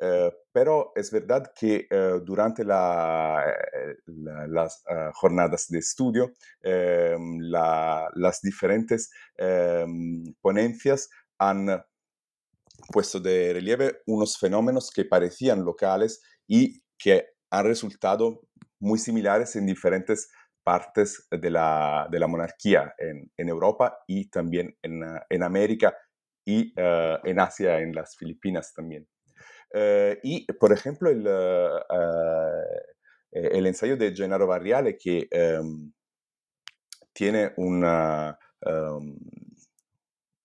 Uh, 0.02 0.32
pero 0.52 0.92
es 0.96 1.12
verdad 1.12 1.52
que 1.54 1.88
durante 2.26 2.64
la, 2.64 3.44
la, 4.06 4.48
las 4.48 4.84
uh, 4.90 5.12
jornadas 5.14 5.68
de 5.70 5.80
estudio, 5.80 6.34
la, 6.64 8.10
las 8.16 8.42
diferentes 8.42 9.12
ponencias 10.42 11.10
han 11.38 11.84
puesto 12.82 13.20
de 13.20 13.54
relieve 13.54 14.02
unos 14.08 14.38
fenómenos 14.38 14.92
que 14.92 15.06
parecían 15.06 15.64
locales 15.64 16.22
y 16.48 16.82
que 16.98 17.28
han 17.50 17.66
resultado 17.66 18.42
muy 18.80 19.00
similares 19.00 19.56
en 19.56 19.66
diferentes 19.66 20.30
partes 20.64 21.28
de 21.32 21.50
la, 21.50 22.08
de 22.12 22.20
la 22.20 22.28
monarquía 22.28 22.94
en, 22.98 23.32
en, 23.36 23.50
Europa 23.50 23.98
y 24.08 24.30
también 24.30 24.76
en, 24.82 25.02
en 25.30 25.44
América 25.44 25.96
y 26.46 26.74
en 26.76 27.40
Asia, 27.40 27.80
en 27.80 27.94
las 27.94 28.16
Filipinas 28.16 28.74
también. 28.74 29.08
Uh, 29.74 30.20
y, 30.22 30.46
por 30.54 30.74
ejemplo, 30.74 31.10
el, 31.10 31.26
uh, 31.26 31.80
el, 33.32 33.66
ensayo 33.66 33.96
de 33.96 34.14
Gennaro 34.14 34.46
Barriale, 34.46 34.98
que 34.98 35.30
um, 35.62 35.92
tiene 37.14 37.54
una, 37.56 38.38
um, 38.66 39.18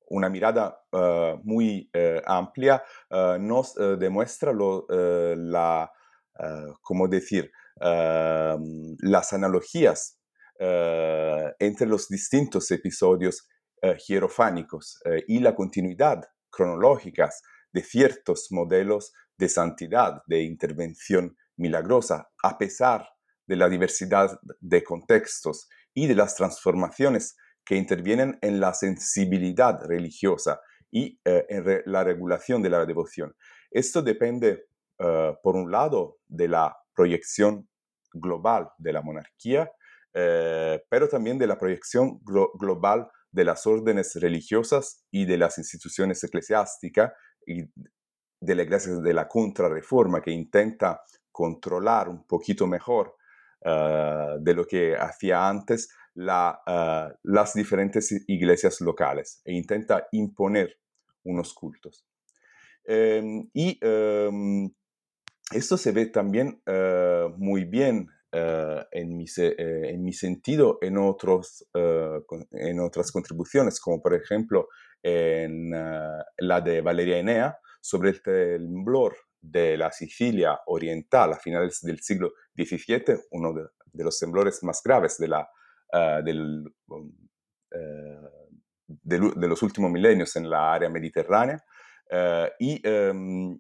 una 0.07 0.29
mirada 0.29 0.79
uh, 0.93 1.39
muy 1.45 1.91
amplia, 2.27 2.83
nos 3.39 3.75
demuestra 3.99 4.53
la, 4.53 5.93
¿cómo 6.81 7.09
decir?, 7.09 7.51
um, 7.81 8.97
las 9.01 9.33
analogías 9.33 10.19
entre 10.59 11.87
los 11.87 12.09
distintos 12.09 12.71
episodios 12.71 13.49
hierofánicos 14.07 15.01
y 15.27 15.41
la 15.41 15.55
continuidad 15.55 16.23
cronológica 16.51 17.31
de 17.73 17.83
ciertos 17.83 18.49
modelos 18.51 19.13
de 19.37 19.49
santidad, 19.51 20.23
de 20.27 20.43
intervención 20.43 21.37
milagrosa, 21.57 22.31
a 22.43 22.57
pesar 22.57 23.07
de 23.47 23.57
la 23.57 23.69
diversidad 23.69 24.41
de 24.61 24.83
contextos 24.83 25.69
y 25.93 26.07
de 26.07 26.15
las 26.15 26.35
transformaciones 26.35 27.37
que 27.67 27.75
intervienen 27.77 28.39
en 28.41 28.61
la 28.61 28.73
sensibilidad 28.73 29.85
religiosa 29.85 30.61
y 30.91 31.21
eh, 31.25 31.45
en 31.49 31.83
la 31.87 32.05
regulación 32.05 32.63
de 32.63 32.71
la 32.71 32.87
devoción. 32.87 33.35
Esto 33.71 34.01
depende, 34.01 34.69
uh, 35.01 35.35
por 35.43 35.57
un 35.57 35.71
lado, 35.71 36.19
de 36.29 36.49
la 36.49 36.75
proyección 36.95 37.69
global 38.15 38.71
de 38.79 38.93
la 38.93 39.03
monarquía, 39.03 39.71
eh, 40.15 40.81
pero 40.89 41.09
también 41.09 41.39
de 41.39 41.47
la 41.47 41.59
proyección 41.59 42.21
glo 42.23 42.53
global 42.55 43.11
de 43.31 43.45
las 43.45 43.67
órdenes 43.67 44.15
religiosas 44.15 45.05
y 45.11 45.27
de 45.27 45.37
las 45.37 45.59
instituciones 45.59 46.23
eclesiásticas 46.25 47.13
y 47.47 47.65
de 48.41 48.55
la 48.55 48.63
iglesia 48.63 48.95
de 48.95 49.13
la 49.13 49.29
contrarreforma 49.29 50.23
que 50.23 50.31
intenta 50.31 51.03
controlar 51.31 52.09
un 52.09 52.27
poquito 52.27 52.67
mejor 52.67 53.17
uh, 53.65 54.39
de 54.41 54.55
lo 54.55 54.65
que 54.67 54.97
hacía 54.97 55.49
antes 55.49 55.89
uh, 56.17 57.13
las 57.23 57.55
diferentes 57.55 58.13
iglesias 58.27 58.81
locales 58.81 59.41
e 59.45 59.53
intenta 59.53 60.09
imponer 60.13 60.79
unos 61.25 61.55
cultos. 61.55 62.07
Um, 62.89 63.51
y 63.53 63.81
um, 63.85 64.73
esto 65.53 65.77
se 65.77 65.93
ve 65.93 66.07
también 66.07 66.63
uh, 66.67 67.29
muy 67.37 67.65
bien 67.65 68.09
en 68.33 69.17
mi, 69.17 69.25
en, 69.39 70.03
mi, 70.03 70.13
sentido 70.13 70.77
en, 70.83 70.99
otros, 70.99 71.67
en 71.73 72.81
otras 72.81 73.11
contribuciones, 73.11 73.81
como 73.81 74.03
por 74.03 74.13
ejemplo 74.13 74.69
en 75.03 75.71
la 75.71 76.61
de 76.61 76.83
Valeria 76.83 77.17
Enea, 77.17 77.59
sobre 77.81 78.11
el 78.11 78.23
temblor 78.23 79.17
de 79.51 79.77
la 79.77 79.91
Sicilia 79.93 80.61
oriental 80.67 81.33
a 81.33 81.39
finales 81.39 81.81
del 81.83 82.01
siglo 82.01 82.33
XVII, 82.57 83.27
uno 83.31 83.53
de, 83.53 84.05
los 84.05 84.19
temblores 84.19 84.63
más 84.63 84.83
graves 84.83 85.17
de, 85.19 85.29
la, 85.29 85.49
uh, 85.93 86.23
de, 88.87 89.49
los 89.49 89.63
últimos 89.63 89.91
milenios 89.91 90.37
en 90.37 90.51
la 90.51 90.73
área 90.73 90.89
mediterránea. 90.89 91.65
Uh, 92.11 92.49
y 92.59 92.89
um, 92.89 93.59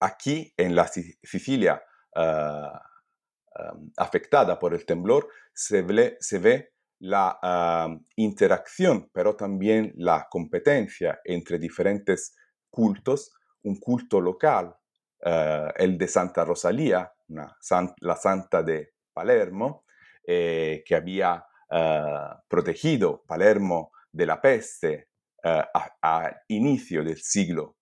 aquí, 0.00 0.52
en 0.56 0.74
la 0.74 0.88
Sicilia 0.88 1.82
um, 2.16 3.90
afectada 3.96 4.58
por 4.58 4.74
el 4.74 4.84
temblor, 4.86 5.28
se 5.52 5.82
ve, 5.82 6.16
se 6.20 6.38
ve 6.38 6.72
la 7.00 7.98
interacción, 8.16 9.10
pero 9.12 9.34
también 9.34 9.92
la 9.96 10.26
competencia 10.30 11.20
entre 11.24 11.58
diferentes 11.58 12.34
cultos, 12.70 13.32
un 13.62 13.76
culto 13.78 14.20
local, 14.20 14.74
eh, 15.22 15.72
el 15.76 15.98
de 15.98 16.08
Santa 16.08 16.44
Rosalía, 16.44 17.12
la 17.28 18.16
santa 18.16 18.62
de 18.62 18.94
Palermo, 19.12 19.84
eh, 20.26 20.82
que 20.84 20.94
había 20.94 21.44
eh, 21.70 22.04
protegido 22.48 23.22
Palermo 23.26 23.92
de 24.10 24.26
la 24.26 24.40
peste 24.40 25.08
a, 25.42 26.36
inicio 26.48 27.02
del 27.02 27.16
siglo 27.16 27.78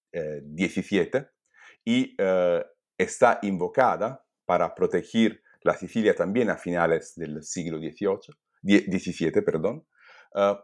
XVII 0.00 1.26
y 1.84 2.16
está 2.96 3.40
invocada 3.42 4.24
para 4.44 4.72
proteger 4.72 5.42
la 5.62 5.74
Sicilia 5.74 6.14
también 6.14 6.50
a 6.50 6.56
finales 6.56 7.14
del 7.16 7.42
siglo 7.42 7.78
XVIII, 7.78 8.36
XVII, 8.62 9.42
perdón, 9.42 9.84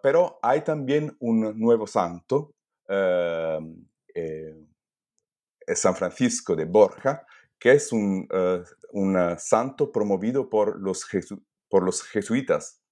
pero 0.05 0.39
hay 0.41 0.61
también 0.61 1.17
un 1.19 1.59
nuevo 1.59 1.89
santo, 1.89 2.55
San 5.75 5.95
Francisco 5.95 6.57
de 6.57 6.65
Borja, 6.65 7.27
que 7.59 7.73
es 7.73 7.93
un, 7.93 8.29
santo 9.39 9.93
promovido 9.93 10.49
por 10.49 10.81
los, 10.81 11.05
jesuitas. 11.05 12.83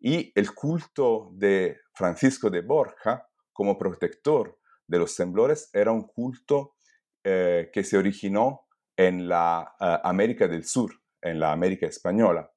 Y 0.00 0.32
el 0.34 0.52
culto 0.52 1.30
de 1.34 1.78
Francisco 1.94 2.50
de 2.50 2.60
Borja 2.60 3.28
como 3.52 3.78
protector 3.78 4.58
de 4.86 4.98
los 4.98 5.14
temblores 5.14 5.70
era 5.72 5.92
un 5.92 6.08
culto 6.08 6.76
eh, 7.24 7.70
que 7.72 7.84
se 7.84 7.96
originó 7.96 8.66
en 8.96 9.28
la 9.28 9.74
eh, 9.80 9.98
América 10.02 10.48
del 10.48 10.64
Sur, 10.64 10.92
en 11.20 11.38
la 11.38 11.52
América 11.52 11.86
española. 11.86 12.52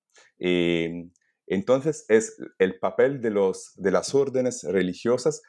Entonces 1.47 2.05
es 2.09 2.35
el 2.57 2.79
papel 2.79 3.21
de 3.21 3.91
las 3.91 4.15
órdenes 4.15 4.63
religiosas 4.63 5.43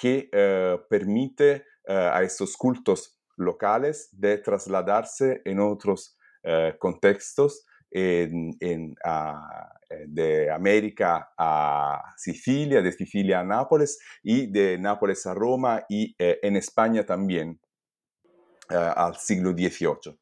que 0.00 0.28
eh, 0.32 0.78
permite 0.88 1.66
a 1.86 2.22
estos 2.22 2.56
cultos 2.56 3.18
locales 3.36 4.10
de 4.12 4.38
trasladarse 4.38 5.42
en 5.44 5.58
otros 5.58 6.16
contextos 6.78 7.66
en, 7.90 8.56
de 10.06 10.50
América 10.52 11.32
a 11.36 12.00
Sicilia, 12.16 12.80
de 12.80 12.92
Sicilia 12.92 13.40
a 13.40 13.44
Nápoles 13.44 13.98
y 14.22 14.46
de 14.52 14.78
Nápoles 14.78 15.26
a 15.26 15.34
Roma 15.34 15.84
y 15.88 16.14
en 16.18 16.54
España 16.54 17.04
también. 17.04 17.58
Eh, 18.70 18.76
al 18.76 19.16
siglo 19.16 19.50
XVIII. 19.50 20.16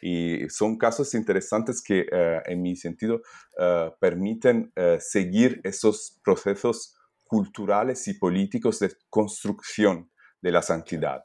Y 0.00 0.48
son 0.48 0.78
casos 0.78 1.12
interesantes 1.14 1.82
que, 1.82 2.06
eh, 2.10 2.40
en 2.46 2.62
mi 2.62 2.76
sentido, 2.76 3.20
eh, 3.58 3.90
permiten 3.98 4.72
seguir 5.00 5.60
esos 5.64 6.20
procesos 6.22 6.96
culturales 7.30 8.08
y 8.08 8.14
políticos 8.14 8.80
de 8.80 8.90
construcción 9.08 10.10
de 10.42 10.50
la 10.50 10.62
santidad. 10.62 11.24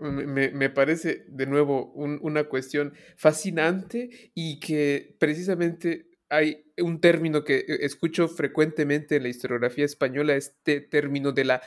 me, 0.00 0.70
parece 0.70 1.24
de 1.26 1.46
nuevo 1.46 1.90
una 1.94 2.44
cuestión 2.44 2.94
fascinante 3.16 4.30
y 4.32 4.60
que 4.60 5.16
precisamente 5.18 6.10
hay 6.28 6.72
un 6.78 7.00
término 7.00 7.42
que 7.42 7.64
escucho 7.80 8.28
frecuentemente 8.28 9.16
en 9.16 9.24
la 9.24 9.30
historiografía 9.30 9.84
española, 9.84 10.36
este 10.36 10.80
término 10.80 11.32
de 11.32 11.46
la 11.46 11.62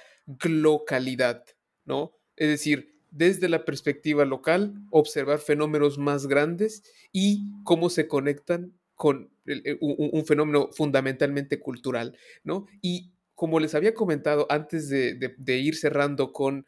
localidad, 0.45 1.43
¿no? 1.84 2.14
Es 2.38 2.47
decir, 2.47 2.97
desde 3.11 3.49
la 3.49 3.66
perspectiva 3.66 4.24
local, 4.24 4.74
observar 4.89 5.39
fenómenos 5.39 5.97
más 5.97 6.28
grandes 6.28 6.82
y 7.11 7.51
cómo 7.66 7.89
se 7.89 8.07
conectan 8.07 8.80
con 8.95 9.33
eh, 9.46 9.78
un, 9.82 10.26
fenómeno 10.26 10.70
fundamentalmente 10.72 11.60
cultural, 11.60 12.18
¿no? 12.44 12.68
Y 12.82 13.14
como 13.36 13.60
les 13.60 13.76
había 13.76 13.94
comentado 13.94 14.48
antes 14.50 14.89
de, 14.89 15.58
ir 15.58 15.76
cerrando 15.76 16.32
con, 16.32 16.66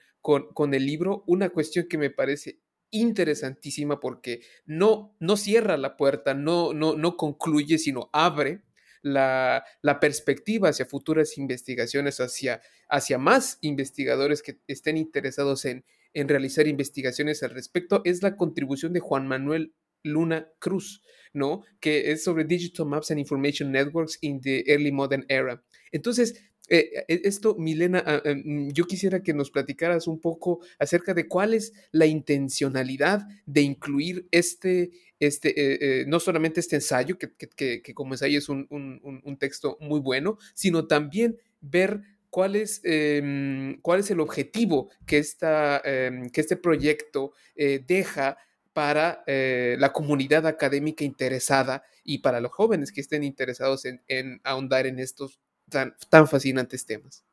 el 0.74 0.86
libro, 0.86 1.24
una 1.28 1.50
cuestión 1.50 1.88
que 1.88 1.98
me 1.98 2.10
parece 2.10 2.60
interesantísima 2.92 4.00
porque 4.00 4.42
no, 4.66 5.16
no 5.20 5.38
cierra 5.38 5.78
la 5.78 5.96
puerta, 5.98 6.34
no, 6.34 6.74
no, 6.74 6.96
no 6.96 7.18
concluye, 7.18 7.78
sino 7.78 8.10
abre 8.14 8.62
la, 9.02 9.64
la, 9.82 10.00
perspectiva 10.00 10.70
hacia 10.70 10.86
futuras 10.86 11.38
investigaciones, 11.38 12.20
hacia, 12.20 12.62
hacia 12.90 13.18
más 13.18 13.58
investigadores 13.62 14.42
que 14.42 14.60
estén 14.68 14.98
interesados 14.98 15.66
en, 15.66 15.86
en 16.16 16.30
realizar 16.30 16.66
investigaciones 16.66 17.44
al 17.44 17.52
respecto 17.52 18.02
es 18.06 18.24
la 18.24 18.36
contribución 18.38 18.94
de 18.94 19.02
Juan 19.02 19.28
Manuel 19.28 19.74
Luna 20.06 20.48
Cruz, 20.60 21.02
¿no? 21.34 21.64
Que 21.80 22.12
es 22.12 22.24
sobre 22.24 22.46
Digital 22.46 22.86
Maps 22.86 23.12
and 23.12 23.20
Information 23.20 23.72
Networks 23.72 24.18
in 24.22 24.40
the 24.42 24.64
Early 24.68 24.92
Modern 24.92 25.26
Era. 25.28 25.64
Entonces, 25.92 26.36
eh, 26.68 27.04
eh, 27.08 27.22
esto, 27.26 27.56
Milena, 27.56 28.04
ah, 28.06 28.22
ah, 28.26 28.34
mm, 28.34 28.70
yo 28.72 28.86
quisiera 28.86 29.22
que 29.22 29.34
nos 29.34 29.52
platicaras 29.52 30.08
un 30.08 30.20
poco 30.20 30.62
acerca 30.80 31.14
de 31.14 31.28
cuál 31.28 31.54
es 31.54 31.74
la 31.92 32.06
intencionalidad 32.06 33.28
de 33.46 33.62
incluir 33.62 34.28
este, 34.32 34.92
este 35.20 36.02
eh, 36.02 36.06
no 36.08 36.20
solamente 36.20 36.60
este 36.60 36.78
ensayo, 36.78 37.18
que, 37.18 37.82
como 37.94 38.14
ensayo 38.14 38.40
es 38.40 38.50
un, 38.50 38.68
un 38.70 39.38
texto 39.38 39.78
muy 39.80 40.00
bueno, 40.00 40.38
sino 40.54 40.88
también 40.88 41.38
ver 41.62 42.02
cuál 42.36 42.58
es, 42.58 42.82
em, 42.84 43.80
cuál 43.80 44.02
es 44.02 44.12
el 44.12 44.20
objetivo 44.20 44.90
que, 45.06 45.20
esta, 45.20 45.82
em, 45.86 46.30
que 46.30 46.42
este 46.42 46.58
proyecto 46.58 47.32
eh, 47.56 47.82
deja 47.88 48.36
para 48.76 49.24
eh, 49.26 49.78
la 49.80 49.94
comunidad 49.94 50.46
académica 50.46 51.06
interesada 51.06 51.86
y 52.04 52.18
para 52.18 52.42
los 52.42 52.52
jóvenes 52.52 52.92
que 52.92 53.00
estén 53.00 53.24
interesados 53.24 53.86
en, 53.86 54.42
ahondar 54.44 54.86
en 54.86 55.00
estos 55.00 55.40
tan, 55.70 55.96
tan 56.10 56.28
fascinantes 56.28 56.86
temas. 56.86 57.24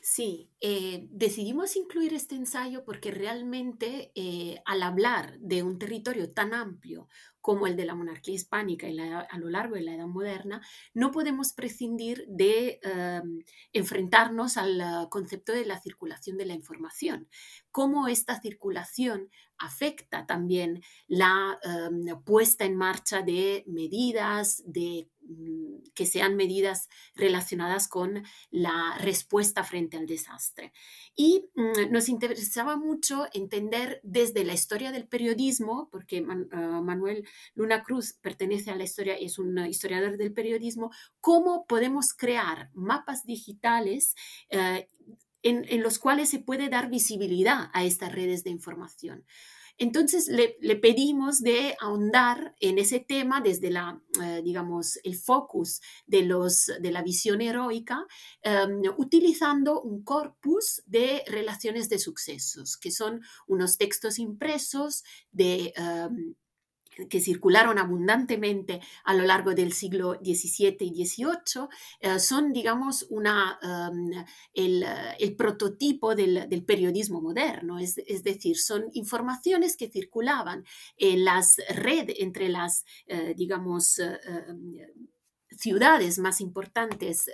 Sí, 0.00 0.48
eh, 0.66 1.08
decidimos 1.10 1.76
incluir 1.76 2.14
este 2.14 2.36
ensayo 2.36 2.84
porque 2.84 3.10
realmente 3.10 4.12
al 4.64 4.82
hablar 4.82 5.38
de 5.38 5.62
un 5.62 5.78
territorio 5.78 6.32
tan 6.32 6.54
amplio 6.54 7.06
como 7.44 7.66
el 7.66 7.76
de 7.76 7.84
la 7.84 7.94
monarquía 7.94 8.34
hispánica 8.34 8.86
a 9.28 9.38
lo 9.38 9.50
largo 9.50 9.74
de 9.74 9.82
la 9.82 9.92
Edad 9.92 10.06
Moderna, 10.06 10.66
no 10.94 11.10
podemos 11.10 11.52
prescindir 11.52 12.24
de 12.26 12.80
em, 12.82 13.44
enfrentarnos 13.74 14.56
al 14.56 14.80
ah, 14.80 15.08
concepto 15.10 15.52
de 15.52 15.66
la 15.66 15.78
circulación 15.78 16.38
de 16.38 16.46
la 16.46 16.54
información, 16.54 17.28
cómo 17.70 18.08
esta 18.08 18.40
circulación 18.40 19.28
afecta 19.58 20.24
también 20.24 20.82
la 21.06 21.58
em, 21.62 22.06
puesta 22.24 22.64
en 22.64 22.76
marcha 22.76 23.20
de 23.20 23.62
medidas, 23.66 24.62
de 24.64 25.10
mm, 25.20 25.90
que 25.94 26.06
sean 26.06 26.36
medidas 26.36 26.88
relacionadas 27.14 27.88
con 27.88 28.24
la 28.50 28.96
respuesta 29.02 29.64
frente 29.64 29.98
al 29.98 30.06
desastre. 30.06 30.53
Y 31.14 31.50
mm, 31.54 31.90
nos 31.90 32.08
interesaba 32.08 32.76
mucho 32.76 33.26
entender 33.32 34.00
desde 34.02 34.44
la 34.44 34.54
historia 34.54 34.92
del 34.92 35.06
periodismo, 35.06 35.88
porque 35.90 36.24
ah, 36.52 36.80
Manuel 36.82 37.26
Luna 37.54 37.82
Cruz 37.82 38.14
pertenece 38.20 38.70
a 38.70 38.76
la 38.76 38.84
historia, 38.84 39.14
es 39.14 39.38
un 39.38 39.58
historiador 39.66 40.16
del 40.16 40.32
periodismo, 40.32 40.90
cómo 41.20 41.66
podemos 41.66 42.12
crear 42.12 42.70
mapas 42.74 43.24
digitales 43.24 44.14
eh, 44.50 44.88
en, 45.44 45.82
los 45.82 45.98
cuales 45.98 46.30
se 46.30 46.38
puede 46.38 46.68
dar 46.68 46.88
visibilidad 46.88 47.70
a 47.74 47.84
estas 47.84 48.12
redes 48.12 48.44
de 48.44 48.50
información. 48.50 49.24
Entonces 49.76 50.28
le, 50.28 50.76
pedimos 50.76 51.40
de 51.40 51.76
ahondar 51.80 52.54
en 52.60 52.78
ese 52.78 53.00
tema 53.00 53.40
desde 53.40 53.70
la, 53.70 54.00
eh, 54.22 54.40
digamos, 54.44 54.98
el 55.02 55.16
focus 55.16 55.80
de, 56.06 56.22
los, 56.22 56.70
de 56.80 56.92
la 56.92 57.02
visión 57.02 57.40
heroica, 57.40 58.06
em, 58.42 58.82
utilizando 58.96 59.80
un 59.82 60.04
corpus 60.04 60.82
de 60.86 61.24
relaciones 61.26 61.88
de 61.88 61.98
sucesos, 61.98 62.76
que 62.76 62.90
son 62.90 63.22
unos 63.46 63.76
textos 63.76 64.18
impresos 64.18 65.02
de... 65.32 65.72
Em, 65.76 66.34
que 67.08 67.20
circularon 67.20 67.78
abundantemente 67.78 68.80
a 69.04 69.14
lo 69.14 69.24
largo 69.24 69.54
del 69.54 69.72
siglo 69.72 70.14
XVII 70.14 70.76
y 70.80 71.04
XVIII, 71.04 71.68
eh, 72.00 72.18
son, 72.18 72.52
digamos, 72.52 73.06
una, 73.10 73.58
em, 73.62 74.24
el, 74.54 75.36
prototipo 75.36 76.14
del, 76.14 76.64
periodismo 76.64 77.20
moderno, 77.20 77.78
es, 77.78 77.96
decir, 78.22 78.56
son 78.56 78.84
informaciones 78.92 79.76
que 79.76 79.90
circulaban 79.90 80.64
en 80.96 81.24
las 81.24 81.56
redes, 81.68 82.16
entre 82.20 82.48
las, 82.48 82.84
eh, 83.06 83.34
digamos, 83.36 83.98
eh, 83.98 84.18
em, 84.48 84.76
ciudades 85.50 86.18
más 86.18 86.40
importantes 86.40 87.30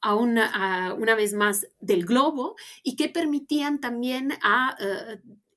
a 0.00 0.16
una, 0.16 0.94
una, 0.94 1.14
vez 1.14 1.32
más 1.32 1.64
del 1.78 2.04
globo 2.04 2.56
y 2.82 2.96
que 2.96 3.08
permitían 3.08 3.80
también 3.80 4.32
a 4.42 4.76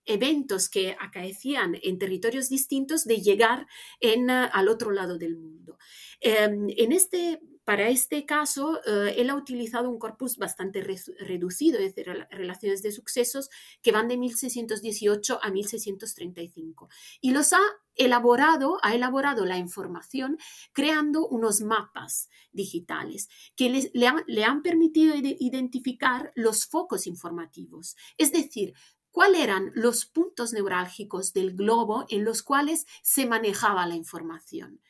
eventos 0.05 0.69
que 0.69 0.95
acaecían 0.99 1.77
en 1.81 1.99
territorios 1.99 2.49
distintos 2.49 3.05
de 3.05 3.21
llegar 3.21 3.67
en, 3.99 4.29
ah, 4.29 4.45
al 4.45 4.69
otro 4.69 4.91
lado 4.91 5.17
del 5.17 5.37
mundo. 5.37 5.77
Em, 6.19 6.67
en 6.77 6.91
este, 6.91 7.41
para 7.65 7.89
este 7.89 8.25
caso, 8.25 8.79
eh, 8.85 9.15
él 9.17 9.29
ha 9.31 9.35
utilizado 9.35 9.89
un 9.89 9.97
corpus 9.97 10.37
bastante 10.37 10.81
reducido, 10.81 11.79
es 11.79 11.95
decir, 11.95 12.27
relaciones 12.29 12.83
de 12.83 12.91
sucesos 12.91 13.49
que 13.81 13.91
van 13.91 14.07
de 14.07 14.17
1618 14.17 15.39
a 15.41 15.49
1635. 15.49 16.89
Y 17.21 17.31
los 17.31 17.53
ha 17.53 17.61
elaborado, 17.95 18.77
ha 18.83 18.93
elaborado 18.93 19.45
la 19.45 19.57
información 19.57 20.37
creando 20.73 21.27
unos 21.27 21.61
mapas 21.61 22.29
digitales 22.51 23.29
que 23.55 23.69
le, 23.93 24.07
han, 24.07 24.23
le 24.27 24.43
han 24.43 24.61
permitido 24.61 25.15
identificar 25.15 26.31
los 26.35 26.65
focos 26.65 27.07
informativos. 27.07 27.95
Es 28.17 28.31
decir, 28.31 28.73
cuáles 29.15 29.39
eran 29.43 29.71
los 29.75 30.05
puntos 30.05 30.51
neurálgicos 30.51 31.31
del 31.31 31.55
globo 31.55 32.05
en 32.09 32.25
los 32.25 32.43
cuales 32.43 32.85
se 33.01 33.25
manejaba 33.25 33.87
la 33.87 33.95
información. 33.95 34.81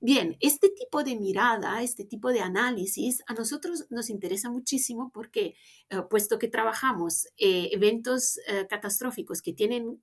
Bien, 0.00 0.36
este 0.40 0.68
tipo 0.68 1.04
de 1.04 1.14
mirada, 1.14 1.80
este 1.80 2.04
tipo 2.04 2.30
de 2.30 2.40
análisis 2.40 3.22
a 3.28 3.34
nosotros 3.34 3.86
nos 3.88 4.10
interesa 4.10 4.50
muchísimo 4.50 5.12
porque, 5.14 5.54
eh, 5.90 6.02
puesto 6.10 6.40
que 6.40 6.48
trabajamos 6.48 7.28
eh, 7.36 7.68
eventos 7.70 8.40
eh, 8.48 8.66
catastróficos 8.68 9.42
que 9.42 9.52
tienen 9.52 10.02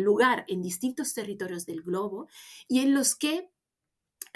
lugar 0.00 0.44
en 0.48 0.62
distintos 0.62 1.12
territorios 1.12 1.66
del 1.66 1.82
globo 1.82 2.28
y 2.66 2.78
en 2.78 2.94
los 2.94 3.14
que 3.14 3.50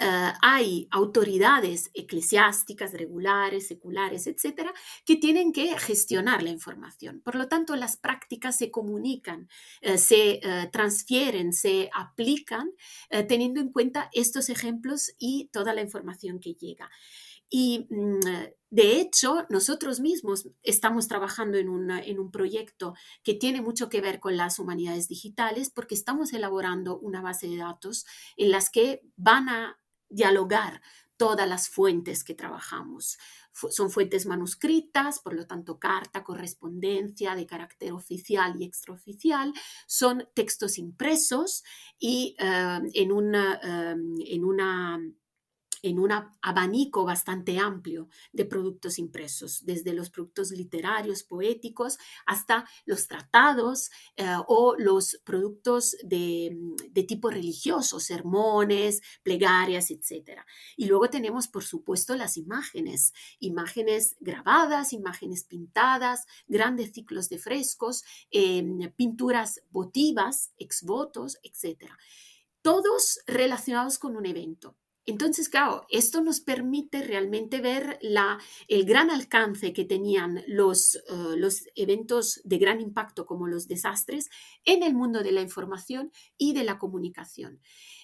eh, 0.03 0.33
hay 0.41 0.87
autoridades 0.89 1.91
eclesiásticas, 1.93 2.91
regulares, 2.93 3.67
seculares, 3.67 4.25
etcétera, 4.25 4.73
que 5.05 5.15
tienen 5.15 5.53
que 5.53 5.77
gestionar 5.77 6.41
la 6.41 6.49
información. 6.49 7.21
Por 7.21 7.35
lo 7.35 7.47
tanto, 7.47 7.75
las 7.75 7.97
prácticas 7.97 8.57
se 8.57 8.71
comunican, 8.71 9.47
eh, 9.81 9.99
se 9.99 10.39
eh, 10.41 10.69
transfieren, 10.71 11.53
se 11.53 11.91
aplican 11.93 12.71
teniendo 13.27 13.59
en 13.59 13.71
cuenta 13.71 14.09
estos 14.13 14.49
ejemplos 14.49 15.11
y 15.19 15.49
toda 15.51 15.73
la 15.73 15.81
información 15.81 16.39
que 16.39 16.53
llega. 16.53 16.89
Y 17.49 17.85
mm, 17.89 18.19
de 18.69 18.99
hecho, 18.99 19.45
nosotros 19.49 19.99
mismos 19.99 20.47
estamos 20.63 21.07
trabajando 21.07 21.57
en, 21.57 21.67
en, 21.91 22.19
un 22.19 22.31
proyecto 22.31 22.95
que 23.23 23.33
tiene 23.33 23.61
mucho 23.61 23.89
que 23.89 24.01
ver 24.01 24.19
con 24.19 24.37
las 24.37 24.57
humanidades 24.57 25.09
digitales 25.09 25.69
porque 25.69 25.93
estamos 25.93 26.33
elaborando 26.33 26.97
una 26.97 27.21
base 27.21 27.47
de 27.47 27.57
datos 27.57 28.05
en 28.37 28.51
las 28.51 28.69
que 28.69 29.01
van 29.17 29.49
a 29.49 29.77
dialogar 30.11 30.81
todas 31.17 31.47
las 31.47 31.69
fuentes 31.69 32.23
que 32.23 32.33
trabajamos. 32.33 33.17
son 33.69 33.91
fuentes 33.91 34.25
manuscritas, 34.25 35.19
por 35.19 35.33
lo 35.33 35.45
tanto, 35.45 35.77
carta, 35.77 36.23
correspondencia 36.23 37.35
de 37.35 37.45
carácter 37.45 37.91
oficial 37.91 38.55
y 38.57 38.63
extraoficial, 38.63 39.53
son 39.87 40.27
textos 40.33 40.77
impresos 40.77 41.63
y 41.99 42.35
eh, 42.39 42.79
en, 42.93 43.35
eh, 43.35 43.95
en 44.33 44.45
una 44.45 44.99
en 45.81 45.99
un 45.99 46.11
abanico 46.41 47.05
bastante 47.05 47.57
amplio 47.57 48.09
de 48.31 48.45
productos 48.45 48.99
impresos, 48.99 49.65
desde 49.65 49.93
los 49.93 50.09
productos 50.09 50.51
literarios, 50.51 51.23
poéticos, 51.23 51.97
hasta 52.25 52.67
los 52.85 53.07
tratados 53.07 53.89
eh, 54.15 54.35
o 54.47 54.75
los 54.77 55.19
productos 55.23 55.95
de, 56.03 56.57
de, 56.89 57.03
tipo 57.03 57.29
religioso, 57.29 57.99
sermones, 57.99 59.01
plegarias, 59.23 59.91
etc. 59.91 60.41
Y 60.77 60.85
luego 60.85 61.09
tenemos, 61.09 61.47
por 61.47 61.63
supuesto, 61.63 62.15
las 62.15 62.37
imágenes, 62.37 63.13
imágenes 63.39 64.15
grabadas, 64.19 64.93
imágenes 64.93 65.43
pintadas, 65.43 66.25
grandes 66.47 66.91
ciclos 66.91 67.29
de 67.29 67.37
frescos, 67.37 68.03
em, 68.29 68.91
pinturas 68.95 69.61
votivas, 69.69 70.51
ex 70.57 70.83
votos, 70.83 71.37
etc. 71.43 71.89
Todos 72.61 73.19
relacionados 73.25 73.97
con 73.97 74.15
un 74.15 74.25
evento. 74.25 74.77
Entonces, 75.05 75.49
claro, 75.49 75.85
esto 75.89 76.21
nos 76.21 76.41
permite 76.41 77.01
realmente 77.01 77.59
ver 77.59 77.97
la, 78.01 78.39
el 78.67 78.85
gran 78.85 79.09
alcance 79.09 79.73
que 79.73 79.83
tenían 79.83 80.43
los, 80.47 80.95
eh, 80.95 81.35
los 81.37 81.63
eventos 81.75 82.39
de 82.43 82.59
gran 82.59 82.81
impacto 82.81 83.25
como 83.25 83.47
los 83.47 83.67
desastres 83.67 84.29
en 84.63 84.83
el 84.83 84.93
mundo 84.93 85.23
de 85.23 85.31
la 85.31 85.41
información 85.41 86.11
y 86.37 86.53
de 86.53 86.63
la 86.63 86.77
comunicación. 86.77 87.59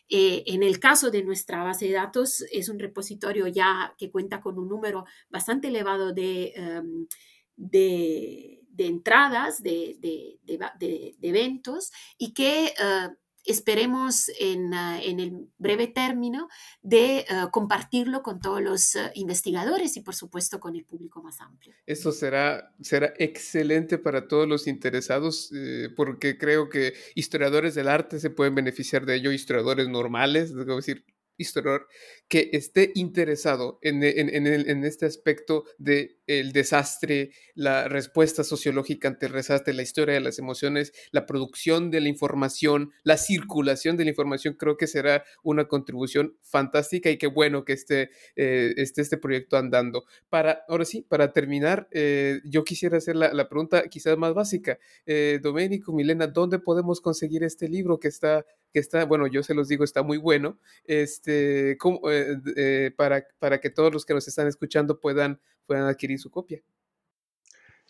Eh, 0.10 0.43
en 0.48 0.64
el 0.64 0.80
caso 0.80 1.12
de 1.12 1.24
nuestra 1.24 1.64
base 1.64 1.86
de 1.86 1.93
datos, 1.93 2.43
es 2.52 2.70
un 2.70 2.80
repositorio 2.80 3.48
ya 3.48 3.93
que 3.98 4.10
cuenta 4.10 4.41
con 4.41 4.58
un 4.58 4.68
número 4.68 5.06
bastante 5.30 5.68
elevado 5.68 6.14
de, 6.14 6.54
em, 6.56 7.08
de, 7.56 8.64
entradas, 8.78 9.62
de, 9.62 9.98
de, 10.00 11.16
eventos 11.22 11.91
y 12.18 12.34
que... 12.34 12.68
Eh, 12.68 13.10
esperemos 13.48 14.30
en, 14.39 14.74
ah, 14.74 15.02
en, 15.02 15.20
el 15.20 15.50
breve 15.58 15.88
término 15.88 16.50
de 16.82 17.26
ah, 17.30 17.50
compartirlo 17.52 18.22
con 18.22 18.39
todos 18.39 18.62
los 18.62 18.95
ah, 18.95 19.12
investigadores 19.16 19.98
y 19.98 20.02
por 20.02 20.16
supuesto 20.16 20.60
con 20.60 20.76
el 20.76 20.86
público 20.86 21.24
más 21.24 21.41
amplio. 21.41 21.74
Esto 21.86 22.12
será, 22.12 22.74
será 22.82 23.14
excelente 23.18 23.98
para 23.98 24.28
todos 24.28 24.48
los 24.48 24.68
interesados 24.68 25.52
eh, 25.56 25.89
porque 25.95 26.38
creo 26.38 26.70
que 26.70 26.93
historiadores 27.16 27.76
del 27.76 27.88
arte 27.88 28.20
se 28.20 28.30
pueden 28.30 28.56
beneficiar 28.56 29.06
de 29.06 29.16
ello, 29.16 29.32
historiadores 29.32 29.88
normales, 29.88 30.52
es 30.52 30.66
decir, 30.66 31.06
historiador 31.38 31.88
que 32.27 32.49
esté 32.53 32.91
interesado 32.95 33.79
en, 33.81 34.03
en, 34.03 34.83
este 34.83 35.05
aspecto 35.05 35.63
del 35.77 36.17
el 36.27 36.51
desastre, 36.51 37.31
la 37.55 37.88
respuesta 37.88 38.43
sociológica 38.43 39.07
ante 39.07 39.27
el 39.27 39.31
desastre, 39.31 39.73
la 39.73 39.81
historia 39.81 40.15
de 40.15 40.19
las 40.19 40.39
emociones, 40.39 40.91
la 41.11 41.25
producción 41.25 41.89
de 41.89 42.01
la 42.01 42.09
información, 42.09 42.91
la 43.03 43.17
circulación 43.17 43.95
de 43.95 44.03
la 44.03 44.09
información, 44.09 44.55
creo 44.55 44.75
que 44.75 44.88
será 44.88 45.23
una 45.43 45.67
contribución 45.67 46.38
fantástica 46.41 47.09
y 47.09 47.17
qué 47.17 47.27
bueno 47.27 47.63
que 47.63 47.73
esté, 47.73 48.09
eh, 48.35 48.73
esté 48.77 49.01
este 49.01 49.17
proyecto 49.17 49.57
andando. 49.57 50.03
Para, 50.29 50.63
ahora 50.67 50.85
sí, 50.85 51.05
para 51.07 51.31
terminar, 51.31 51.88
eh, 51.91 52.41
yo 52.43 52.63
quisiera 52.63 52.97
hacer 52.97 53.15
la, 53.15 53.31
la, 53.33 53.47
pregunta 53.47 53.88
quizás 53.88 54.17
más 54.17 54.33
básica. 54.33 54.79
Eh, 55.05 55.39
Milena, 55.88 56.27
¿dónde 56.27 56.59
podemos 56.59 57.01
conseguir 57.01 57.43
este 57.43 57.69
libro 57.69 57.99
que 57.99 58.07
está 58.07 58.45
está, 58.80 59.05
bueno, 59.05 59.28
yo 59.28 59.43
se 59.43 59.53
los 59.53 59.67
digo, 59.67 59.84
está 59.84 60.03
muy 60.03 60.17
bueno, 60.17 60.59
este, 60.86 61.71
eh, 61.71 62.38
eh, 62.55 62.91
para, 62.95 63.25
para 63.39 63.59
que 63.59 63.69
todos 63.69 63.93
los 63.93 64.05
que 64.05 64.13
nos 64.13 64.28
están 64.28 64.47
escuchando 64.47 64.99
puedan, 64.99 65.39
puedan 65.65 65.86
adquirir 65.86 66.19
su 66.19 66.32
copia. 66.32 66.61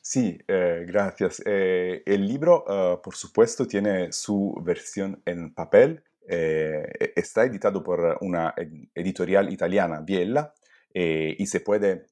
Sí, 0.01 0.37
eh, 0.47 0.85
gracias. 0.87 1.41
el 1.45 2.27
libro, 2.27 2.63
ah, 2.67 3.01
por 3.01 3.15
supuesto, 3.15 3.67
tiene 3.67 4.11
su 4.11 4.55
versión 4.63 5.21
en 5.25 5.53
papel. 5.53 6.03
E, 6.29 7.13
está 7.15 7.45
editado 7.45 7.83
por 7.83 8.17
una 8.21 8.53
editorial 8.93 9.51
italiana, 9.51 10.01
Biella, 10.01 10.53
y 10.93 11.45
se 11.45 11.59
puede 11.59 12.07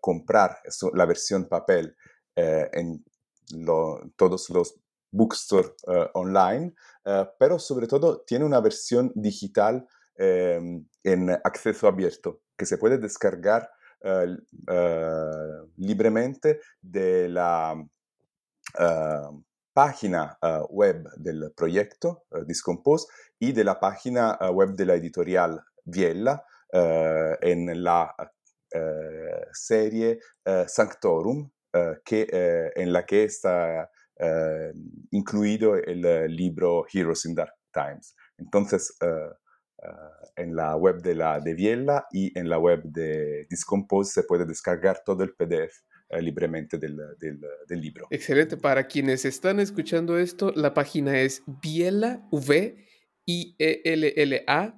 comprar 0.00 0.58
la 0.94 1.06
versión 1.06 1.48
papel 1.48 1.96
en 2.34 3.04
todos 4.16 4.50
los 4.50 4.80
bookstore 5.16 5.74
uh, 5.86 6.06
online, 6.14 6.74
uh, 7.06 7.24
pero 7.38 7.58
sobre 7.58 7.86
todo 7.86 8.22
tiene 8.26 8.44
una 8.44 8.60
versión 8.60 9.10
digital 9.14 9.86
um, 10.18 10.86
en 11.02 11.30
acceso 11.30 11.88
abierto 11.88 12.42
que 12.56 12.66
se 12.66 12.78
puede 12.78 12.98
descargar 12.98 13.70
uh, 14.02 14.36
libremente 15.76 16.60
de 16.80 17.28
la 17.28 17.74
página 19.72 20.38
web 20.70 21.08
del 21.16 21.52
proyecto 21.54 22.24
Discompose 22.46 23.06
y 23.38 23.52
de 23.52 23.64
la 23.64 23.78
página 23.78 24.38
web 24.50 24.74
de 24.74 24.86
la 24.86 24.94
editorial 24.94 25.62
Viella 25.84 26.42
en 26.72 27.82
la 27.84 28.14
serie 29.52 30.18
Sanctorum, 30.66 31.50
que, 32.04 32.72
en 32.74 32.92
la 32.92 33.04
que 33.06 33.24
está 33.24 33.88
eh, 34.18 34.72
incluido 35.10 35.76
el 35.76 36.04
eh, 36.04 36.28
libro 36.28 36.86
Heroes 36.92 37.26
in 37.26 37.34
Dark 37.34 37.54
Times. 37.72 38.14
Entonces, 38.38 38.96
eh, 39.00 39.30
en 40.36 40.56
la 40.56 40.74
web 40.76 41.02
de 41.02 41.14
la 41.14 41.38
Viella 41.38 42.06
y 42.10 42.36
en 42.38 42.48
la 42.48 42.58
web 42.58 42.82
de 42.82 43.46
Discompose 43.50 44.12
se 44.12 44.22
puede 44.22 44.46
descargar 44.46 45.02
todo 45.04 45.22
el 45.22 45.34
PDF 45.34 45.82
libremente 46.20 46.78
del, 46.78 46.96
del, 47.18 47.80
libro. 47.80 48.06
Excelente. 48.10 48.56
Para 48.56 48.86
quienes 48.86 49.24
están 49.24 49.60
escuchando 49.60 50.18
esto, 50.18 50.52
la 50.56 50.72
página 50.72 51.20
es 51.20 51.42
biela, 51.62 52.26
v 52.32 52.86
i 53.26 53.54
e 53.58 53.82
l 53.84 54.14
l 54.16 54.44
-A 54.46 54.74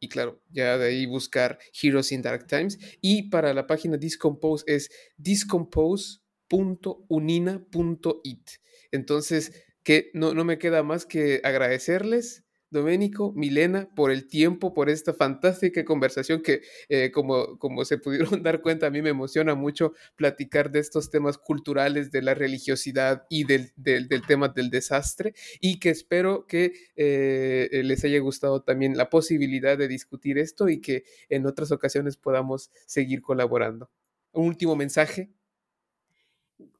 y 0.00 0.08
claro, 0.08 0.42
ya 0.50 0.76
de 0.76 0.86
ahí 0.86 1.06
buscar 1.06 1.58
Heroes 1.80 2.10
in 2.10 2.22
Dark 2.22 2.46
Times. 2.46 2.78
Y 3.00 3.30
para 3.30 3.54
la 3.54 3.66
página 3.66 3.96
Discompose 3.96 4.64
es 4.66 4.90
discompose 5.16 6.21
.unina.it. 6.52 8.50
Entonces, 8.90 9.64
que 9.82 10.10
no, 10.14 10.34
no 10.34 10.44
me 10.44 10.58
queda 10.58 10.82
más 10.82 11.06
que 11.06 11.40
agradecerles 11.42 12.44
Doménico, 12.72 13.32
Milena, 13.34 13.90
por 13.94 14.10
el 14.10 14.26
tiempo, 14.26 14.72
por 14.72 14.88
esta 14.88 15.12
fantástica 15.12 15.84
conversación 15.84 16.40
que, 16.40 16.62
eh, 16.88 17.10
como, 17.12 17.58
como 17.58 17.84
se 17.84 17.98
pudieron 17.98 18.42
dar 18.42 18.62
cuenta, 18.62 18.86
a 18.86 18.90
mí 18.90 19.02
me 19.02 19.10
emociona 19.10 19.54
mucho 19.54 19.92
platicar 20.16 20.70
de 20.70 20.78
estos 20.78 21.10
temas 21.10 21.36
culturales, 21.36 22.10
de 22.10 22.22
la 22.22 22.32
religiosidad 22.32 23.24
y 23.28 23.44
del, 23.44 23.72
del, 23.76 24.08
tema 24.26 24.48
del 24.48 24.70
desastre, 24.70 25.34
y 25.60 25.78
que 25.80 25.90
espero 25.90 26.46
que 26.46 26.72
eh, 26.96 27.82
les 27.84 28.04
haya 28.04 28.18
gustado 28.20 28.62
también 28.62 28.96
la 28.96 29.10
posibilidad 29.10 29.76
de 29.76 29.86
discutir 29.86 30.38
esto 30.38 30.70
y 30.70 30.80
que 30.80 31.04
en 31.28 31.44
otras 31.44 31.72
ocasiones 31.72 32.16
podamos 32.16 32.70
seguir 32.86 33.20
colaborando. 33.20 33.90
Un 34.32 34.46
último 34.46 34.76
mensaje 34.76 35.30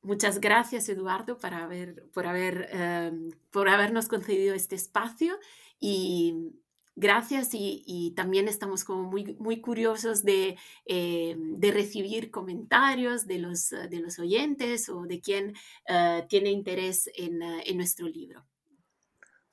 Muchas 0.02 0.40
gracias, 0.40 0.88
Eduardo, 0.88 1.38
por, 1.38 1.54
haber, 1.54 2.68
em, 2.72 3.30
por 3.50 3.68
habernos 3.68 4.08
concedido 4.08 4.54
este 4.54 4.74
espacio 4.74 5.38
y 5.78 6.52
gracias 6.96 7.50
y, 7.52 8.12
también 8.16 8.48
estamos 8.48 8.84
como 8.84 9.04
muy, 9.04 9.36
muy 9.38 9.60
curiosos 9.60 10.24
de, 10.24 10.56
em, 10.84 11.60
recibir 11.60 12.30
comentarios 12.30 13.26
de 13.26 13.38
los, 13.38 13.70
de 13.70 14.00
los 14.00 14.18
oyentes 14.18 14.88
o 14.88 15.02
de 15.02 15.20
quien 15.20 15.54
eh, 15.88 16.24
tiene 16.28 16.50
interés 16.50 17.10
en, 17.16 17.42
eh, 17.42 17.62
en, 17.66 17.76
nuestro 17.76 18.06
libro. 18.08 18.44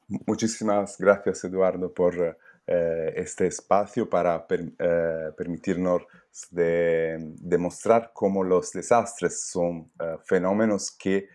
Muchísimas 0.07 0.97
gracias, 0.97 1.43
Eduardo, 1.43 1.93
por 1.93 2.37
eh, 2.71 3.13
este 3.15 3.47
espacio 3.47 4.07
para 4.07 4.45
eh, 4.47 5.31
permitirnos 5.35 6.03
demostrar 6.51 8.11
cómo 8.13 8.43
los 8.43 8.71
desastres 8.71 9.49
son 9.49 9.91
eh, 9.99 10.17
fenómenos 10.23 10.95
que 10.95 11.27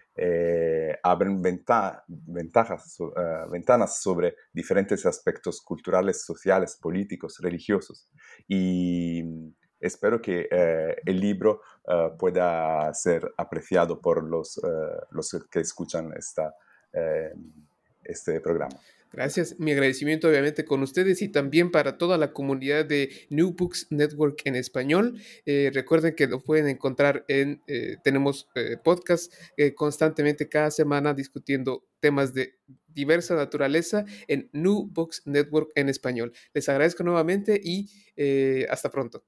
abren 1.03 1.43
ventanas 1.43 2.97
sobre 4.01 4.37
diferentes 4.53 5.05
aspectos 5.07 5.61
culturales, 5.61 6.25
sociales, 6.25 6.79
políticos, 6.81 7.41
religiosos. 7.43 8.09
Y 8.47 9.25
espero 9.81 10.23
que 10.23 10.47
el 11.05 11.21
libro 11.21 11.63
pueda 12.17 12.95
ser 12.95 13.29
apreciado 13.37 14.01
por 14.01 14.23
los, 14.23 14.61
los 15.11 15.37
que 15.51 15.59
escuchan 15.59 16.13
esta, 16.17 16.55
este 18.05 18.41
programa. 18.41 18.79
Gracias. 19.15 19.61
Mi 19.61 19.71
agradecimiento 19.71 20.29
obviamente 20.29 20.65
con 20.65 20.83
ustedes 20.83 21.23
y 21.23 21.29
también 21.29 21.71
para 21.71 21.99
toda 21.99 22.19
la 22.19 22.33
comunidad 22.33 22.85
de 22.85 23.11
New 23.31 23.55
Books 23.57 23.87
Network 23.91 24.43
en 24.45 24.57
español. 24.57 25.21
Eh, 25.47 25.71
recuerden 25.73 26.17
que 26.17 26.27
lo 26.27 26.43
pueden 26.43 26.67
encontrar 26.67 27.25
en, 27.29 27.63
eh, 27.69 27.97
tenemos 28.03 28.49
eh, 28.57 28.77
podcast 28.83 29.33
constantemente 29.77 30.49
cada 30.49 30.73
semana 30.73 31.15
discutiendo 31.15 31.87
temas 32.01 32.35
de 32.35 32.55
diversa 32.89 33.37
naturaleza 33.37 34.05
en 34.27 34.51
New 34.53 34.91
Books 34.93 35.23
Network 35.27 35.71
en 35.77 35.89
español. 35.89 36.33
Les 36.53 36.69
agradezco 36.69 37.05
nuevamente 37.05 37.61
y 37.63 37.89
hasta 38.69 38.91
pronto. 38.91 39.25